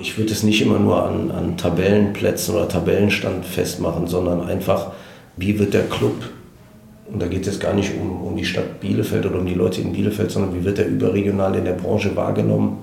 Ich 0.00 0.18
würde 0.18 0.32
es 0.32 0.42
nicht 0.42 0.60
immer 0.60 0.80
nur 0.80 1.04
an, 1.04 1.30
an 1.30 1.56
Tabellenplätzen 1.56 2.56
oder 2.56 2.66
Tabellenstand 2.66 3.46
festmachen, 3.46 4.08
sondern 4.08 4.40
einfach, 4.40 4.90
wie 5.36 5.56
wird 5.56 5.72
der 5.72 5.84
Club, 5.84 6.16
und 7.06 7.22
da 7.22 7.28
geht 7.28 7.46
es 7.46 7.60
gar 7.60 7.74
nicht 7.74 7.92
um, 7.96 8.26
um 8.26 8.36
die 8.36 8.44
Stadt 8.44 8.80
Bielefeld 8.80 9.24
oder 9.24 9.38
um 9.38 9.46
die 9.46 9.54
Leute 9.54 9.82
in 9.82 9.92
Bielefeld, 9.92 10.32
sondern 10.32 10.52
wie 10.52 10.64
wird 10.64 10.80
er 10.80 10.86
überregional 10.86 11.54
in 11.54 11.64
der 11.64 11.74
Branche 11.74 12.16
wahrgenommen. 12.16 12.78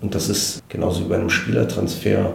Und 0.00 0.16
das 0.16 0.28
ist 0.28 0.68
genauso 0.68 1.04
wie 1.04 1.08
bei 1.08 1.14
einem 1.14 1.30
Spielertransfer, 1.30 2.32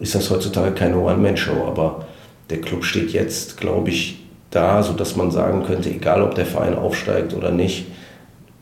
ist 0.00 0.16
das 0.16 0.28
heutzutage 0.28 0.72
keine 0.72 0.98
One-Man-Show, 0.98 1.64
aber 1.64 2.06
der 2.50 2.60
Club 2.60 2.84
steht 2.84 3.12
jetzt, 3.12 3.56
glaube 3.56 3.90
ich, 3.90 4.26
da, 4.50 4.82
sodass 4.82 5.14
man 5.14 5.30
sagen 5.30 5.62
könnte, 5.62 5.90
egal 5.90 6.22
ob 6.22 6.34
der 6.34 6.46
Verein 6.46 6.74
aufsteigt 6.74 7.34
oder 7.34 7.52
nicht, 7.52 7.86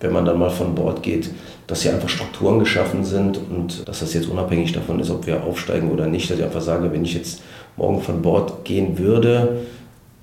wenn 0.01 0.13
man 0.13 0.27
dann 0.27 0.39
mal 0.39 0.51
von 0.51 0.75
Bord 0.75 1.03
geht, 1.03 1.31
dass 1.71 1.83
hier 1.83 1.95
einfach 1.95 2.09
Strukturen 2.09 2.59
geschaffen 2.59 3.05
sind 3.05 3.39
und 3.39 3.87
dass 3.89 4.01
das 4.01 4.13
jetzt 4.13 4.29
unabhängig 4.29 4.73
davon 4.73 4.99
ist, 4.99 5.09
ob 5.09 5.29
wir 5.29 5.45
aufsteigen 5.45 5.93
oder 5.93 6.09
nicht, 6.09 6.29
dass 6.29 6.39
ich 6.39 6.45
einfach 6.45 6.61
sage, 6.61 6.91
wenn 6.93 7.05
ich 7.05 7.15
jetzt 7.15 7.43
morgen 7.77 8.03
von 8.03 8.23
Bord 8.23 8.65
gehen 8.65 8.99
würde, 8.99 9.61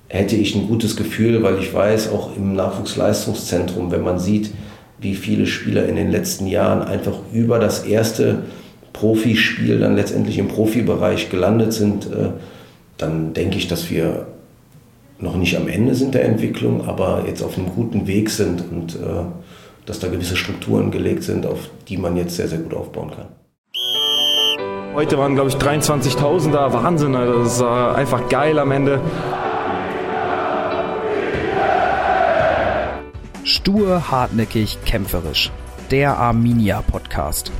hätte 0.09 0.35
ich 0.35 0.55
ein 0.55 0.67
gutes 0.67 0.97
Gefühl, 0.97 1.43
weil 1.43 1.57
ich 1.59 1.73
weiß, 1.73 2.11
auch 2.11 2.35
im 2.35 2.53
Nachwuchsleistungszentrum, 2.53 3.91
wenn 3.91 4.01
man 4.01 4.19
sieht, 4.19 4.51
wie 4.99 5.15
viele 5.15 5.45
Spieler 5.45 5.87
in 5.87 5.95
den 5.95 6.11
letzten 6.11 6.47
Jahren 6.47 6.81
einfach 6.81 7.15
über 7.31 7.59
das 7.59 7.85
erste 7.85 8.43
Profispiel 8.91 9.79
dann 9.79 9.95
letztendlich 9.95 10.39
im 10.39 10.49
Profibereich 10.49 11.29
gelandet 11.29 11.71
sind, 11.71 12.07
äh, 12.07 12.31
dann 12.97 13.33
denke 13.33 13.57
ich, 13.57 13.69
dass 13.69 13.89
wir 13.89 14.27
noch 15.19 15.37
nicht 15.37 15.55
am 15.55 15.69
Ende 15.69 15.95
sind 15.95 16.13
der 16.13 16.25
Entwicklung, 16.25 16.85
aber 16.85 17.23
jetzt 17.25 17.41
auf 17.41 17.57
einem 17.57 17.69
guten 17.69 18.05
Weg 18.05 18.29
sind 18.29 18.65
und 18.69 18.95
äh, 18.95 19.23
dass 19.87 19.99
da 19.99 20.09
gewisse 20.09 20.35
Strukturen 20.35 20.91
gelegt 20.91 21.23
sind, 21.23 21.45
auf 21.45 21.69
die 21.87 21.97
man 21.97 22.17
jetzt 22.17 22.35
sehr, 22.35 22.47
sehr 22.47 22.59
gut 22.59 22.73
aufbauen 22.73 23.09
kann. 23.09 23.27
Heute 24.93 25.17
waren, 25.17 25.35
glaube 25.35 25.49
ich, 25.49 25.55
23.000 25.55 26.51
da. 26.51 26.73
Wahnsinn, 26.73 27.15
Alter. 27.15 27.39
das 27.39 27.55
ist 27.55 27.61
einfach 27.61 28.27
geil 28.29 28.59
am 28.59 28.71
Ende. 28.71 28.99
Stur, 33.43 34.11
hartnäckig, 34.11 34.77
kämpferisch. 34.85 35.51
Der 35.89 36.17
Arminia 36.17 36.81
Podcast. 36.81 37.51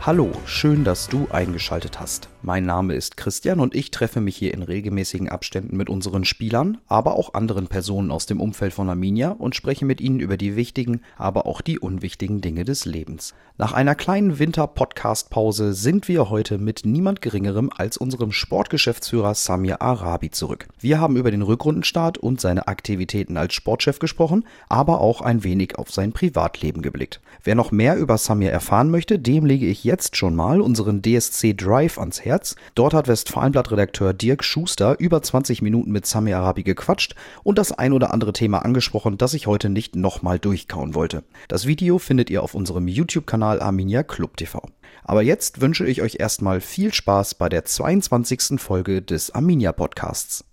Hallo, 0.00 0.32
schön, 0.44 0.82
dass 0.82 1.08
du 1.08 1.28
eingeschaltet 1.30 2.00
hast. 2.00 2.28
Mein 2.42 2.64
Name 2.64 2.94
ist 2.94 3.18
Christian 3.18 3.60
und 3.60 3.74
ich 3.74 3.90
treffe 3.90 4.22
mich 4.22 4.34
hier 4.34 4.54
in 4.54 4.62
regelmäßigen 4.62 5.28
Abständen 5.28 5.76
mit 5.76 5.90
unseren 5.90 6.24
Spielern, 6.24 6.78
aber 6.86 7.16
auch 7.16 7.34
anderen 7.34 7.66
Personen 7.66 8.10
aus 8.10 8.24
dem 8.24 8.40
Umfeld 8.40 8.72
von 8.72 8.88
Arminia 8.88 9.32
und 9.32 9.54
spreche 9.54 9.84
mit 9.84 10.00
ihnen 10.00 10.20
über 10.20 10.38
die 10.38 10.56
wichtigen, 10.56 11.02
aber 11.18 11.44
auch 11.44 11.60
die 11.60 11.78
unwichtigen 11.78 12.40
Dinge 12.40 12.64
des 12.64 12.86
Lebens. 12.86 13.34
Nach 13.58 13.74
einer 13.74 13.94
kleinen 13.94 14.38
Winter-Podcast-Pause 14.38 15.74
sind 15.74 16.08
wir 16.08 16.30
heute 16.30 16.56
mit 16.56 16.86
niemand 16.86 17.20
Geringerem 17.20 17.68
als 17.76 17.98
unserem 17.98 18.32
Sportgeschäftsführer 18.32 19.34
Samir 19.34 19.82
Arabi 19.82 20.30
zurück. 20.30 20.66
Wir 20.78 20.98
haben 20.98 21.18
über 21.18 21.30
den 21.30 21.42
Rückrundenstart 21.42 22.16
und 22.16 22.40
seine 22.40 22.68
Aktivitäten 22.68 23.36
als 23.36 23.52
Sportchef 23.52 23.98
gesprochen, 23.98 24.44
aber 24.70 25.02
auch 25.02 25.20
ein 25.20 25.44
wenig 25.44 25.76
auf 25.76 25.90
sein 25.90 26.12
Privatleben 26.12 26.80
geblickt. 26.80 27.20
Wer 27.44 27.54
noch 27.54 27.70
mehr 27.70 27.98
über 27.98 28.16
Samir 28.16 28.50
erfahren 28.50 28.90
möchte, 28.90 29.18
dem 29.18 29.44
lege 29.44 29.66
ich 29.66 29.84
jetzt 29.84 30.16
schon 30.16 30.34
mal 30.34 30.62
unseren 30.62 31.02
DSC 31.02 31.52
Drive 31.52 31.98
ans 31.98 32.24
Herz. 32.24 32.29
Dort 32.74 32.94
hat 32.94 33.08
Westfalenblatt-Redakteur 33.08 34.14
Dirk 34.14 34.44
Schuster 34.44 34.98
über 34.98 35.22
20 35.22 35.62
Minuten 35.62 35.90
mit 35.90 36.06
Sami 36.06 36.32
Arabi 36.32 36.62
gequatscht 36.62 37.14
und 37.42 37.58
das 37.58 37.72
ein 37.72 37.92
oder 37.92 38.12
andere 38.12 38.32
Thema 38.32 38.58
angesprochen, 38.58 39.18
das 39.18 39.34
ich 39.34 39.46
heute 39.46 39.68
nicht 39.68 39.96
nochmal 39.96 40.38
durchkauen 40.38 40.94
wollte. 40.94 41.24
Das 41.48 41.66
Video 41.66 41.98
findet 41.98 42.30
ihr 42.30 42.42
auf 42.42 42.54
unserem 42.54 42.88
YouTube-Kanal 42.88 43.60
Arminia 43.60 44.02
Club 44.02 44.36
TV. 44.36 44.62
Aber 45.02 45.22
jetzt 45.22 45.60
wünsche 45.60 45.86
ich 45.86 46.02
euch 46.02 46.16
erstmal 46.20 46.60
viel 46.60 46.94
Spaß 46.94 47.34
bei 47.34 47.48
der 47.48 47.64
22. 47.64 48.60
Folge 48.60 49.02
des 49.02 49.30
Arminia 49.32 49.72
Podcasts. 49.72 50.44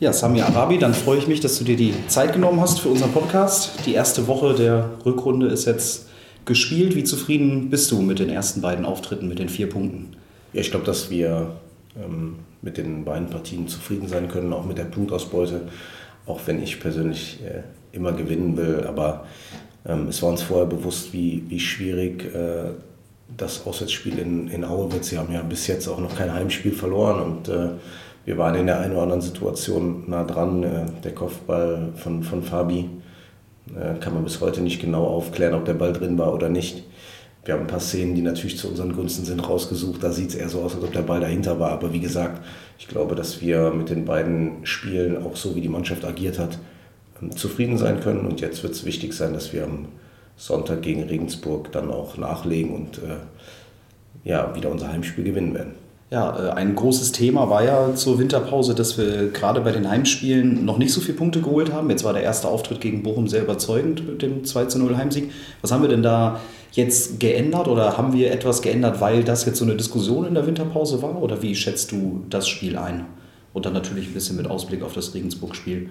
Ja, 0.00 0.12
Sami 0.12 0.42
Arabi, 0.42 0.78
dann 0.78 0.94
freue 0.94 1.18
ich 1.18 1.28
mich, 1.28 1.38
dass 1.38 1.58
du 1.58 1.64
dir 1.64 1.76
die 1.76 1.94
Zeit 2.08 2.32
genommen 2.32 2.60
hast 2.60 2.80
für 2.80 2.88
unseren 2.88 3.12
Podcast. 3.12 3.86
Die 3.86 3.94
erste 3.94 4.26
Woche 4.26 4.54
der 4.54 4.98
Rückrunde 5.06 5.46
ist 5.46 5.64
jetzt 5.66 6.08
gespielt. 6.44 6.94
Wie 6.94 7.04
zufrieden 7.04 7.70
bist 7.70 7.90
du 7.90 8.02
mit 8.02 8.18
den 8.18 8.30
ersten 8.30 8.60
beiden 8.60 8.84
Auftritten, 8.84 9.28
mit 9.28 9.38
den 9.38 9.48
vier 9.48 9.68
Punkten? 9.68 10.16
Ja, 10.52 10.60
ich 10.60 10.70
glaube, 10.70 10.86
dass 10.86 11.10
wir 11.10 11.52
ähm, 11.96 12.36
mit 12.60 12.78
den 12.78 13.04
beiden 13.04 13.28
Partien 13.28 13.68
zufrieden 13.68 14.08
sein 14.08 14.28
können, 14.28 14.52
auch 14.52 14.64
mit 14.64 14.78
der 14.78 14.84
Punktausbeute, 14.84 15.62
auch 16.26 16.40
wenn 16.46 16.62
ich 16.62 16.80
persönlich 16.80 17.40
äh, 17.44 17.62
immer 17.96 18.12
gewinnen 18.12 18.56
will. 18.56 18.84
Aber 18.86 19.26
ähm, 19.86 20.08
es 20.08 20.22
war 20.22 20.30
uns 20.30 20.42
vorher 20.42 20.66
bewusst, 20.66 21.12
wie, 21.12 21.44
wie 21.48 21.60
schwierig 21.60 22.24
äh, 22.34 22.70
das 23.36 23.66
Auswärtsspiel 23.66 24.18
in, 24.18 24.48
in 24.48 24.64
Aue 24.64 24.92
wird. 24.92 25.04
Sie 25.04 25.18
haben 25.18 25.32
ja 25.32 25.42
bis 25.42 25.66
jetzt 25.66 25.88
auch 25.88 25.98
noch 25.98 26.16
kein 26.16 26.32
Heimspiel 26.32 26.72
verloren 26.72 27.22
und 27.22 27.48
äh, 27.48 27.70
wir 28.24 28.38
waren 28.38 28.54
in 28.54 28.66
der 28.66 28.78
einen 28.78 28.92
oder 28.92 29.02
anderen 29.02 29.20
Situation 29.20 30.04
nah 30.06 30.24
dran. 30.24 30.62
Äh, 30.62 30.86
der 31.02 31.14
Kopfball 31.14 31.92
von, 31.96 32.22
von 32.22 32.42
Fabi 32.42 32.88
kann 34.00 34.14
man 34.14 34.24
bis 34.24 34.40
heute 34.40 34.60
nicht 34.60 34.80
genau 34.80 35.04
aufklären, 35.04 35.54
ob 35.54 35.64
der 35.64 35.74
Ball 35.74 35.92
drin 35.92 36.18
war 36.18 36.34
oder 36.34 36.48
nicht. 36.48 36.84
Wir 37.44 37.54
haben 37.54 37.62
ein 37.62 37.66
paar 37.66 37.80
Szenen, 37.80 38.14
die 38.14 38.22
natürlich 38.22 38.56
zu 38.56 38.68
unseren 38.68 38.92
Gunsten 38.92 39.24
sind, 39.24 39.48
rausgesucht. 39.48 40.02
Da 40.02 40.12
sieht 40.12 40.28
es 40.28 40.34
eher 40.36 40.48
so 40.48 40.60
aus, 40.60 40.76
als 40.76 40.84
ob 40.84 40.92
der 40.92 41.02
Ball 41.02 41.20
dahinter 41.20 41.58
war. 41.58 41.72
Aber 41.72 41.92
wie 41.92 41.98
gesagt, 41.98 42.40
ich 42.78 42.86
glaube, 42.86 43.16
dass 43.16 43.40
wir 43.40 43.70
mit 43.70 43.90
den 43.90 44.04
beiden 44.04 44.64
Spielen, 44.64 45.24
auch 45.24 45.34
so 45.34 45.56
wie 45.56 45.60
die 45.60 45.68
Mannschaft 45.68 46.04
agiert 46.04 46.38
hat, 46.38 46.58
ähm, 47.20 47.36
zufrieden 47.36 47.78
sein 47.78 48.00
können. 48.00 48.26
Und 48.26 48.40
jetzt 48.40 48.62
wird 48.62 48.74
es 48.74 48.84
wichtig 48.84 49.12
sein, 49.12 49.32
dass 49.32 49.52
wir 49.52 49.64
am 49.64 49.86
Sonntag 50.36 50.82
gegen 50.82 51.02
Regensburg 51.02 51.72
dann 51.72 51.90
auch 51.90 52.16
nachlegen 52.16 52.74
und 52.74 52.98
äh, 52.98 53.16
ja, 54.24 54.54
wieder 54.54 54.70
unser 54.70 54.92
Heimspiel 54.92 55.24
gewinnen 55.24 55.54
werden. 55.54 55.81
Ja, 56.12 56.38
äh, 56.38 56.50
ein 56.50 56.74
großes 56.74 57.12
Thema 57.12 57.48
war 57.48 57.64
ja 57.64 57.94
zur 57.94 58.18
Winterpause, 58.18 58.74
dass 58.74 58.98
wir 58.98 59.28
gerade 59.30 59.62
bei 59.62 59.72
den 59.72 59.88
Heimspielen 59.88 60.62
noch 60.62 60.76
nicht 60.76 60.92
so 60.92 61.00
viele 61.00 61.16
Punkte 61.16 61.40
geholt 61.40 61.72
haben. 61.72 61.88
Jetzt 61.88 62.04
war 62.04 62.12
der 62.12 62.22
erste 62.22 62.48
Auftritt 62.48 62.82
gegen 62.82 63.02
Bochum 63.02 63.28
sehr 63.28 63.42
überzeugend 63.42 64.06
mit 64.06 64.20
dem 64.20 64.42
2-0 64.42 64.94
Heimsieg. 64.94 65.30
Was 65.62 65.72
haben 65.72 65.80
wir 65.80 65.88
denn 65.88 66.02
da 66.02 66.38
jetzt 66.72 67.18
geändert 67.18 67.66
oder 67.66 67.96
haben 67.96 68.12
wir 68.12 68.30
etwas 68.30 68.60
geändert, 68.60 69.00
weil 69.00 69.24
das 69.24 69.46
jetzt 69.46 69.56
so 69.56 69.64
eine 69.64 69.74
Diskussion 69.74 70.26
in 70.26 70.34
der 70.34 70.46
Winterpause 70.46 71.00
war? 71.00 71.22
Oder 71.22 71.40
wie 71.40 71.54
schätzt 71.54 71.92
du 71.92 72.26
das 72.28 72.46
Spiel 72.46 72.76
ein? 72.76 73.06
Und 73.54 73.64
dann 73.64 73.72
natürlich 73.72 74.08
ein 74.08 74.14
bisschen 74.14 74.36
mit 74.36 74.46
Ausblick 74.46 74.82
auf 74.82 74.92
das 74.92 75.14
Regensburg-Spiel. 75.14 75.88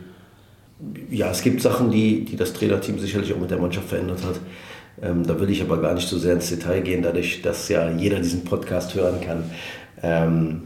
Ja, 1.10 1.32
es 1.32 1.42
gibt 1.42 1.64
Sachen, 1.64 1.90
die, 1.90 2.26
die 2.26 2.36
das 2.36 2.54
Trainerteam 2.54 3.00
sicherlich 3.00 3.34
auch 3.34 3.40
mit 3.40 3.50
der 3.50 3.58
Mannschaft 3.58 3.90
verändert 3.90 4.20
hat. 4.24 4.40
Ähm, 5.02 5.26
da 5.26 5.40
will 5.40 5.50
ich 5.50 5.64
aber 5.64 5.82
gar 5.82 5.96
nicht 5.96 6.08
so 6.08 6.20
sehr 6.20 6.34
ins 6.34 6.50
Detail 6.50 6.82
gehen, 6.82 7.02
dadurch, 7.02 7.42
dass 7.42 7.70
ja 7.70 7.90
jeder 7.90 8.20
diesen 8.20 8.44
Podcast 8.44 8.94
hören 8.94 9.20
kann 9.20 9.46
ähm, 10.04 10.62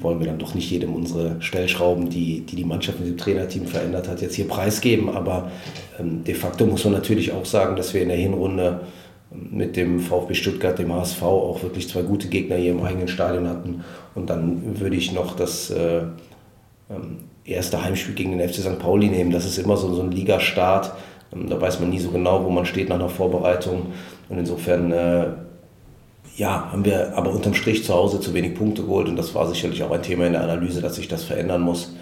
wollen 0.00 0.20
wir 0.20 0.26
dann 0.26 0.38
doch 0.38 0.54
nicht 0.54 0.70
jedem 0.70 0.94
unsere 0.94 1.36
Stellschrauben, 1.40 2.08
die 2.08 2.40
die, 2.40 2.56
die 2.56 2.64
Mannschaft 2.64 3.00
mit 3.00 3.08
dem 3.08 3.18
Trainerteam 3.18 3.66
verändert 3.66 4.08
hat, 4.08 4.22
jetzt 4.22 4.36
hier 4.36 4.48
preisgeben. 4.48 5.10
Aber 5.10 5.50
ähm, 5.98 6.24
de 6.24 6.34
facto 6.34 6.66
muss 6.66 6.84
man 6.84 6.94
natürlich 6.94 7.32
auch 7.32 7.44
sagen, 7.44 7.76
dass 7.76 7.92
wir 7.92 8.02
in 8.02 8.08
der 8.08 8.16
Hinrunde 8.16 8.80
mit 9.30 9.76
dem 9.76 10.00
VfB 10.00 10.34
Stuttgart, 10.34 10.78
dem 10.78 10.92
HSV, 10.92 11.22
auch 11.22 11.62
wirklich 11.62 11.88
zwei 11.88 12.02
gute 12.02 12.28
Gegner 12.28 12.56
hier 12.56 12.72
im 12.72 12.82
eigenen 12.82 13.08
Stadion 13.08 13.48
hatten. 13.48 13.82
Und 14.14 14.30
dann 14.30 14.78
würde 14.78 14.96
ich 14.96 15.12
noch 15.12 15.36
das 15.36 15.70
äh, 15.70 16.02
ähm, 16.90 17.18
erste 17.44 17.82
Heimspiel 17.82 18.14
gegen 18.14 18.36
den 18.36 18.48
FC 18.48 18.56
St. 18.56 18.78
Pauli 18.78 19.08
nehmen. 19.08 19.30
Das 19.30 19.46
ist 19.46 19.58
immer 19.58 19.76
so, 19.76 19.92
so 19.94 20.02
ein 20.02 20.12
Ligastart. 20.12 20.92
Ähm, 21.34 21.48
da 21.48 21.60
weiß 21.60 21.80
man 21.80 21.90
nie 21.90 21.98
so 21.98 22.10
genau, 22.10 22.44
wo 22.44 22.50
man 22.50 22.66
steht 22.66 22.88
nach 22.88 22.96
einer 22.96 23.08
Vorbereitung. 23.08 23.86
Und 24.28 24.38
insofern 24.38 24.92
äh, 24.92 25.26
ja, 26.36 26.70
haben 26.72 26.84
wir 26.84 27.16
aber 27.16 27.30
unterm 27.30 27.54
Strich 27.54 27.84
zu 27.84 27.94
Hause 27.94 28.20
zu 28.20 28.32
wenig 28.34 28.54
Punkte 28.54 28.82
geholt 28.82 29.08
und 29.08 29.16
das 29.16 29.34
war 29.34 29.46
sicherlich 29.48 29.82
auch 29.82 29.90
ein 29.90 30.02
Thema 30.02 30.26
in 30.26 30.32
der 30.32 30.42
Analyse, 30.42 30.80
dass 30.80 30.96
sich 30.96 31.08
das 31.08 31.24
verändern 31.24 31.60
muss. 31.60 31.94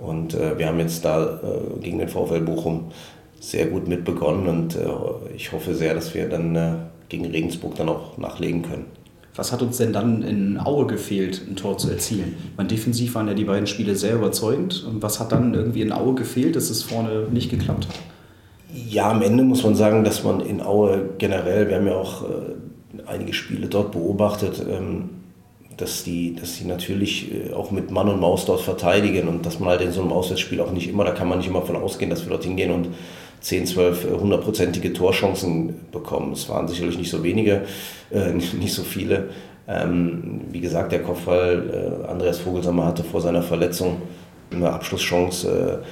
Und 0.00 0.34
äh, 0.34 0.58
wir 0.58 0.66
haben 0.66 0.78
jetzt 0.78 1.04
da 1.04 1.40
äh, 1.42 1.80
gegen 1.80 1.98
den 1.98 2.08
VfL 2.08 2.40
Bochum 2.40 2.90
sehr 3.38 3.66
gut 3.66 3.88
mitbegonnen 3.88 4.48
und 4.48 4.76
äh, 4.76 4.80
ich 5.34 5.52
hoffe 5.52 5.74
sehr, 5.74 5.94
dass 5.94 6.14
wir 6.14 6.28
dann 6.28 6.56
äh, 6.56 6.72
gegen 7.08 7.26
Regensburg 7.26 7.74
dann 7.76 7.88
auch 7.88 8.16
nachlegen 8.18 8.62
können. 8.62 8.86
Was 9.34 9.52
hat 9.52 9.62
uns 9.62 9.78
denn 9.78 9.92
dann 9.92 10.22
in 10.22 10.58
Aue 10.58 10.86
gefehlt, 10.86 11.40
ein 11.48 11.56
Tor 11.56 11.78
zu 11.78 11.88
erzielen? 11.88 12.36
Mein 12.56 12.68
defensiv 12.68 13.14
waren 13.14 13.28
ja 13.28 13.34
die 13.34 13.44
beiden 13.44 13.66
Spiele 13.66 13.94
sehr 13.94 14.16
überzeugend. 14.16 14.84
Und 14.84 15.02
was 15.02 15.20
hat 15.20 15.32
dann 15.32 15.54
irgendwie 15.54 15.82
in 15.82 15.92
Aue 15.92 16.14
gefehlt, 16.14 16.56
dass 16.56 16.68
es 16.68 16.82
vorne 16.82 17.26
nicht 17.30 17.50
geklappt 17.50 17.86
hat? 17.88 17.94
Ja, 18.74 19.10
am 19.10 19.22
Ende 19.22 19.44
muss 19.44 19.62
man 19.62 19.76
sagen, 19.76 20.04
dass 20.04 20.24
man 20.24 20.40
in 20.40 20.60
Aue 20.60 21.10
generell, 21.18 21.68
wir 21.68 21.76
haben 21.76 21.86
ja 21.86 21.94
auch 21.94 22.24
äh, 22.24 22.26
einige 23.10 23.32
Spiele 23.32 23.66
dort 23.66 23.92
beobachtet, 23.92 24.64
ähm, 24.68 25.10
dass 25.76 26.04
die, 26.04 26.34
dass 26.34 26.58
die 26.58 26.64
natürlich 26.64 27.32
äh, 27.32 27.52
auch 27.52 27.70
mit 27.70 27.90
Mann 27.90 28.08
und 28.08 28.20
Maus 28.20 28.44
dort 28.46 28.60
verteidigen 28.60 29.28
und 29.28 29.44
dass 29.46 29.58
man 29.58 29.70
halt 29.70 29.80
in 29.80 29.92
so 29.92 30.00
einem 30.02 30.12
Auswärtsspiel 30.12 30.60
auch 30.60 30.72
nicht 30.72 30.88
immer, 30.88 31.04
da 31.04 31.12
kann 31.12 31.28
man 31.28 31.38
nicht 31.38 31.48
immer 31.48 31.62
von 31.62 31.76
ausgehen, 31.76 32.10
dass 32.10 32.24
wir 32.24 32.30
dort 32.30 32.44
hingehen 32.44 32.70
und 32.70 32.88
10, 33.40 33.66
12, 33.66 34.06
100-prozentige 34.22 34.92
Torchancen 34.92 35.74
bekommen. 35.90 36.32
Es 36.32 36.48
waren 36.48 36.68
sicherlich 36.68 36.98
nicht 36.98 37.10
so 37.10 37.22
wenige, 37.22 37.62
äh, 38.10 38.32
nicht 38.32 38.74
so 38.74 38.82
viele. 38.82 39.30
Ähm, 39.66 40.42
wie 40.50 40.60
gesagt, 40.60 40.92
der 40.92 41.02
Kopfball, 41.02 42.02
äh, 42.06 42.10
Andreas 42.10 42.38
Vogelsammer 42.38 42.86
hatte 42.86 43.04
vor 43.04 43.20
seiner 43.20 43.42
Verletzung 43.42 44.02
eine 44.50 44.70
Abschlusschance. 44.70 45.82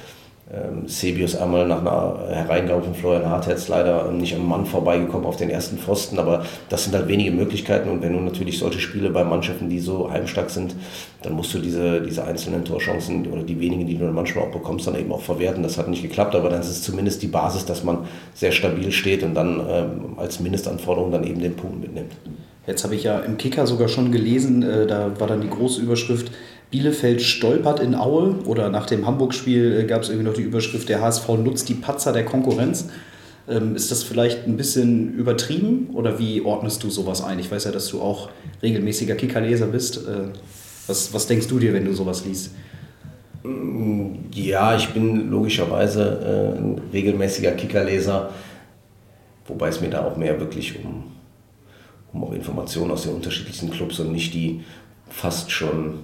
Äh, 0.51 0.59
ähm, 0.59 0.87
Sebius 0.87 1.35
einmal 1.35 1.67
nach 1.67 1.81
einer 1.81 2.27
Hereingabe 2.29 2.83
von 2.83 2.93
Florian 2.93 3.29
Hartherz 3.29 3.67
leider 3.67 4.11
nicht 4.11 4.35
am 4.35 4.47
Mann 4.47 4.65
vorbeigekommen 4.65 5.25
auf 5.25 5.37
den 5.37 5.49
ersten 5.49 5.77
Pfosten, 5.77 6.19
aber 6.19 6.45
das 6.69 6.83
sind 6.83 6.95
halt 6.95 7.07
wenige 7.07 7.31
Möglichkeiten 7.31 7.89
und 7.89 8.01
wenn 8.01 8.13
du 8.13 8.19
natürlich 8.19 8.59
solche 8.59 8.79
Spiele 8.79 9.09
bei 9.09 9.23
Mannschaften, 9.23 9.69
die 9.69 9.79
so 9.79 10.11
heimstark 10.11 10.49
sind, 10.49 10.75
dann 11.21 11.33
musst 11.33 11.53
du 11.53 11.59
diese, 11.59 12.01
diese 12.01 12.23
einzelnen 12.23 12.65
Torchancen 12.65 13.27
oder 13.27 13.43
die 13.43 13.59
wenigen, 13.59 13.85
die 13.85 13.97
du 13.97 14.05
dann 14.05 14.15
manchmal 14.15 14.45
auch 14.45 14.51
bekommst, 14.51 14.87
dann 14.87 14.95
eben 14.95 15.11
auch 15.11 15.21
verwerten. 15.21 15.63
Das 15.63 15.77
hat 15.77 15.87
nicht 15.87 16.01
geklappt, 16.01 16.35
aber 16.35 16.49
dann 16.49 16.61
ist 16.61 16.69
es 16.69 16.81
zumindest 16.81 17.21
die 17.21 17.27
Basis, 17.27 17.65
dass 17.65 17.83
man 17.83 18.07
sehr 18.33 18.51
stabil 18.51 18.91
steht 18.91 19.23
und 19.23 19.35
dann 19.35 19.61
ähm, 19.69 20.17
als 20.17 20.39
Mindestanforderung 20.39 21.11
dann 21.11 21.25
eben 21.25 21.41
den 21.41 21.55
Punkt 21.55 21.81
mitnimmt. 21.81 22.13
Jetzt 22.67 22.83
habe 22.83 22.93
ich 22.95 23.03
ja 23.03 23.19
im 23.19 23.37
Kicker 23.37 23.65
sogar 23.65 23.87
schon 23.87 24.11
gelesen, 24.11 24.63
äh, 24.63 24.85
da 24.85 25.19
war 25.19 25.27
dann 25.27 25.41
die 25.41 25.49
große 25.49 25.81
Überschrift, 25.81 26.31
Bielefeld 26.71 27.21
stolpert 27.21 27.79
in 27.79 27.95
Aue 27.95 28.35
oder 28.45 28.69
nach 28.69 28.85
dem 28.85 29.05
Hamburg-Spiel 29.05 29.79
äh, 29.79 29.83
gab 29.85 30.03
es 30.03 30.09
irgendwie 30.09 30.27
noch 30.27 30.35
die 30.35 30.43
Überschrift, 30.43 30.87
der 30.89 31.01
HSV 31.01 31.27
nutzt 31.43 31.67
die 31.69 31.73
Patzer 31.73 32.13
der 32.13 32.25
Konkurrenz. 32.25 32.89
Ähm, 33.47 33.75
ist 33.75 33.89
das 33.89 34.03
vielleicht 34.03 34.45
ein 34.45 34.57
bisschen 34.57 35.15
übertrieben 35.15 35.89
oder 35.93 36.19
wie 36.19 36.41
ordnest 36.41 36.83
du 36.83 36.89
sowas 36.89 37.23
ein? 37.23 37.39
Ich 37.39 37.51
weiß 37.51 37.63
ja, 37.63 37.71
dass 37.71 37.87
du 37.87 38.01
auch 38.01 38.29
regelmäßiger 38.61 39.15
Kickerleser 39.15 39.67
bist. 39.67 39.97
Äh, 39.97 40.29
was, 40.85 41.13
was 41.13 41.25
denkst 41.25 41.47
du 41.47 41.57
dir, 41.57 41.73
wenn 41.73 41.85
du 41.85 41.93
sowas 41.93 42.25
liest? 42.25 42.51
Ja, 44.33 44.75
ich 44.75 44.89
bin 44.89 45.31
logischerweise 45.31 46.53
äh, 46.55 46.59
ein 46.59 46.81
regelmäßiger 46.91 47.53
Kickerleser, 47.53 48.31
wobei 49.47 49.69
es 49.69 49.81
mir 49.81 49.89
da 49.89 50.05
auch 50.05 50.17
mehr 50.17 50.39
wirklich 50.39 50.77
um, 50.83 51.05
um 52.11 52.23
auch 52.25 52.33
Informationen 52.33 52.91
aus 52.91 53.03
den 53.03 53.13
unterschiedlichsten 53.13 53.71
Clubs 53.71 53.99
und 53.99 54.11
nicht 54.11 54.33
die 54.33 54.61
fast 55.09 55.51
schon 55.51 55.99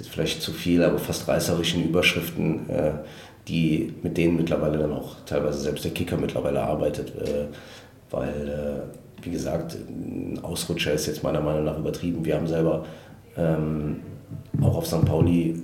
ist 0.00 0.10
vielleicht 0.10 0.42
zu 0.42 0.52
viel, 0.52 0.82
aber 0.82 0.98
fast 0.98 1.26
reißerischen 1.28 1.84
Überschriften, 1.84 2.68
äh, 2.68 2.92
die, 3.48 3.94
mit 4.02 4.16
denen 4.16 4.36
mittlerweile 4.36 4.78
dann 4.78 4.92
auch 4.92 5.16
teilweise 5.24 5.60
selbst 5.60 5.84
der 5.84 5.92
Kicker 5.92 6.16
mittlerweile 6.16 6.62
arbeitet. 6.62 7.14
Äh, 7.16 7.46
weil, 8.10 8.28
äh, 8.88 9.24
wie 9.24 9.30
gesagt, 9.30 9.74
ein 9.74 10.40
Ausrutscher 10.42 10.92
ist 10.92 11.06
jetzt 11.06 11.22
meiner 11.22 11.40
Meinung 11.40 11.64
nach 11.64 11.78
übertrieben. 11.78 12.24
Wir 12.24 12.36
haben 12.36 12.46
selber 12.46 12.84
ähm, 13.36 14.00
auch 14.60 14.76
auf 14.76 14.86
St. 14.86 15.04
Pauli 15.04 15.62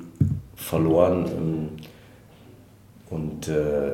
verloren. 0.55 1.27
Ähm, 1.27 1.69
und 3.11 3.49
äh, 3.49 3.93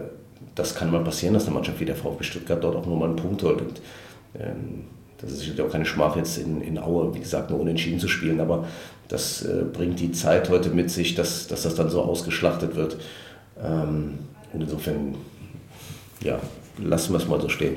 das 0.55 0.75
kann 0.75 0.91
mal 0.91 1.03
passieren, 1.03 1.35
dass 1.35 1.47
eine 1.47 1.55
Mannschaft 1.55 1.81
wie 1.81 1.85
der 1.85 1.97
VfB 1.97 2.25
Stuttgart 2.25 2.63
dort 2.63 2.77
auch 2.77 2.87
nur 2.87 2.97
mal 2.97 3.07
einen 3.07 3.17
Punkt 3.17 3.43
holt. 3.43 3.61
Und, 3.61 3.81
ähm, 4.39 4.85
das 5.21 5.33
ist 5.33 5.41
sicherlich 5.41 5.63
auch 5.63 5.71
keine 5.71 5.85
Schmach, 5.85 6.17
jetzt 6.17 6.39
in, 6.39 6.61
in 6.63 6.79
Aue, 6.79 7.15
wie 7.15 7.21
gesagt, 7.21 7.51
nur 7.51 7.61
unentschieden 7.61 7.99
zu 7.99 8.09
spielen. 8.09 8.41
Aber 8.41 8.67
das 9.09 9.43
äh, 9.45 9.65
bringt 9.73 9.99
die 10.01 10.13
Zeit 10.13 10.49
heute 10.49 10.71
mit 10.71 10.91
sich, 10.91 11.15
dass, 11.15 11.49
dass 11.49 11.63
das 11.63 11.75
dann 11.75 11.91
so 11.91 12.03
ausgeschlachtet 12.03 12.77
wird. 12.77 12.97
Ähm, 13.61 14.21
und 14.53 14.63
insofern, 14.63 15.17
ja, 16.23 16.39
lassen 16.79 17.13
wir 17.13 17.19
es 17.19 17.29
mal 17.29 17.41
so 17.41 17.49
stehen. 17.49 17.77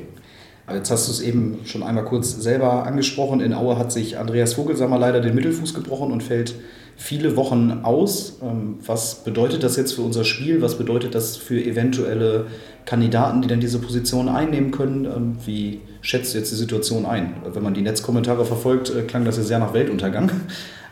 Aber 0.67 0.77
jetzt 0.77 0.91
hast 0.91 1.07
du 1.07 1.11
es 1.11 1.21
eben 1.21 1.59
schon 1.65 1.81
einmal 1.83 2.05
kurz 2.05 2.31
selber 2.31 2.85
angesprochen. 2.85 3.41
In 3.41 3.53
Aue 3.53 3.77
hat 3.77 3.91
sich 3.91 4.19
Andreas 4.19 4.53
Vogelsammer 4.53 4.99
leider 4.99 5.19
den 5.19 5.33
Mittelfuß 5.33 5.73
gebrochen 5.73 6.11
und 6.11 6.21
fällt 6.21 6.55
viele 6.95 7.35
Wochen 7.35 7.79
aus. 7.81 8.37
Ähm, 8.43 8.77
was 8.85 9.23
bedeutet 9.23 9.63
das 9.63 9.77
jetzt 9.77 9.93
für 9.93 10.03
unser 10.03 10.23
Spiel? 10.23 10.61
Was 10.61 10.77
bedeutet 10.77 11.15
das 11.15 11.37
für 11.37 11.59
eventuelle 11.59 12.45
Kandidaten, 12.85 13.41
die 13.41 13.47
dann 13.47 13.59
diese 13.59 13.79
Position 13.79 14.29
einnehmen 14.29 14.69
können? 14.69 15.05
Ähm, 15.05 15.37
wie 15.43 15.81
schätzt 16.01 16.33
jetzt 16.33 16.51
die 16.51 16.55
Situation 16.55 17.05
ein? 17.05 17.35
Wenn 17.53 17.63
man 17.63 17.73
die 17.73 17.81
Netzkommentare 17.81 18.45
verfolgt, 18.45 18.89
äh, 18.89 19.03
klang 19.03 19.25
das 19.25 19.37
ja 19.37 19.43
sehr 19.43 19.59
nach 19.59 19.73
Weltuntergang. 19.73 20.31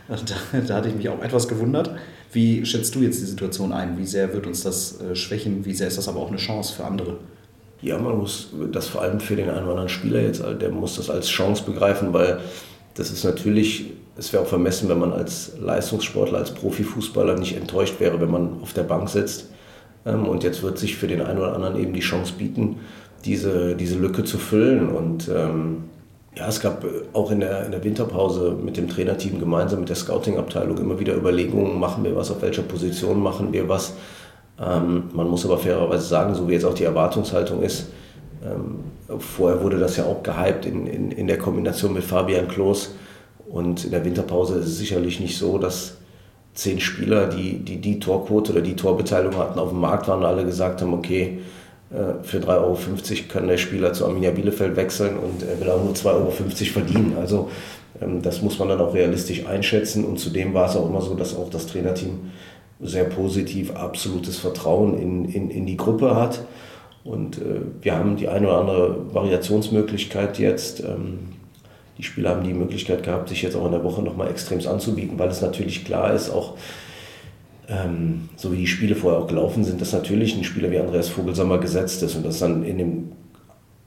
Da, 0.08 0.16
da, 0.66 0.74
hatte 0.74 0.88
ich 0.88 0.96
mich 0.96 1.08
auch 1.08 1.22
etwas 1.22 1.46
gewundert. 1.46 1.92
Wie 2.32 2.66
schätzt 2.66 2.96
du 2.96 3.00
jetzt 3.00 3.20
die 3.20 3.26
Situation 3.26 3.70
ein? 3.70 3.96
Wie 3.96 4.06
sehr 4.06 4.34
wird 4.34 4.44
uns 4.44 4.64
das 4.64 5.00
äh, 5.00 5.14
schwächen? 5.14 5.64
Wie 5.64 5.72
sehr 5.72 5.86
ist 5.86 5.98
das 5.98 6.08
aber 6.08 6.18
auch 6.18 6.30
eine 6.30 6.36
Chance 6.36 6.74
für 6.74 6.84
andere? 6.84 7.18
Ja, 7.80 7.96
man 7.96 8.18
muss 8.18 8.48
das 8.72 8.88
vor 8.88 9.02
allem 9.02 9.20
für 9.20 9.36
den 9.36 9.48
einen 9.48 9.62
oder 9.62 9.70
anderen 9.70 9.88
Spieler 9.88 10.20
jetzt, 10.20 10.42
der 10.42 10.70
muss 10.70 10.96
das 10.96 11.10
als 11.10 11.28
Chance 11.28 11.62
begreifen, 11.64 12.12
weil 12.12 12.40
das 12.94 13.10
ist 13.10 13.24
natürlich, 13.24 13.92
es 14.18 14.32
wäre 14.32 14.42
auch 14.42 14.48
vermessen, 14.48 14.88
wenn 14.88 14.98
man 14.98 15.12
als 15.12 15.52
Leistungssportler, 15.60 16.38
als 16.38 16.50
Profifußballer 16.54 17.38
nicht 17.38 17.56
enttäuscht 17.56 18.00
wäre, 18.00 18.20
wenn 18.20 18.30
man 18.30 18.60
auf 18.62 18.72
der 18.72 18.82
Bank 18.82 19.08
sitzt. 19.08 19.46
Ähm, 20.04 20.26
und 20.26 20.42
jetzt 20.42 20.62
wird 20.62 20.78
sich 20.78 20.96
für 20.96 21.06
den 21.06 21.22
einen 21.22 21.38
oder 21.38 21.54
anderen 21.54 21.78
eben 21.78 21.92
die 21.92 22.00
Chance 22.00 22.34
bieten, 22.36 22.80
diese, 23.24 23.74
diese 23.74 23.98
Lücke 23.98 24.24
zu 24.24 24.38
füllen. 24.38 24.88
Und 24.88 25.28
ähm, 25.28 25.84
ja, 26.36 26.48
es 26.48 26.60
gab 26.60 26.84
auch 27.12 27.30
in 27.30 27.40
der, 27.40 27.66
in 27.66 27.72
der 27.72 27.82
Winterpause 27.82 28.56
mit 28.62 28.76
dem 28.76 28.88
Trainerteam 28.88 29.38
gemeinsam 29.40 29.80
mit 29.80 29.88
der 29.88 29.96
Scouting-Abteilung 29.96 30.78
immer 30.78 30.98
wieder 30.98 31.16
Überlegungen, 31.16 31.78
machen 31.78 32.04
wir 32.04 32.14
was, 32.14 32.30
auf 32.30 32.42
welcher 32.42 32.62
Position 32.62 33.22
machen 33.22 33.52
wir 33.52 33.68
was. 33.68 33.94
Ähm, 34.60 35.04
man 35.12 35.28
muss 35.28 35.44
aber 35.44 35.58
fairerweise 35.58 36.06
sagen, 36.06 36.34
so 36.34 36.48
wie 36.48 36.52
jetzt 36.52 36.64
auch 36.64 36.74
die 36.74 36.84
Erwartungshaltung 36.84 37.62
ist, 37.62 37.88
ähm, 38.44 39.18
vorher 39.18 39.62
wurde 39.62 39.78
das 39.78 39.96
ja 39.96 40.04
auch 40.04 40.22
gehypt 40.22 40.66
in, 40.66 40.86
in, 40.86 41.10
in 41.10 41.26
der 41.26 41.38
Kombination 41.38 41.92
mit 41.92 42.04
Fabian 42.04 42.48
Klos. 42.48 42.94
Und 43.48 43.84
in 43.84 43.90
der 43.90 44.04
Winterpause 44.04 44.58
ist 44.58 44.66
es 44.66 44.78
sicherlich 44.78 45.18
nicht 45.18 45.36
so, 45.36 45.58
dass 45.58 45.96
zehn 46.54 46.78
Spieler, 46.78 47.26
die 47.26 47.58
die, 47.58 47.80
die 47.80 47.98
Torquote 47.98 48.52
oder 48.52 48.60
die 48.60 48.76
Torbeteiligung 48.76 49.36
hatten, 49.36 49.58
auf 49.58 49.70
dem 49.70 49.80
Markt 49.80 50.08
waren 50.08 50.20
und 50.20 50.26
alle 50.26 50.44
gesagt 50.44 50.80
haben, 50.82 50.94
okay, 50.94 51.40
für 52.22 52.38
3,50 52.38 52.48
Euro 52.48 52.78
kann 53.28 53.48
der 53.48 53.56
Spieler 53.56 53.92
zu 53.92 54.06
Arminia 54.06 54.30
Bielefeld 54.30 54.76
wechseln 54.76 55.16
und 55.16 55.42
er 55.42 55.60
will 55.60 55.70
auch 55.70 55.82
nur 55.82 55.92
2,50 55.92 56.06
Euro 56.06 56.30
verdienen. 56.30 57.16
Also 57.20 57.50
ähm, 58.00 58.22
das 58.22 58.42
muss 58.42 58.58
man 58.58 58.68
dann 58.68 58.80
auch 58.80 58.94
realistisch 58.94 59.46
einschätzen 59.46 60.04
und 60.04 60.18
zudem 60.18 60.54
war 60.54 60.68
es 60.68 60.76
auch 60.76 60.88
immer 60.88 61.00
so, 61.00 61.14
dass 61.14 61.36
auch 61.36 61.50
das 61.50 61.66
Trainerteam 61.66 62.30
sehr 62.80 63.04
positiv 63.04 63.74
absolutes 63.74 64.38
Vertrauen 64.38 64.98
in, 64.98 65.24
in, 65.26 65.50
in 65.50 65.66
die 65.66 65.76
Gruppe 65.76 66.14
hat. 66.14 66.44
Und 67.04 67.38
äh, 67.38 67.60
wir 67.82 67.94
haben 67.96 68.16
die 68.16 68.28
eine 68.28 68.46
oder 68.48 68.58
andere 68.58 69.14
Variationsmöglichkeit 69.14 70.38
jetzt. 70.38 70.80
Ähm, 70.80 71.30
die 71.98 72.02
Spieler 72.02 72.30
haben 72.30 72.44
die 72.44 72.54
Möglichkeit 72.54 73.02
gehabt, 73.02 73.28
sich 73.28 73.42
jetzt 73.42 73.56
auch 73.56 73.66
in 73.66 73.72
der 73.72 73.84
Woche 73.84 74.02
nochmal 74.02 74.30
extremst 74.30 74.66
anzubieten, 74.66 75.18
weil 75.18 75.28
es 75.28 75.42
natürlich 75.42 75.84
klar 75.84 76.14
ist, 76.14 76.30
auch 76.30 76.54
ähm, 77.70 78.28
so 78.36 78.52
wie 78.52 78.56
die 78.56 78.66
Spiele 78.66 78.96
vorher 78.96 79.20
auch 79.20 79.28
gelaufen 79.28 79.64
sind, 79.64 79.80
dass 79.80 79.92
natürlich 79.92 80.36
ein 80.36 80.44
Spieler 80.44 80.70
wie 80.70 80.78
Andreas 80.78 81.08
Vogelsammer 81.08 81.58
gesetzt 81.58 82.02
ist 82.02 82.16
und 82.16 82.26
das 82.26 82.40
dann 82.40 82.64
in 82.64 82.78
dem 82.78 83.12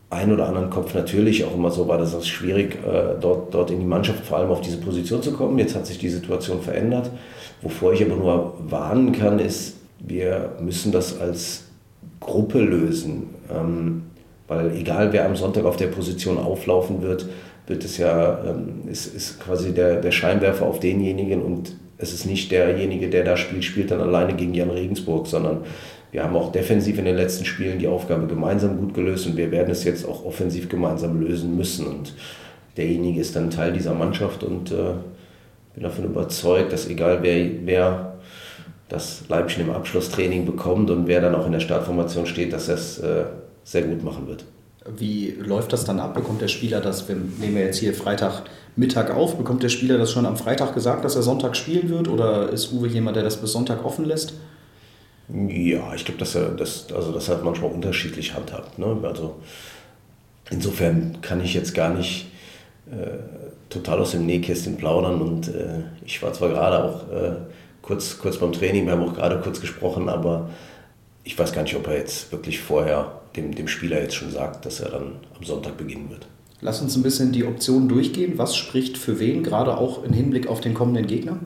einen 0.10 0.32
oder 0.32 0.48
anderen 0.48 0.70
Kopf 0.70 0.94
natürlich 0.94 1.44
auch 1.44 1.56
immer 1.56 1.72
so 1.72 1.88
war, 1.88 1.98
dass 1.98 2.14
es 2.14 2.28
schwierig 2.28 2.76
äh, 2.86 3.20
dort, 3.20 3.54
dort 3.54 3.72
in 3.72 3.80
die 3.80 3.86
Mannschaft 3.86 4.26
vor 4.26 4.38
allem 4.38 4.52
auf 4.52 4.62
diese 4.62 4.78
Position 4.78 5.22
zu 5.22 5.34
kommen. 5.34 5.58
Jetzt 5.60 5.76
hat 5.76 5.86
sich 5.86 5.98
die 5.98 6.10
Situation 6.10 6.62
verändert. 6.62 7.10
Wovor 7.62 7.94
ich 7.94 8.04
aber 8.04 8.16
nur 8.16 8.54
warnen 8.70 9.12
kann, 9.12 9.40
ist, 9.40 9.78
wir 10.00 10.52
müssen 10.60 10.92
das 10.92 11.20
als 11.20 11.66
Gruppe 12.20 12.60
lösen. 12.60 13.30
Ähm, 13.52 14.04
weil 14.48 14.76
egal 14.76 15.14
wer 15.14 15.26
am 15.26 15.36
Sonntag 15.36 15.66
auf 15.66 15.78
der 15.78 15.88
Position 15.88 16.38
auflaufen 16.38 17.02
wird, 17.02 17.28
wird 17.66 17.84
es 17.84 17.98
ja, 17.98 18.44
ähm, 18.46 18.88
ist, 18.90 19.08
ist 19.16 19.40
quasi 19.40 19.74
der, 19.74 20.02
der 20.02 20.12
Scheinwerfer 20.12 20.66
auf 20.66 20.80
denjenigen 20.80 21.42
und 21.42 21.76
es 22.04 22.14
ist 22.14 22.26
nicht 22.26 22.52
derjenige, 22.52 23.10
der 23.10 23.24
da 23.24 23.38
spielt, 23.38 23.64
spielt 23.64 23.92
dann 23.92 24.02
alleine 24.02 24.34
gegen 24.34 24.54
Jan 24.54 24.70
Regensburg, 24.70 25.26
sondern 25.26 25.64
wir 26.12 26.24
haben 26.24 26.36
auch 26.36 26.52
defensiv 26.52 27.00
in 27.00 27.06
den 27.06 27.16
letzten 27.16 27.46
Spielen 27.46 27.80
die 27.80 27.88
Aufgabe 27.88 28.28
gemeinsam 28.28 28.78
gut 28.78 28.94
gelöst 28.94 29.26
und 29.26 29.36
wir 29.36 29.50
werden 29.50 29.72
es 29.72 29.84
jetzt 29.84 30.08
auch 30.08 30.24
offensiv 30.26 30.70
gemeinsam 30.70 31.20
lösen 31.20 31.58
müssen. 31.58 31.88
Und 31.88 32.14
derjenige 32.78 33.20
ist 33.20 33.36
dann 33.36 33.50
Teil 33.50 33.74
dieser 33.74 33.96
Mannschaft 33.96 34.44
und 34.44 34.72
äh, 34.72 34.94
bin 35.74 35.84
davon 35.84 36.06
überzeugt, 36.06 36.72
dass 36.72 36.88
egal 36.88 37.20
wer, 37.24 37.50
wer 37.66 38.14
das 38.90 39.24
Leibchen 39.28 39.64
im 39.64 39.72
Abschlusstraining 39.72 40.46
bekommt 40.46 40.92
und 40.92 41.08
wer 41.08 41.22
dann 41.22 41.34
auch 41.34 41.48
in 41.48 41.52
der 41.52 41.62
Startformation 41.62 42.28
steht, 42.28 42.54
dass 42.54 42.68
er 42.68 42.76
es 42.76 43.00
äh, 43.00 43.24
sehr 43.64 43.82
gut 43.84 44.04
machen 44.04 44.28
wird. 44.28 44.46
Wie 44.98 45.32
läuft 45.40 45.74
das 45.74 45.86
dann 45.86 46.00
ab? 46.00 46.14
Bekommt 46.14 46.42
der 46.42 46.48
Spieler 46.50 46.82
das, 46.82 47.08
wir 47.08 47.16
nehmen 47.16 47.58
jetzt 47.58 47.80
hier 47.80 47.94
Freitagmittag 48.74 49.12
auf, 49.16 49.38
bekommt 49.38 49.64
der 49.64 49.70
Spieler 49.70 49.98
das 49.98 50.12
schon 50.12 50.26
am 50.26 50.38
Freitag 50.38 50.74
gesagt, 50.74 51.06
dass 51.06 51.16
er 51.16 51.22
Sonntag 51.22 51.56
spielen 51.56 51.90
wird? 51.90 52.08
Oder 52.08 52.50
ist 52.50 52.72
Uwe 52.72 52.88
jemand, 52.88 53.16
der 53.16 53.24
das 53.24 53.38
bis 53.38 53.52
Sonntag 53.52 53.86
offen 53.86 54.06
lässt? 54.06 54.34
Ja, 55.30 55.94
ich 55.94 56.06
glaube, 56.06 56.20
dass 56.20 56.36
er 56.36 56.50
das, 56.50 56.88
also 56.94 57.12
das 57.12 57.30
hat 57.30 57.44
manchmal 57.44 57.72
unterschiedlich 57.72 58.34
handhabt. 58.34 58.80
Ne? 58.80 58.98
Also 59.04 59.36
insofern 60.50 61.20
kann 61.22 61.44
ich 61.44 61.54
jetzt 61.54 61.74
gar 61.74 61.94
nicht 61.94 62.32
äh, 62.92 63.18
total 63.70 64.00
aus 64.00 64.12
dem 64.12 64.26
Nähkästchen 64.26 64.76
plaudern 64.76 65.22
und 65.22 65.48
äh, 65.48 65.84
ich 66.06 66.22
war 66.22 66.34
zwar 66.34 66.50
gerade 66.50 66.84
auch 66.84 67.12
äh, 67.12 67.36
kurz, 67.82 68.18
kurz 68.18 68.38
beim 68.38 68.52
Training, 68.52 68.86
wir 68.86 68.94
haben 68.94 69.04
auch 69.04 69.14
gerade 69.14 69.40
kurz 69.40 69.62
gesprochen, 69.62 70.10
aber 70.10 70.50
ich 71.24 71.38
weiß 71.38 71.54
gar 71.54 71.64
nicht, 71.64 71.76
ob 71.76 71.88
er 71.88 71.98
jetzt 71.98 72.32
wirklich 72.32 72.60
vorher 72.60 73.22
dem, 73.36 73.56
dem 73.56 73.68
Spieler 73.68 74.02
jetzt 74.02 74.16
schon 74.16 74.32
sagt, 74.32 74.66
dass 74.66 74.82
er 74.82 74.90
dann 74.90 75.14
am 75.38 75.44
Sonntag 75.44 75.78
beginnen 75.78 76.10
wird. 76.10 76.28
Lass 76.64 76.82
uns 76.82 76.96
ein 76.96 77.04
bisschen 77.04 77.34
die 77.34 77.44
Optionen 77.44 77.90
durchgehen. 77.90 78.38
Was 78.38 78.56
spricht 78.56 78.98
für 78.98 79.20
wen, 79.20 79.44
gerade 79.44 79.78
auch 79.78 80.04
im 80.04 80.14
Hinblick 80.14 80.48
auf 80.48 80.62
den 80.62 80.74
kommenden 80.74 81.08
Gegner? 81.08 81.38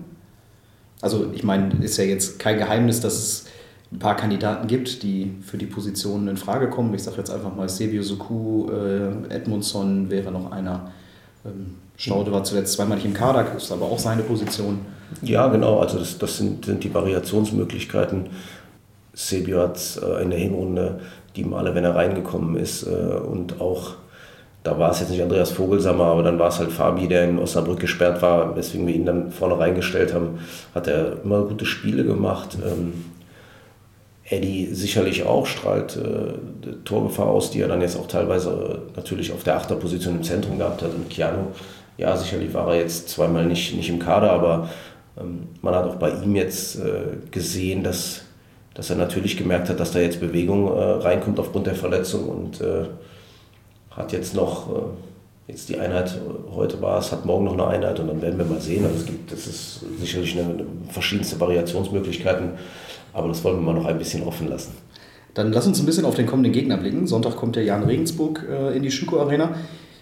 Also 1.01 1.31
ich 1.33 1.43
meine, 1.43 1.83
ist 1.83 1.97
ja 1.97 2.03
jetzt 2.03 2.37
kein 2.37 2.57
Geheimnis, 2.59 3.01
dass 3.01 3.15
es 3.15 3.45
ein 3.91 3.99
paar 3.99 4.15
Kandidaten 4.15 4.67
gibt, 4.67 5.01
die 5.01 5.33
für 5.41 5.57
die 5.57 5.65
Positionen 5.65 6.27
in 6.27 6.37
Frage 6.37 6.69
kommen. 6.69 6.93
Ich 6.93 7.03
sage 7.03 7.17
jetzt 7.17 7.31
einfach 7.31 7.55
mal 7.55 7.67
Sebio 7.67 8.03
Suku, 8.03 8.69
äh, 8.69 9.33
Edmundson 9.33 10.11
wäre 10.11 10.31
noch 10.31 10.51
einer. 10.51 10.91
Ähm, 11.45 11.75
Staude 11.95 12.31
war 12.31 12.43
zuletzt 12.43 12.73
zweimal 12.73 12.97
nicht 12.97 13.07
im 13.07 13.13
Kader, 13.15 13.55
ist 13.55 13.71
aber 13.71 13.85
auch 13.85 13.97
seine 13.97 14.21
Position. 14.21 14.79
Ja, 15.23 15.47
genau. 15.47 15.79
Also 15.79 15.97
das, 15.97 16.19
das 16.19 16.37
sind, 16.37 16.65
sind 16.65 16.83
die 16.83 16.93
Variationsmöglichkeiten 16.93 18.29
Sebio 19.13 19.61
hat 19.61 19.99
äh, 20.03 20.21
in 20.21 20.29
der 20.29 20.39
Hinrunde 20.39 20.99
die 21.35 21.43
Male, 21.43 21.73
wenn 21.73 21.83
er 21.83 21.95
reingekommen 21.95 22.55
ist 22.55 22.83
äh, 22.83 22.89
und 22.89 23.59
auch 23.59 23.95
da 24.67 24.77
war 24.77 24.91
es 24.91 24.99
jetzt 24.99 25.11
nicht 25.11 25.21
Andreas 25.21 25.51
Vogelsammer, 25.51 26.03
aber 26.03 26.23
dann 26.23 26.39
war 26.39 26.49
es 26.49 26.59
halt 26.59 26.73
Fabi, 26.73 27.07
der 27.07 27.23
in 27.23 27.39
Osnabrück 27.39 27.79
gesperrt 27.79 28.21
war, 28.21 28.53
weswegen 28.57 28.85
wir 28.85 28.93
ihn 28.93 29.05
dann 29.05 29.31
vorne 29.31 29.57
reingestellt 29.57 30.13
haben, 30.13 30.39
hat 30.75 30.87
er 30.87 31.23
immer 31.23 31.43
gute 31.43 31.65
Spiele 31.65 32.03
gemacht. 32.03 32.57
Ähm, 32.65 33.05
Eddie 34.25 34.67
sicherlich 34.73 35.25
auch, 35.25 35.45
strahlt 35.45 35.95
äh, 35.95 36.83
Torgefahr 36.83 37.27
aus, 37.27 37.49
die 37.49 37.61
er 37.61 37.69
dann 37.69 37.79
jetzt 37.79 37.97
auch 37.97 38.07
teilweise 38.07 38.49
äh, 38.91 38.97
natürlich 38.97 39.31
auf 39.31 39.45
der 39.45 39.55
Achterposition 39.55 40.17
im 40.17 40.23
Zentrum 40.23 40.57
gehabt 40.57 40.81
hat. 40.81 40.93
Und 40.93 41.09
Keanu, 41.09 41.53
ja, 41.97 42.17
sicherlich 42.17 42.53
war 42.53 42.67
er 42.73 42.81
jetzt 42.81 43.07
zweimal 43.07 43.45
nicht, 43.45 43.73
nicht 43.73 43.89
im 43.89 43.99
Kader, 43.99 44.33
aber 44.33 44.67
ähm, 45.17 45.47
man 45.61 45.75
hat 45.75 45.85
auch 45.85 45.95
bei 45.95 46.09
ihm 46.09 46.35
jetzt 46.35 46.75
äh, 46.75 47.15
gesehen, 47.31 47.83
dass, 47.83 48.23
dass 48.73 48.89
er 48.89 48.97
natürlich 48.97 49.37
gemerkt 49.37 49.69
hat, 49.69 49.79
dass 49.79 49.93
da 49.93 49.99
jetzt 49.99 50.19
Bewegung 50.19 50.67
äh, 50.67 50.81
reinkommt 50.81 51.39
aufgrund 51.39 51.67
der 51.67 51.75
Verletzung 51.75 52.27
und 52.27 52.59
äh, 52.59 52.83
hat 53.97 54.13
jetzt 54.13 54.35
noch, 54.35 54.69
äh, 54.69 55.51
jetzt 55.51 55.67
die 55.67 55.77
Einheit 55.77 56.15
äh, 56.15 56.55
heute 56.55 56.81
war 56.81 56.99
es, 56.99 57.11
hat 57.11 57.25
morgen 57.25 57.45
noch 57.45 57.53
eine 57.53 57.67
Einheit 57.67 57.99
und 57.99 58.07
dann 58.07 58.21
werden 58.21 58.37
wir 58.37 58.45
mal 58.45 58.61
sehen. 58.61 58.85
Also 58.85 58.97
es 58.97 59.05
gibt, 59.05 59.31
das 59.31 59.47
ist 59.47 59.81
sicherlich 59.99 60.37
eine, 60.37 60.65
verschiedenste 60.89 61.39
Variationsmöglichkeiten, 61.39 62.51
aber 63.13 63.27
das 63.27 63.43
wollen 63.43 63.57
wir 63.57 63.73
mal 63.73 63.79
noch 63.79 63.85
ein 63.85 63.97
bisschen 63.97 64.23
offen 64.23 64.47
lassen. 64.47 64.73
Dann 65.33 65.51
lass 65.51 65.67
uns 65.67 65.79
ein 65.79 65.85
bisschen 65.85 66.05
auf 66.05 66.15
den 66.15 66.25
kommenden 66.25 66.53
Gegner 66.53 66.77
blicken. 66.77 67.05
Sonntag 67.07 67.35
kommt 67.35 67.55
der 67.55 67.63
Jan 67.63 67.83
Regensburg 67.83 68.45
äh, 68.49 68.75
in 68.75 68.83
die 68.83 68.91
Schüko 68.91 69.19
Arena. 69.19 69.55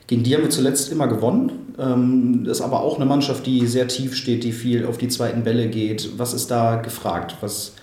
Gegen 0.08 0.24
die 0.24 0.36
haben 0.36 0.44
wir 0.44 0.50
zuletzt 0.50 0.92
immer 0.92 1.08
gewonnen. 1.08 1.74
Ähm, 1.80 2.44
das 2.46 2.60
ist 2.60 2.64
aber 2.64 2.82
auch 2.82 2.98
eine 2.98 3.06
Mannschaft, 3.06 3.46
die 3.46 3.66
sehr 3.66 3.88
tief 3.88 4.16
steht, 4.16 4.44
die 4.44 4.52
viel 4.52 4.86
auf 4.86 4.98
die 4.98 5.08
zweiten 5.08 5.44
Bälle 5.44 5.68
geht. 5.68 6.12
Was 6.18 6.34
ist 6.34 6.52
da 6.52 6.76
gefragt? 6.76 7.38
Was, 7.42 7.74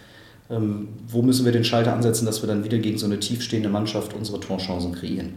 ähm, 0.50 0.88
wo 1.08 1.22
müssen 1.22 1.44
wir 1.44 1.52
den 1.52 1.64
Schalter 1.64 1.92
ansetzen, 1.92 2.26
dass 2.26 2.42
wir 2.42 2.46
dann 2.46 2.64
wieder 2.64 2.78
gegen 2.78 2.96
so 2.96 3.06
eine 3.06 3.18
tiefstehende 3.18 3.68
Mannschaft 3.68 4.14
unsere 4.14 4.40
Torchancen 4.40 4.92
kreieren? 4.92 5.34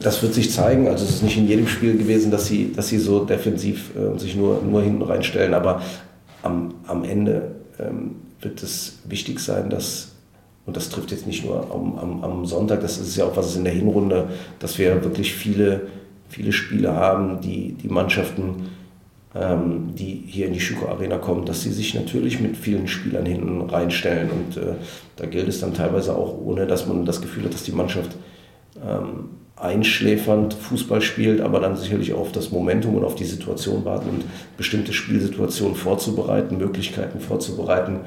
Das 0.00 0.22
wird 0.22 0.34
sich 0.34 0.52
zeigen. 0.52 0.88
Also 0.88 1.04
es 1.04 1.10
ist 1.16 1.22
nicht 1.22 1.36
in 1.36 1.46
jedem 1.46 1.66
Spiel 1.66 1.96
gewesen, 1.96 2.30
dass 2.30 2.46
sie, 2.46 2.72
dass 2.72 2.88
sie 2.88 2.98
so 2.98 3.24
defensiv 3.24 3.92
äh, 3.96 4.18
sich 4.18 4.36
nur, 4.36 4.62
nur 4.62 4.82
hinten 4.82 5.02
reinstellen. 5.02 5.54
Aber 5.54 5.82
am, 6.42 6.74
am 6.86 7.04
Ende 7.04 7.52
ähm, 7.78 8.16
wird 8.40 8.62
es 8.62 8.98
wichtig 9.04 9.40
sein, 9.40 9.70
dass, 9.70 10.12
und 10.66 10.76
das 10.76 10.90
trifft 10.90 11.10
jetzt 11.10 11.26
nicht 11.26 11.44
nur 11.44 11.70
am, 11.72 11.98
am, 11.98 12.24
am 12.24 12.46
Sonntag, 12.46 12.80
das 12.82 12.98
ist 12.98 13.16
ja 13.16 13.24
auch 13.24 13.36
was 13.36 13.46
es 13.46 13.56
in 13.56 13.64
der 13.64 13.72
Hinrunde, 13.72 14.28
dass 14.58 14.78
wir 14.78 15.02
wirklich 15.02 15.34
viele, 15.34 15.88
viele 16.28 16.52
Spiele 16.52 16.92
haben, 16.92 17.40
die, 17.40 17.72
die 17.72 17.88
Mannschaften, 17.88 18.68
ähm, 19.34 19.94
die 19.94 20.24
hier 20.26 20.46
in 20.46 20.52
die 20.52 20.60
Schüko 20.60 20.88
Arena 20.88 21.16
kommen, 21.16 21.46
dass 21.46 21.62
sie 21.62 21.72
sich 21.72 21.94
natürlich 21.94 22.40
mit 22.40 22.56
vielen 22.56 22.86
Spielern 22.86 23.24
hinten 23.24 23.62
reinstellen. 23.62 24.28
Und 24.30 24.56
äh, 24.58 24.74
da 25.16 25.26
gilt 25.26 25.48
es 25.48 25.60
dann 25.60 25.72
teilweise 25.72 26.14
auch, 26.14 26.38
ohne 26.38 26.66
dass 26.66 26.86
man 26.86 27.06
das 27.06 27.22
Gefühl 27.22 27.44
hat, 27.44 27.54
dass 27.54 27.64
die 27.64 27.72
Mannschaft 27.72 28.10
ähm, 28.86 29.30
einschläfernd 29.56 30.52
Fußball 30.54 31.00
spielt, 31.00 31.40
aber 31.40 31.60
dann 31.60 31.76
sicherlich 31.76 32.12
auf 32.12 32.30
das 32.30 32.50
Momentum 32.50 32.94
und 32.94 33.04
auf 33.04 33.14
die 33.14 33.24
Situation 33.24 33.84
warten 33.84 34.10
und 34.10 34.24
bestimmte 34.56 34.92
Spielsituationen 34.92 35.74
vorzubereiten, 35.74 36.58
Möglichkeiten 36.58 37.20
vorzubereiten, 37.20 38.00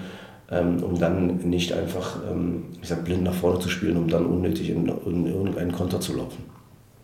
ähm, 0.51 0.83
um 0.83 0.99
dann 0.99 1.37
nicht 1.49 1.73
einfach, 1.73 2.17
ähm, 2.29 2.65
ich 2.81 2.87
sag, 2.87 3.03
blind 3.03 3.23
nach 3.23 3.33
vorne 3.33 3.59
zu 3.59 3.69
spielen, 3.69 3.97
um 3.97 4.07
dann 4.07 4.27
unnötig 4.27 4.69
in, 4.69 4.87
in 5.05 5.25
irgendeinen 5.25 5.71
Konter 5.71 5.99
zu 5.99 6.15
laufen. 6.15 6.43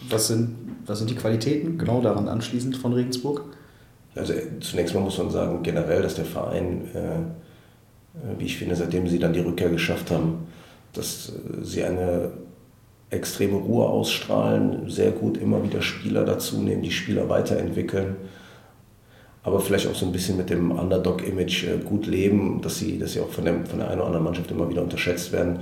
Was 0.09 0.27
sind, 0.27 0.55
was 0.85 0.99
sind 0.99 1.09
die 1.09 1.15
Qualitäten 1.15 1.79
genau 1.79 2.01
daran 2.01 2.27
anschließend 2.27 2.77
von 2.77 2.93
Regensburg? 2.93 3.41
Also 4.13 4.33
zunächst 4.59 4.93
mal 4.93 5.01
muss 5.01 5.17
man 5.17 5.31
sagen, 5.31 5.63
generell, 5.63 6.03
dass 6.03 6.15
der 6.15 6.25
Verein, 6.25 6.83
äh, 6.93 6.99
äh 6.99 8.39
wie 8.39 8.45
ich 8.45 8.57
finde, 8.57 8.75
seitdem 8.75 9.07
sie 9.07 9.17
dann 9.19 9.33
die 9.33 9.39
Rückkehr 9.39 9.69
geschafft 9.69 10.11
haben, 10.11 10.47
dass 10.93 11.29
äh, 11.29 11.63
sie 11.63 11.83
eine 11.83 12.31
extreme 13.15 13.57
Ruhe 13.57 13.85
ausstrahlen, 13.85 14.89
sehr 14.89 15.11
gut 15.11 15.37
immer 15.37 15.63
wieder 15.63 15.81
Spieler 15.81 16.25
dazu 16.25 16.61
nehmen, 16.61 16.81
die 16.81 16.91
Spieler 16.91 17.29
weiterentwickeln, 17.29 18.15
aber 19.45 19.59
vielleicht 19.59 19.87
auch 19.87 19.93
so 19.93 20.07
ein 20.07 20.11
bisschen 20.11 20.37
mit 20.37 20.49
dem 20.49 20.71
Underdog-Image 20.71 21.65
äh, 21.65 21.77
gut 21.77 22.07
leben, 22.07 22.61
dass 22.63 22.79
sie, 22.79 22.97
dass 22.97 23.13
sie 23.13 23.19
auch 23.19 23.29
von 23.29 23.45
der, 23.45 23.63
von 23.65 23.77
der 23.77 23.89
einen 23.89 23.99
oder 23.99 24.07
anderen 24.07 24.25
Mannschaft 24.25 24.49
immer 24.49 24.67
wieder 24.67 24.81
unterschätzt 24.81 25.31
werden. 25.31 25.59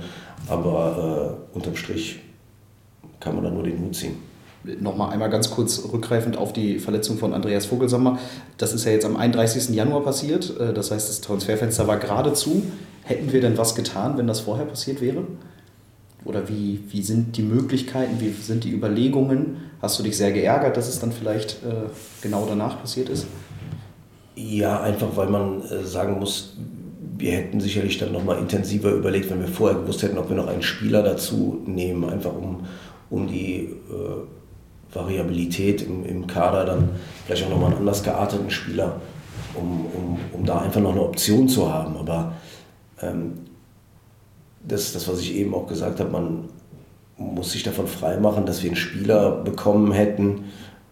Aber 0.48 1.36
äh, 1.52 1.54
unterm 1.54 1.76
Strich 1.76 2.20
kann 3.20 3.34
man 3.34 3.44
da 3.44 3.50
nur 3.50 3.62
den 3.62 3.78
Hut 3.78 3.94
ziehen. 3.94 4.16
Nochmal 4.80 5.12
einmal 5.12 5.28
ganz 5.28 5.50
kurz 5.50 5.86
rückgreifend 5.92 6.38
auf 6.38 6.54
die 6.54 6.78
Verletzung 6.78 7.18
von 7.18 7.34
Andreas 7.34 7.66
Vogelsammer. 7.66 8.18
Das 8.56 8.72
ist 8.72 8.86
ja 8.86 8.92
jetzt 8.92 9.04
am 9.04 9.16
31. 9.16 9.68
Januar 9.74 10.02
passiert. 10.02 10.58
Äh, 10.58 10.72
das 10.72 10.90
heißt, 10.90 11.10
das 11.10 11.20
Transferfenster 11.20 11.86
war 11.86 11.98
gerade 11.98 12.32
zu. 12.32 12.62
Hätten 13.02 13.34
wir 13.34 13.42
denn 13.42 13.58
was 13.58 13.74
getan, 13.74 14.16
wenn 14.16 14.26
das 14.26 14.40
vorher 14.40 14.64
passiert 14.64 15.02
wäre? 15.02 15.24
Oder 16.24 16.48
wie, 16.48 16.80
wie 16.88 17.02
sind 17.02 17.36
die 17.36 17.42
Möglichkeiten, 17.42 18.20
wie 18.20 18.30
sind 18.30 18.64
die 18.64 18.72
Überlegungen? 18.72 19.56
Hast 19.82 19.98
du 19.98 20.02
dich 20.02 20.16
sehr 20.16 20.32
geärgert, 20.32 20.76
dass 20.76 20.88
es 20.88 20.98
dann 20.98 21.12
vielleicht 21.12 21.62
äh, 21.64 21.88
genau 22.22 22.46
danach 22.48 22.80
passiert 22.80 23.08
ist? 23.08 23.26
Ja, 24.34 24.80
einfach 24.80 25.16
weil 25.16 25.28
man 25.28 25.62
äh, 25.62 25.84
sagen 25.84 26.18
muss, 26.18 26.56
wir 27.16 27.32
hätten 27.32 27.60
sicherlich 27.60 27.98
dann 27.98 28.12
nochmal 28.12 28.38
intensiver 28.38 28.90
überlegt, 28.90 29.30
wenn 29.30 29.40
wir 29.40 29.48
vorher 29.48 29.78
gewusst 29.78 30.02
hätten, 30.02 30.18
ob 30.18 30.28
wir 30.28 30.36
noch 30.36 30.48
einen 30.48 30.62
Spieler 30.62 31.02
dazu 31.02 31.62
nehmen, 31.66 32.08
einfach 32.08 32.34
um, 32.34 32.66
um 33.10 33.28
die 33.28 33.68
äh, 33.90 34.94
Variabilität 34.94 35.82
im, 35.82 36.04
im 36.04 36.26
Kader 36.26 36.64
dann 36.64 36.88
vielleicht 37.26 37.44
auch 37.44 37.50
nochmal 37.50 37.70
einen 37.70 37.78
anders 37.78 38.02
gearteten 38.02 38.50
Spieler, 38.50 39.00
um, 39.54 39.86
um, 39.86 40.18
um 40.32 40.44
da 40.44 40.60
einfach 40.60 40.80
noch 40.80 40.92
eine 40.92 41.02
Option 41.02 41.48
zu 41.48 41.72
haben. 41.72 41.96
Aber 41.96 42.32
ähm, 43.00 43.34
das, 44.66 44.92
das, 44.92 45.08
was 45.08 45.20
ich 45.20 45.34
eben 45.34 45.54
auch 45.54 45.66
gesagt 45.66 46.00
habe, 46.00 46.10
man 46.10 46.48
muss 47.16 47.52
sich 47.52 47.62
davon 47.62 47.86
freimachen, 47.86 48.46
dass 48.46 48.62
wir 48.62 48.70
einen 48.70 48.76
Spieler 48.76 49.30
bekommen 49.30 49.92
hätten, 49.92 50.44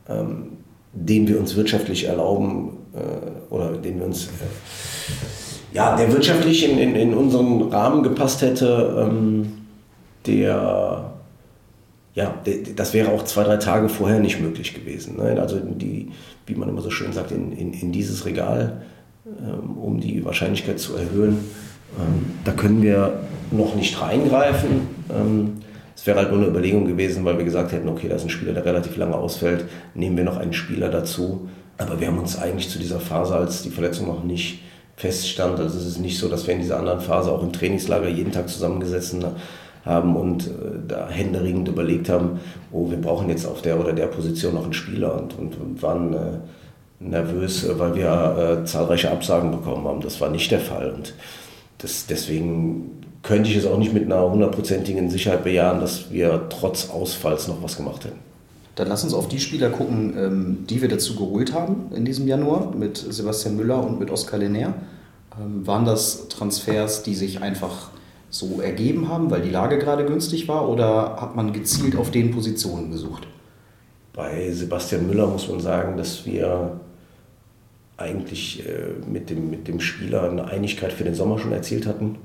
ähm, 0.09 0.59
den 0.93 1.27
wir 1.27 1.41
uns 1.41 1.57
wirtschaftlich 1.57 2.05
erlauben 2.05 2.77
äh, 2.95 3.53
oder 3.53 3.73
den 3.73 3.99
wir 3.99 4.07
uns, 4.07 4.27
äh, 4.27 4.29
ja, 5.73 5.97
der 5.97 6.13
wirtschaftlich 6.13 6.69
in, 6.69 6.79
in, 6.79 6.95
in, 6.95 7.15
unseren 7.15 7.63
Rahmen 7.71 8.03
gepasst 8.03 8.43
hätte, 8.43 8.97
ähm, 8.99 9.53
der, 10.27 11.13
ja, 12.15 12.35
das 12.77 12.93
wäre 12.93 13.11
auch 13.11 13.25
zwei, 13.25 13.43
drei 13.45 13.57
Tage 13.57 13.89
vorher 13.89 14.21
nicht 14.21 14.41
möglich 14.41 14.75
gewesen. 14.75 15.17
Ne? 15.17 15.41
Also 15.41 15.59
die, 15.59 16.11
wie 16.47 16.55
man 16.55 16.69
immer 16.69 16.83
so 16.83 16.91
schön 16.91 17.13
sagt, 17.13 17.33
in, 17.33 17.53
in, 17.53 17.73
in 17.73 17.91
dieses 17.91 18.27
Regal, 18.27 18.83
ähm, 19.27 19.79
um 19.79 19.99
die 19.99 20.25
Wahrscheinlichkeit 20.25 20.79
zu 20.79 20.95
erhöhen, 20.95 21.39
ähm, 21.99 22.33
da 22.45 22.53
können 22.53 22.83
wir 22.83 23.21
noch 23.53 23.75
nicht 23.75 24.01
reingreifen. 24.01 24.89
Ähm, 25.11 25.63
es 25.95 26.07
wäre 26.07 26.19
halt 26.19 26.31
nur 26.31 26.39
eine 26.41 26.49
Überlegung 26.49 26.87
gewesen, 26.87 27.25
weil 27.25 27.39
wir 27.39 27.45
gesagt 27.45 27.73
hätten, 27.73 27.89
okay, 27.89 28.09
da 28.09 28.17
ist 28.17 28.25
ein 28.25 28.31
Spieler, 28.31 28.53
der 28.53 28.65
relativ 28.65 28.97
lange 28.97 29.15
ausfällt, 29.15 29.67
nehmen 29.95 30.17
wir 30.17 30.25
noch 30.25 30.37
einen 30.37 30.53
Spieler 30.53 30.89
dazu. 30.89 31.49
Aber 31.79 32.01
wir 32.01 32.09
haben 32.09 32.19
uns 32.19 32.39
eigentlich 32.39 32.69
zu 32.69 32.79
dieser 32.79 33.01
Phase, 33.01 33.37
als 33.37 33.63
die 33.63 33.71
Verletzung 33.71 34.09
noch 34.09 34.25
nicht 34.25 34.63
feststand, 34.97 35.59
also 35.59 35.79
es 35.79 35.87
ist 35.87 35.99
nicht 35.99 36.19
so, 36.19 36.29
dass 36.29 36.47
wir 36.47 36.55
in 36.55 36.61
dieser 36.61 36.79
anderen 36.79 37.01
Phase 37.01 37.33
auch 37.33 37.43
im 37.43 37.53
Trainingslager 37.53 38.09
jeden 38.09 38.33
Tag 38.33 38.49
zusammengesessen 38.49 39.25
haben 39.85 40.17
und 40.17 40.47
äh, 40.47 40.51
da 40.87 41.09
händeringend 41.09 41.69
überlegt 41.69 42.09
haben, 42.09 42.41
oh, 42.71 42.91
wir 42.91 43.01
brauchen 43.01 43.29
jetzt 43.29 43.47
auf 43.47 43.63
der 43.63 43.81
oder 43.81 43.93
der 43.93 44.07
Position 44.07 44.55
noch 44.55 44.65
einen 44.65 44.73
Spieler 44.73 45.21
und, 45.21 45.39
und, 45.39 45.61
und 45.61 45.83
waren 45.83 46.13
äh, 46.15 46.19
nervös, 47.01 47.67
weil 47.79 47.95
wir 47.97 48.61
äh, 48.63 48.65
zahlreiche 48.65 49.11
Absagen 49.11 49.51
bekommen 49.51 49.87
haben. 49.87 50.01
Das 50.01 50.21
war 50.21 50.31
nicht 50.31 50.51
der 50.51 50.61
Fall. 50.61 50.93
Und 50.93 51.15
das, 51.79 52.07
deswegen 52.07 53.02
könnte 53.23 53.51
ich 53.51 53.57
es 53.57 53.67
auch 53.67 53.79
nicht 53.79 53.93
mit 53.93 54.05
einer 54.05 54.29
hundertprozentigen 54.29 55.09
Sicherheit 55.11 55.45
bejahen, 55.45 55.81
dass 55.81 56.11
wir 56.11 56.49
trotz 56.49 56.91
Ausfalls 56.91 57.49
noch 57.49 57.63
was 57.63 57.77
gemacht 57.77 58.05
hätten. 58.05 58.19
Dann 58.75 58.89
lass 58.89 59.05
uns 59.05 59.15
auf 59.15 59.29
die 59.29 59.39
Spieler 59.39 59.71
gucken, 59.71 60.15
ähm, 60.17 60.59
die 60.69 60.81
wir 60.81 60.89
dazu 60.89 61.15
geholt 61.15 61.53
haben 61.53 61.93
in 61.95 62.05
diesem 62.05 62.27
Januar 62.27 62.75
mit 62.75 62.97
Sebastian 62.97 63.57
Müller 63.57 63.85
und 63.85 64.01
mit 64.01 64.11
Oskar 64.11 64.39
Lenner. 64.39 64.75
Ähm, 65.39 65.67
waren 65.67 65.85
das 65.85 66.29
Transfers, 66.29 67.03
die 67.03 67.15
sich 67.15 67.43
einfach 67.43 67.91
so 68.31 68.61
ergeben 68.63 69.09
haben, 69.09 69.31
weil 69.31 69.43
die 69.43 69.51
Lage 69.51 69.79
gerade 69.79 70.07
günstig 70.07 70.49
war, 70.49 70.69
oder 70.69 71.17
hat 71.21 71.37
man 71.37 71.53
gezielt 71.53 71.97
auf 71.97 72.11
den 72.11 72.31
Positionen 72.31 72.91
gesucht? 72.91 73.27
Bei 74.15 74.51
Sebastian 74.51 75.07
Müller 75.07 75.27
muss 75.27 75.49
man 75.49 75.61
sagen, 75.61 75.99
dass 75.99 76.25
wir 76.25 76.81
eigentlich 77.99 78.67
äh, 78.67 78.95
mit, 79.07 79.29
dem, 79.29 79.51
mit 79.51 79.69
dem 79.69 79.81
Spieler 79.81 80.31
eine 80.31 80.47
Einigkeit 80.47 80.93
für 80.93 81.05
den 81.05 81.15
Sommer 81.15 81.39
schon 81.39 81.53
erzielt 81.53 81.87
hatten. 81.87 82.17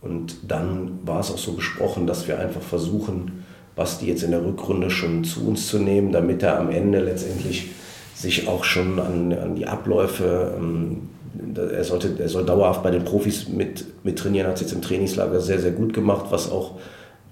Und 0.00 0.36
dann 0.48 0.98
war 1.04 1.20
es 1.20 1.30
auch 1.30 1.38
so 1.38 1.52
besprochen, 1.52 2.06
dass 2.06 2.26
wir 2.26 2.38
einfach 2.38 2.62
versuchen, 2.62 3.44
Basti 3.76 4.06
jetzt 4.06 4.22
in 4.22 4.30
der 4.30 4.44
Rückrunde 4.44 4.90
schon 4.90 5.24
zu 5.24 5.46
uns 5.46 5.68
zu 5.68 5.78
nehmen, 5.78 6.12
damit 6.12 6.42
er 6.42 6.58
am 6.58 6.70
Ende 6.70 7.00
letztendlich 7.00 7.70
sich 8.14 8.48
auch 8.48 8.64
schon 8.64 8.98
an, 8.98 9.32
an 9.32 9.54
die 9.54 9.66
Abläufe, 9.66 10.54
ähm, 10.58 11.08
er, 11.54 11.84
sollte, 11.84 12.16
er 12.18 12.28
soll 12.28 12.44
dauerhaft 12.44 12.82
bei 12.82 12.90
den 12.90 13.04
Profis 13.04 13.48
mit, 13.48 13.86
mit 14.04 14.18
trainieren, 14.18 14.48
hat 14.48 14.56
es 14.56 14.62
jetzt 14.62 14.72
im 14.72 14.82
Trainingslager 14.82 15.40
sehr, 15.40 15.58
sehr 15.58 15.70
gut 15.70 15.94
gemacht, 15.94 16.26
was 16.30 16.50
auch 16.50 16.72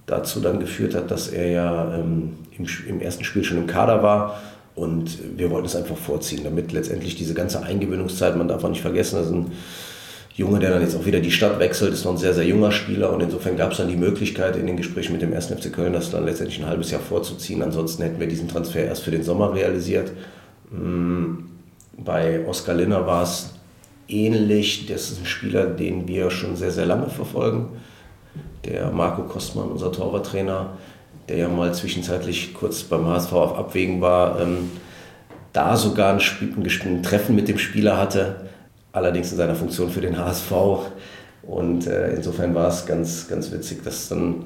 dazu 0.07 0.41
dann 0.41 0.61
geführt 0.61 0.95
hat, 0.95 1.11
dass 1.11 1.29
er 1.29 1.51
ja 1.51 1.95
ähm, 1.95 2.35
im, 2.57 2.67
im 2.89 3.01
ersten 3.01 3.25
Spiel 3.25 3.45
schon 3.45 3.59
im 3.59 3.67
Kader 3.67 4.03
war. 4.03 4.41
Und 4.75 5.19
wir 5.37 5.51
wollten 5.51 5.67
es 5.67 5.75
einfach 5.75 5.97
vorziehen, 5.97 6.45
damit 6.45 6.73
letztendlich 6.73 7.17
diese 7.17 7.35
ganze 7.35 7.63
Eingewöhnungszeit, 7.63 8.37
man 8.37 8.49
darf 8.49 8.63
auch 8.63 8.69
nicht 8.69 8.81
vergessen, 8.81 9.17
das 9.17 9.31
ein 9.31 9.53
Junge, 10.39 10.61
der 10.61 10.71
dann 10.71 10.83
jetzt 10.83 10.95
auch 10.95 11.05
wieder 11.05 11.19
die 11.19 11.33
Stadt 11.33 11.59
wechselt, 11.59 11.93
ist 11.93 12.05
noch 12.05 12.13
ein 12.13 12.17
sehr, 12.17 12.33
sehr 12.33 12.47
junger 12.47 12.71
Spieler 12.71 13.13
und 13.13 13.21
insofern 13.21 13.57
gab 13.57 13.73
es 13.73 13.79
dann 13.79 13.89
die 13.89 13.97
Möglichkeit 13.97 14.55
in 14.55 14.69
den 14.69 14.77
Gesprächen 14.77 15.11
mit 15.11 15.21
dem 15.21 15.33
1. 15.33 15.47
FC 15.47 15.73
Köln, 15.73 15.93
das 15.93 16.13
dann 16.13 16.25
letztendlich 16.25 16.61
ein 16.61 16.69
halbes 16.69 16.93
Jahr 16.93 17.01
vorzuziehen. 17.01 17.61
Ansonsten 17.61 18.05
hätten 18.05 18.21
wir 18.21 18.29
diesen 18.29 18.47
Transfer 18.47 18.85
erst 18.85 19.03
für 19.03 19.11
den 19.11 19.25
Sommer 19.25 19.53
realisiert. 19.53 20.13
Mm, 20.71 21.39
bei 21.97 22.47
Oskar 22.47 22.77
Linner 22.77 23.05
war 23.05 23.25
es 23.25 23.55
ähnlich. 24.07 24.87
Das 24.87 25.11
ist 25.11 25.21
ein 25.21 25.27
Spieler, 25.27 25.67
den 25.67 26.07
wir 26.07 26.31
schon 26.31 26.55
sehr, 26.55 26.71
sehr 26.71 26.87
lange 26.87 27.11
verfolgen. 27.11 27.71
Der 28.65 28.93
Marco 28.93 29.23
Kostmann, 29.23 29.73
unser 29.73 29.91
Torwarttrainer, 29.91 30.71
der 31.29 31.37
ja 31.37 31.49
mal 31.49 31.75
zwischenzeitlich 31.75 32.55
kurz 32.55 32.85
beim 32.85 33.09
HSV 33.09 33.33
auf 33.33 33.59
Abwägen 33.59 34.01
war, 34.01 34.41
ähm, 34.41 34.71
da 35.53 35.77
sogar 35.77 36.13
ein, 36.13 36.21
Spiel, 36.21 36.55
ein, 36.57 37.03
Treffen 37.03 37.35
mit 37.35 37.49
dem 37.49 37.59
Spieler 37.59 37.99
hatte, 37.99 38.49
allerdings 38.93 39.31
in 39.33 39.39
seiner 39.39 39.55
Funktion 39.55 39.91
für 39.91 40.01
den 40.01 40.19
HSV. 40.19 40.53
Und 41.43 41.87
äh, 41.87 42.15
insofern 42.15 42.55
war 42.55 42.69
es 42.69 42.87
ganz, 42.87 43.29
ganz 43.29 43.51
witzig, 43.53 43.83
dass 43.83 44.09
dann, 44.09 44.45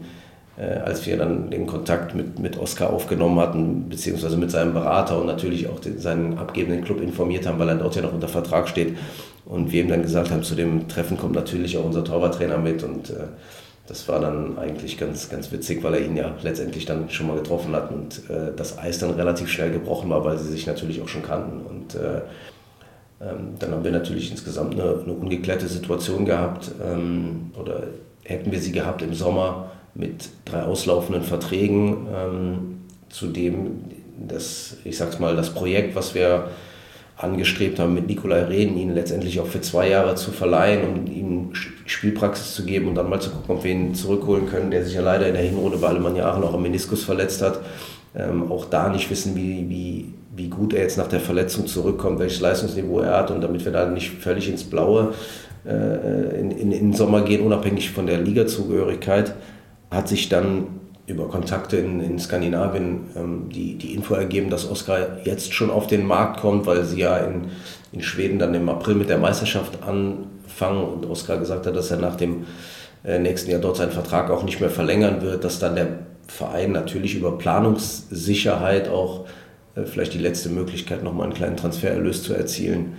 äh, 0.57 0.79
als 0.79 1.05
wir 1.07 1.17
dann 1.17 1.51
den 1.51 1.67
Kontakt 1.67 2.15
mit, 2.15 2.39
mit 2.39 2.59
Oskar 2.59 2.91
aufgenommen 2.91 3.41
hatten, 3.41 3.89
beziehungsweise 3.89 4.37
mit 4.37 4.51
seinem 4.51 4.75
Berater 4.75 5.19
und 5.21 5.27
natürlich 5.27 5.69
auch 5.69 5.81
den, 5.81 5.99
seinen 5.99 6.39
abgebenden 6.39 6.85
Club 6.85 7.01
informiert 7.01 7.47
haben, 7.47 7.59
weil 7.59 7.69
er 7.69 7.77
dort 7.77 7.97
ja 7.97 8.03
noch 8.03 8.13
unter 8.13 8.29
Vertrag 8.29 8.69
steht. 8.69 8.97
Und 9.45 9.73
wir 9.73 9.83
ihm 9.83 9.89
dann 9.89 10.03
gesagt 10.03 10.31
haben, 10.31 10.43
zu 10.43 10.55
dem 10.55 10.87
Treffen 10.89 11.19
kommt 11.19 11.35
natürlich 11.35 11.77
auch 11.77 11.85
unser 11.85 12.05
Torwarttrainer 12.05 12.59
mit. 12.59 12.85
Und 12.85 13.11
äh, 13.11 13.25
das 13.89 14.07
war 14.07 14.21
dann 14.21 14.59
eigentlich 14.59 14.99
ganz, 14.99 15.29
ganz 15.29 15.51
witzig, 15.51 15.83
weil 15.83 15.95
er 15.95 16.01
ihn 16.01 16.17
ja 16.17 16.33
letztendlich 16.43 16.87
dann 16.87 17.11
schon 17.11 17.27
mal 17.27 17.37
getroffen 17.37 17.75
hat 17.75 17.91
und 17.91 18.31
äh, 18.31 18.53
das 18.57 18.79
Eis 18.79 18.99
dann 18.99 19.11
relativ 19.11 19.49
schnell 19.49 19.73
gebrochen 19.73 20.09
war, 20.11 20.25
weil 20.25 20.39
sie 20.39 20.51
sich 20.51 20.67
natürlich 20.67 21.03
auch 21.03 21.09
schon 21.09 21.23
kannten. 21.23 21.67
Und 21.67 21.97
äh, 21.97 22.21
ähm, 23.23 23.55
dann 23.59 23.71
haben 23.71 23.85
wir 23.85 23.93
natürlich 23.93 24.31
insgesamt 24.31 24.75
eine, 24.75 25.01
eine 25.03 25.13
ungeklärte 25.13 25.69
Situation 25.69 26.25
gehabt 26.25 26.73
ähm, 26.85 27.53
oder 27.59 27.85
hätten 28.25 28.51
wir 28.51 28.61
sie 28.61 28.73
gehabt 28.73 29.03
im 29.03 29.15
Sommer 29.15 29.71
mit 29.95 30.31
drei 30.45 30.63
auslaufenden 30.63 31.23
Verträgen, 31.23 32.07
ähm, 32.15 32.81
zudem 33.11 33.85
das, 34.29 34.77
ich 34.85 34.97
sag's 34.97 35.19
mal, 35.19 35.37
das 35.37 35.51
Projekt, 35.51 35.95
was 35.95 36.15
wir 36.15 36.49
angestrebt 37.17 37.79
haben, 37.79 37.95
mit 37.95 38.07
Nikolai 38.07 38.45
Rehn 38.45 38.77
ihn 38.77 38.95
letztendlich 38.95 39.39
auch 39.41 39.47
für 39.47 39.61
zwei 39.61 39.89
Jahre 39.89 40.15
zu 40.17 40.33
verleihen, 40.33 40.83
um 40.83 41.07
ihm 41.07 41.51
Spielpraxis 41.87 42.55
zu 42.55 42.65
geben 42.65 42.89
und 42.89 42.95
dann 42.95 43.09
mal 43.09 43.21
zu 43.21 43.31
gucken, 43.31 43.57
ob 43.57 43.65
wir 43.65 43.71
ihn 43.71 43.95
zurückholen 43.95 44.47
können, 44.47 44.71
der 44.71 44.85
sich 44.85 44.95
ja 44.95 45.03
leider 45.03 45.29
in 45.29 45.35
der 45.35 45.43
Hinrunde 45.43 45.79
bei 45.79 45.89
Alemannia 45.89 46.29
Aachen 46.29 46.43
auch 46.43 46.55
am 46.55 46.63
Meniskus 46.63 47.05
verletzt 47.05 47.43
hat. 47.43 47.61
Ähm, 48.15 48.51
auch 48.51 48.65
da 48.67 48.89
nicht 48.89 49.09
wissen, 49.11 49.37
wie, 49.37 49.69
wie, 49.69 50.15
wie 50.35 50.49
gut 50.49 50.73
er 50.73 50.83
jetzt 50.83 50.99
nach 50.99 51.09
der 51.09 51.21
Verletzung 51.21 51.67
zurückkommt, 51.67 52.19
welches 52.19 52.41
Leistungsniveau 52.41 53.01
er 53.01 53.19
hat 53.19 53.31
und 53.31 53.43
damit 53.43 53.65
wir 53.65 53.73
da 53.73 53.87
nicht 53.87 54.11
völlig 54.11 54.49
ins 54.49 54.65
Blaue 54.65 55.13
äh, 55.67 56.41
in, 56.41 56.51
in, 56.51 56.73
in 56.73 56.91
den 56.91 56.93
Sommer 56.95 57.23
gehen, 57.23 57.45
unabhängig 57.45 57.91
von 57.91 58.07
der 58.07 58.19
Ligazugehörigkeit, 58.19 59.35
hat 59.91 60.09
sich 60.09 60.29
dann 60.29 60.81
über 61.07 61.29
Kontakte 61.29 61.77
in, 61.77 62.01
in 62.01 62.19
Skandinavien 62.19 63.11
ähm, 63.17 63.49
die, 63.51 63.77
die 63.77 63.95
Info 63.95 64.15
ergeben, 64.15 64.51
dass 64.51 64.71
Oskar 64.71 65.19
jetzt 65.25 65.53
schon 65.53 65.71
auf 65.71 65.87
den 65.87 66.07
Markt 66.07 66.41
kommt, 66.41 66.67
weil 66.67 66.85
sie 66.85 67.01
ja 67.01 67.19
in, 67.19 67.51
in 67.93 68.03
Schweden 68.03 68.39
dann 68.39 68.55
im 68.55 68.69
April 68.69 68.95
mit 68.95 69.11
der 69.11 69.19
Meisterschaft 69.19 69.83
anfangen 69.83 70.85
und 70.85 71.07
Oskar 71.07 71.39
gesagt 71.39 71.67
hat, 71.67 71.77
dass 71.77 71.91
er 71.91 71.99
nach 71.99 72.17
dem 72.17 72.47
äh, 73.05 73.19
nächsten 73.19 73.51
Jahr 73.51 73.61
dort 73.61 73.77
seinen 73.77 73.93
Vertrag 73.93 74.31
auch 74.31 74.45
nicht 74.45 74.61
mehr 74.61 74.71
verlängern 74.71 75.21
wird, 75.21 75.45
dass 75.45 75.59
dann 75.59 75.75
der 75.75 75.89
Verein 76.29 76.73
natürlich 76.73 77.17
über 77.17 77.37
Planungssicherheit 77.37 78.89
auch 78.89 79.27
vielleicht 79.75 80.15
die 80.15 80.19
letzte 80.19 80.51
Möglichkeit, 80.51 81.03
nochmal 81.03 81.27
einen 81.27 81.35
kleinen 81.35 81.57
Transfererlös 81.57 82.23
zu 82.23 82.35
erzielen 82.35 82.97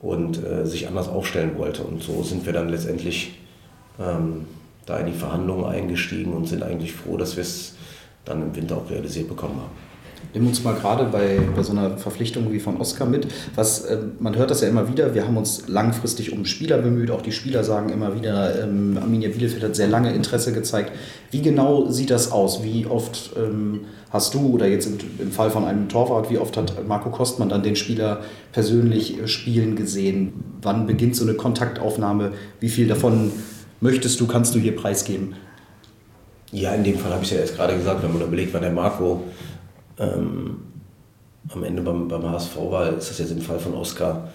und 0.00 0.42
äh, 0.44 0.66
sich 0.66 0.88
anders 0.88 1.08
aufstellen 1.08 1.56
wollte. 1.56 1.82
Und 1.82 2.02
so 2.02 2.22
sind 2.22 2.46
wir 2.46 2.52
dann 2.52 2.68
letztendlich 2.68 3.38
ähm, 4.00 4.46
da 4.86 4.98
in 4.98 5.06
die 5.06 5.12
Verhandlungen 5.12 5.64
eingestiegen 5.64 6.32
und 6.32 6.46
sind 6.46 6.62
eigentlich 6.62 6.92
froh, 6.92 7.16
dass 7.16 7.36
wir 7.36 7.42
es 7.42 7.76
dann 8.24 8.42
im 8.42 8.54
Winter 8.54 8.76
auch 8.76 8.90
realisiert 8.90 9.28
bekommen 9.28 9.56
haben. 9.56 9.91
Nimm 10.34 10.46
uns 10.46 10.64
mal 10.64 10.74
gerade 10.74 11.04
bei, 11.04 11.40
bei 11.54 11.62
so 11.62 11.72
einer 11.72 11.98
Verpflichtung 11.98 12.50
wie 12.52 12.60
von 12.60 12.80
Oscar 12.80 13.04
mit. 13.04 13.26
Was, 13.54 13.84
äh, 13.84 13.98
man 14.18 14.34
hört 14.36 14.50
das 14.50 14.62
ja 14.62 14.68
immer 14.68 14.88
wieder, 14.88 15.14
wir 15.14 15.26
haben 15.26 15.36
uns 15.36 15.68
langfristig 15.68 16.32
um 16.32 16.46
Spieler 16.46 16.78
bemüht. 16.78 17.10
Auch 17.10 17.20
die 17.20 17.32
Spieler 17.32 17.64
sagen 17.64 17.90
immer 17.90 18.14
wieder, 18.14 18.62
ähm, 18.62 18.98
Arminia 19.00 19.28
Bielefeld 19.28 19.62
hat 19.62 19.76
sehr 19.76 19.88
lange 19.88 20.12
Interesse 20.14 20.52
gezeigt. 20.52 20.92
Wie 21.30 21.42
genau 21.42 21.90
sieht 21.90 22.10
das 22.10 22.32
aus? 22.32 22.62
Wie 22.62 22.86
oft 22.86 23.32
ähm, 23.36 23.80
hast 24.10 24.32
du, 24.32 24.54
oder 24.54 24.66
jetzt 24.66 24.86
im, 24.86 24.98
im, 25.18 25.32
Fall 25.32 25.50
von 25.50 25.64
einem 25.64 25.90
Torwart, 25.90 26.30
wie 26.30 26.38
oft 26.38 26.56
hat 26.56 26.86
Marco 26.88 27.10
Kostmann 27.10 27.50
dann 27.50 27.62
den 27.62 27.76
Spieler 27.76 28.22
persönlich 28.52 29.18
spielen 29.26 29.76
gesehen? 29.76 30.32
Wann 30.62 30.86
beginnt 30.86 31.14
so 31.14 31.24
eine 31.24 31.34
Kontaktaufnahme? 31.34 32.32
Wie 32.58 32.70
viel 32.70 32.88
davon 32.88 33.32
möchtest 33.82 34.18
du, 34.18 34.26
kannst 34.26 34.54
du 34.54 34.58
hier 34.58 34.74
preisgeben? 34.74 35.34
Ja, 36.52 36.74
in 36.74 36.84
dem 36.84 36.98
Fall 36.98 37.12
habe 37.12 37.22
ich 37.22 37.30
es 37.30 37.36
ja 37.36 37.42
jetzt 37.42 37.56
gerade 37.56 37.74
gesagt, 37.74 38.02
wenn 38.02 38.12
man 38.12 38.22
überlegt, 38.22 38.52
wann 38.52 38.60
der 38.60 38.70
Marco 38.70 39.22
ähm, 39.98 40.58
am 41.48 41.64
Ende 41.64 41.82
beim, 41.82 42.08
beim 42.08 42.30
HSV 42.30 42.56
war, 42.56 42.88
ist 42.90 43.10
das 43.10 43.18
jetzt 43.18 43.32
im 43.32 43.40
Fall 43.40 43.58
von 43.58 43.74
Oskar, 43.74 44.28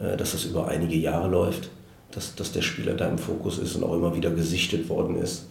äh, 0.00 0.16
dass 0.16 0.32
das 0.32 0.44
über 0.44 0.68
einige 0.68 0.96
Jahre 0.96 1.28
läuft, 1.28 1.70
dass, 2.12 2.34
dass 2.34 2.52
der 2.52 2.62
Spieler 2.62 2.94
da 2.94 3.08
im 3.08 3.18
Fokus 3.18 3.58
ist 3.58 3.76
und 3.76 3.84
auch 3.84 3.94
immer 3.94 4.14
wieder 4.14 4.30
gesichtet 4.30 4.88
worden 4.88 5.16
ist. 5.16 5.46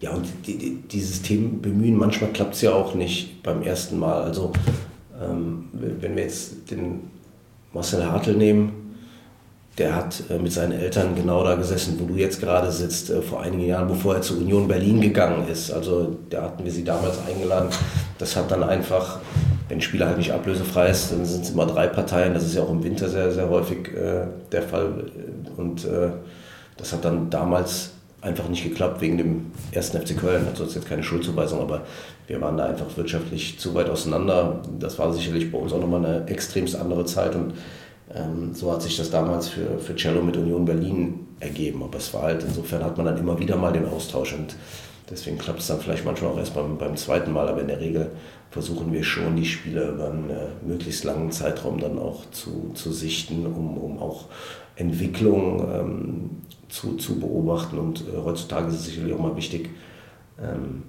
Ja, 0.00 0.12
und 0.12 0.26
die, 0.46 0.58
die, 0.58 0.74
dieses 0.82 1.22
Thema 1.22 1.50
bemühen, 1.62 1.96
manchmal 1.96 2.30
klappt 2.30 2.54
es 2.54 2.60
ja 2.60 2.72
auch 2.72 2.94
nicht 2.94 3.42
beim 3.42 3.62
ersten 3.62 3.98
Mal. 3.98 4.22
Also, 4.22 4.52
ähm, 5.20 5.68
wenn 5.72 6.16
wir 6.16 6.24
jetzt 6.24 6.70
den 6.70 7.00
Marcel 7.72 8.04
Hartl 8.04 8.34
nehmen, 8.34 8.83
der 9.78 9.96
hat 9.96 10.22
äh, 10.30 10.38
mit 10.38 10.52
seinen 10.52 10.72
Eltern 10.72 11.14
genau 11.14 11.42
da 11.42 11.56
gesessen, 11.56 11.96
wo 11.98 12.06
du 12.06 12.14
jetzt 12.14 12.40
gerade 12.40 12.70
sitzt, 12.70 13.10
äh, 13.10 13.20
vor 13.22 13.42
einigen 13.42 13.64
Jahren, 13.64 13.88
bevor 13.88 14.14
er 14.14 14.22
zur 14.22 14.38
Union 14.38 14.68
Berlin 14.68 15.00
gegangen 15.00 15.48
ist. 15.48 15.72
Also 15.72 16.16
da 16.30 16.42
hatten 16.42 16.64
wir 16.64 16.70
sie 16.70 16.84
damals 16.84 17.18
eingeladen. 17.26 17.68
Das 18.18 18.36
hat 18.36 18.50
dann 18.50 18.62
einfach, 18.62 19.18
wenn 19.68 19.78
ein 19.78 19.82
Spieler 19.82 20.06
halt 20.06 20.18
nicht 20.18 20.32
ablösefrei 20.32 20.88
ist, 20.88 21.10
dann 21.10 21.24
sind 21.24 21.44
es 21.44 21.50
immer 21.50 21.66
drei 21.66 21.88
Parteien. 21.88 22.34
Das 22.34 22.44
ist 22.44 22.54
ja 22.54 22.62
auch 22.62 22.70
im 22.70 22.84
Winter 22.84 23.08
sehr, 23.08 23.32
sehr 23.32 23.48
häufig 23.48 23.88
äh, 23.88 24.26
der 24.52 24.62
Fall. 24.62 25.04
Und 25.56 25.84
äh, 25.84 26.10
das 26.76 26.92
hat 26.92 27.04
dann 27.04 27.30
damals 27.30 27.90
einfach 28.20 28.48
nicht 28.48 28.64
geklappt 28.64 29.00
wegen 29.00 29.18
dem 29.18 29.46
ersten 29.72 30.00
FC 30.00 30.16
Köln. 30.16 30.46
Das 30.56 30.68
ist 30.68 30.76
jetzt 30.76 30.88
keine 30.88 31.02
Schuldzuweisung, 31.02 31.60
aber 31.60 31.82
wir 32.26 32.40
waren 32.40 32.56
da 32.56 32.66
einfach 32.66 32.86
wirtschaftlich 32.96 33.58
zu 33.58 33.74
weit 33.74 33.90
auseinander. 33.90 34.62
Das 34.78 34.98
war 34.98 35.12
sicherlich 35.12 35.52
bei 35.52 35.58
uns 35.58 35.72
auch 35.72 35.80
nochmal 35.80 36.06
eine 36.06 36.26
extremst 36.28 36.76
andere 36.76 37.04
Zeit 37.04 37.34
und 37.34 37.54
so 38.52 38.70
hat 38.70 38.82
sich 38.82 38.96
das 38.96 39.10
damals 39.10 39.48
für, 39.48 39.78
für 39.78 39.96
Cello 39.96 40.22
mit 40.22 40.36
Union 40.36 40.64
Berlin 40.64 41.26
ergeben. 41.40 41.82
Aber 41.82 41.98
es 41.98 42.12
war 42.12 42.22
halt, 42.22 42.42
insofern 42.42 42.84
hat 42.84 42.96
man 42.96 43.06
dann 43.06 43.18
immer 43.18 43.38
wieder 43.38 43.56
mal 43.56 43.72
den 43.72 43.86
Austausch 43.86 44.34
und 44.34 44.56
deswegen 45.10 45.38
klappt 45.38 45.60
es 45.60 45.68
dann 45.68 45.80
vielleicht 45.80 46.04
manchmal 46.04 46.32
auch 46.32 46.38
erst 46.38 46.54
beim, 46.54 46.76
beim 46.76 46.96
zweiten 46.96 47.32
Mal. 47.32 47.48
Aber 47.48 47.60
in 47.62 47.68
der 47.68 47.80
Regel 47.80 48.10
versuchen 48.50 48.92
wir 48.92 49.02
schon, 49.02 49.36
die 49.36 49.46
Spiele 49.46 49.88
über 49.88 50.10
einen 50.10 50.30
äh, 50.30 50.46
möglichst 50.64 51.04
langen 51.04 51.32
Zeitraum 51.32 51.80
dann 51.80 51.98
auch 51.98 52.30
zu, 52.30 52.72
zu 52.74 52.92
sichten, 52.92 53.46
um, 53.46 53.76
um 53.78 53.98
auch 53.98 54.26
Entwicklung 54.76 55.66
ähm, 55.72 56.30
zu, 56.68 56.96
zu 56.96 57.18
beobachten. 57.18 57.78
Und 57.78 58.00
äh, 58.00 58.18
heutzutage 58.22 58.68
ist 58.68 58.74
es 58.74 58.84
sicherlich 58.86 59.14
auch 59.14 59.20
mal 59.20 59.36
wichtig, 59.36 59.70
ähm, 60.40 60.82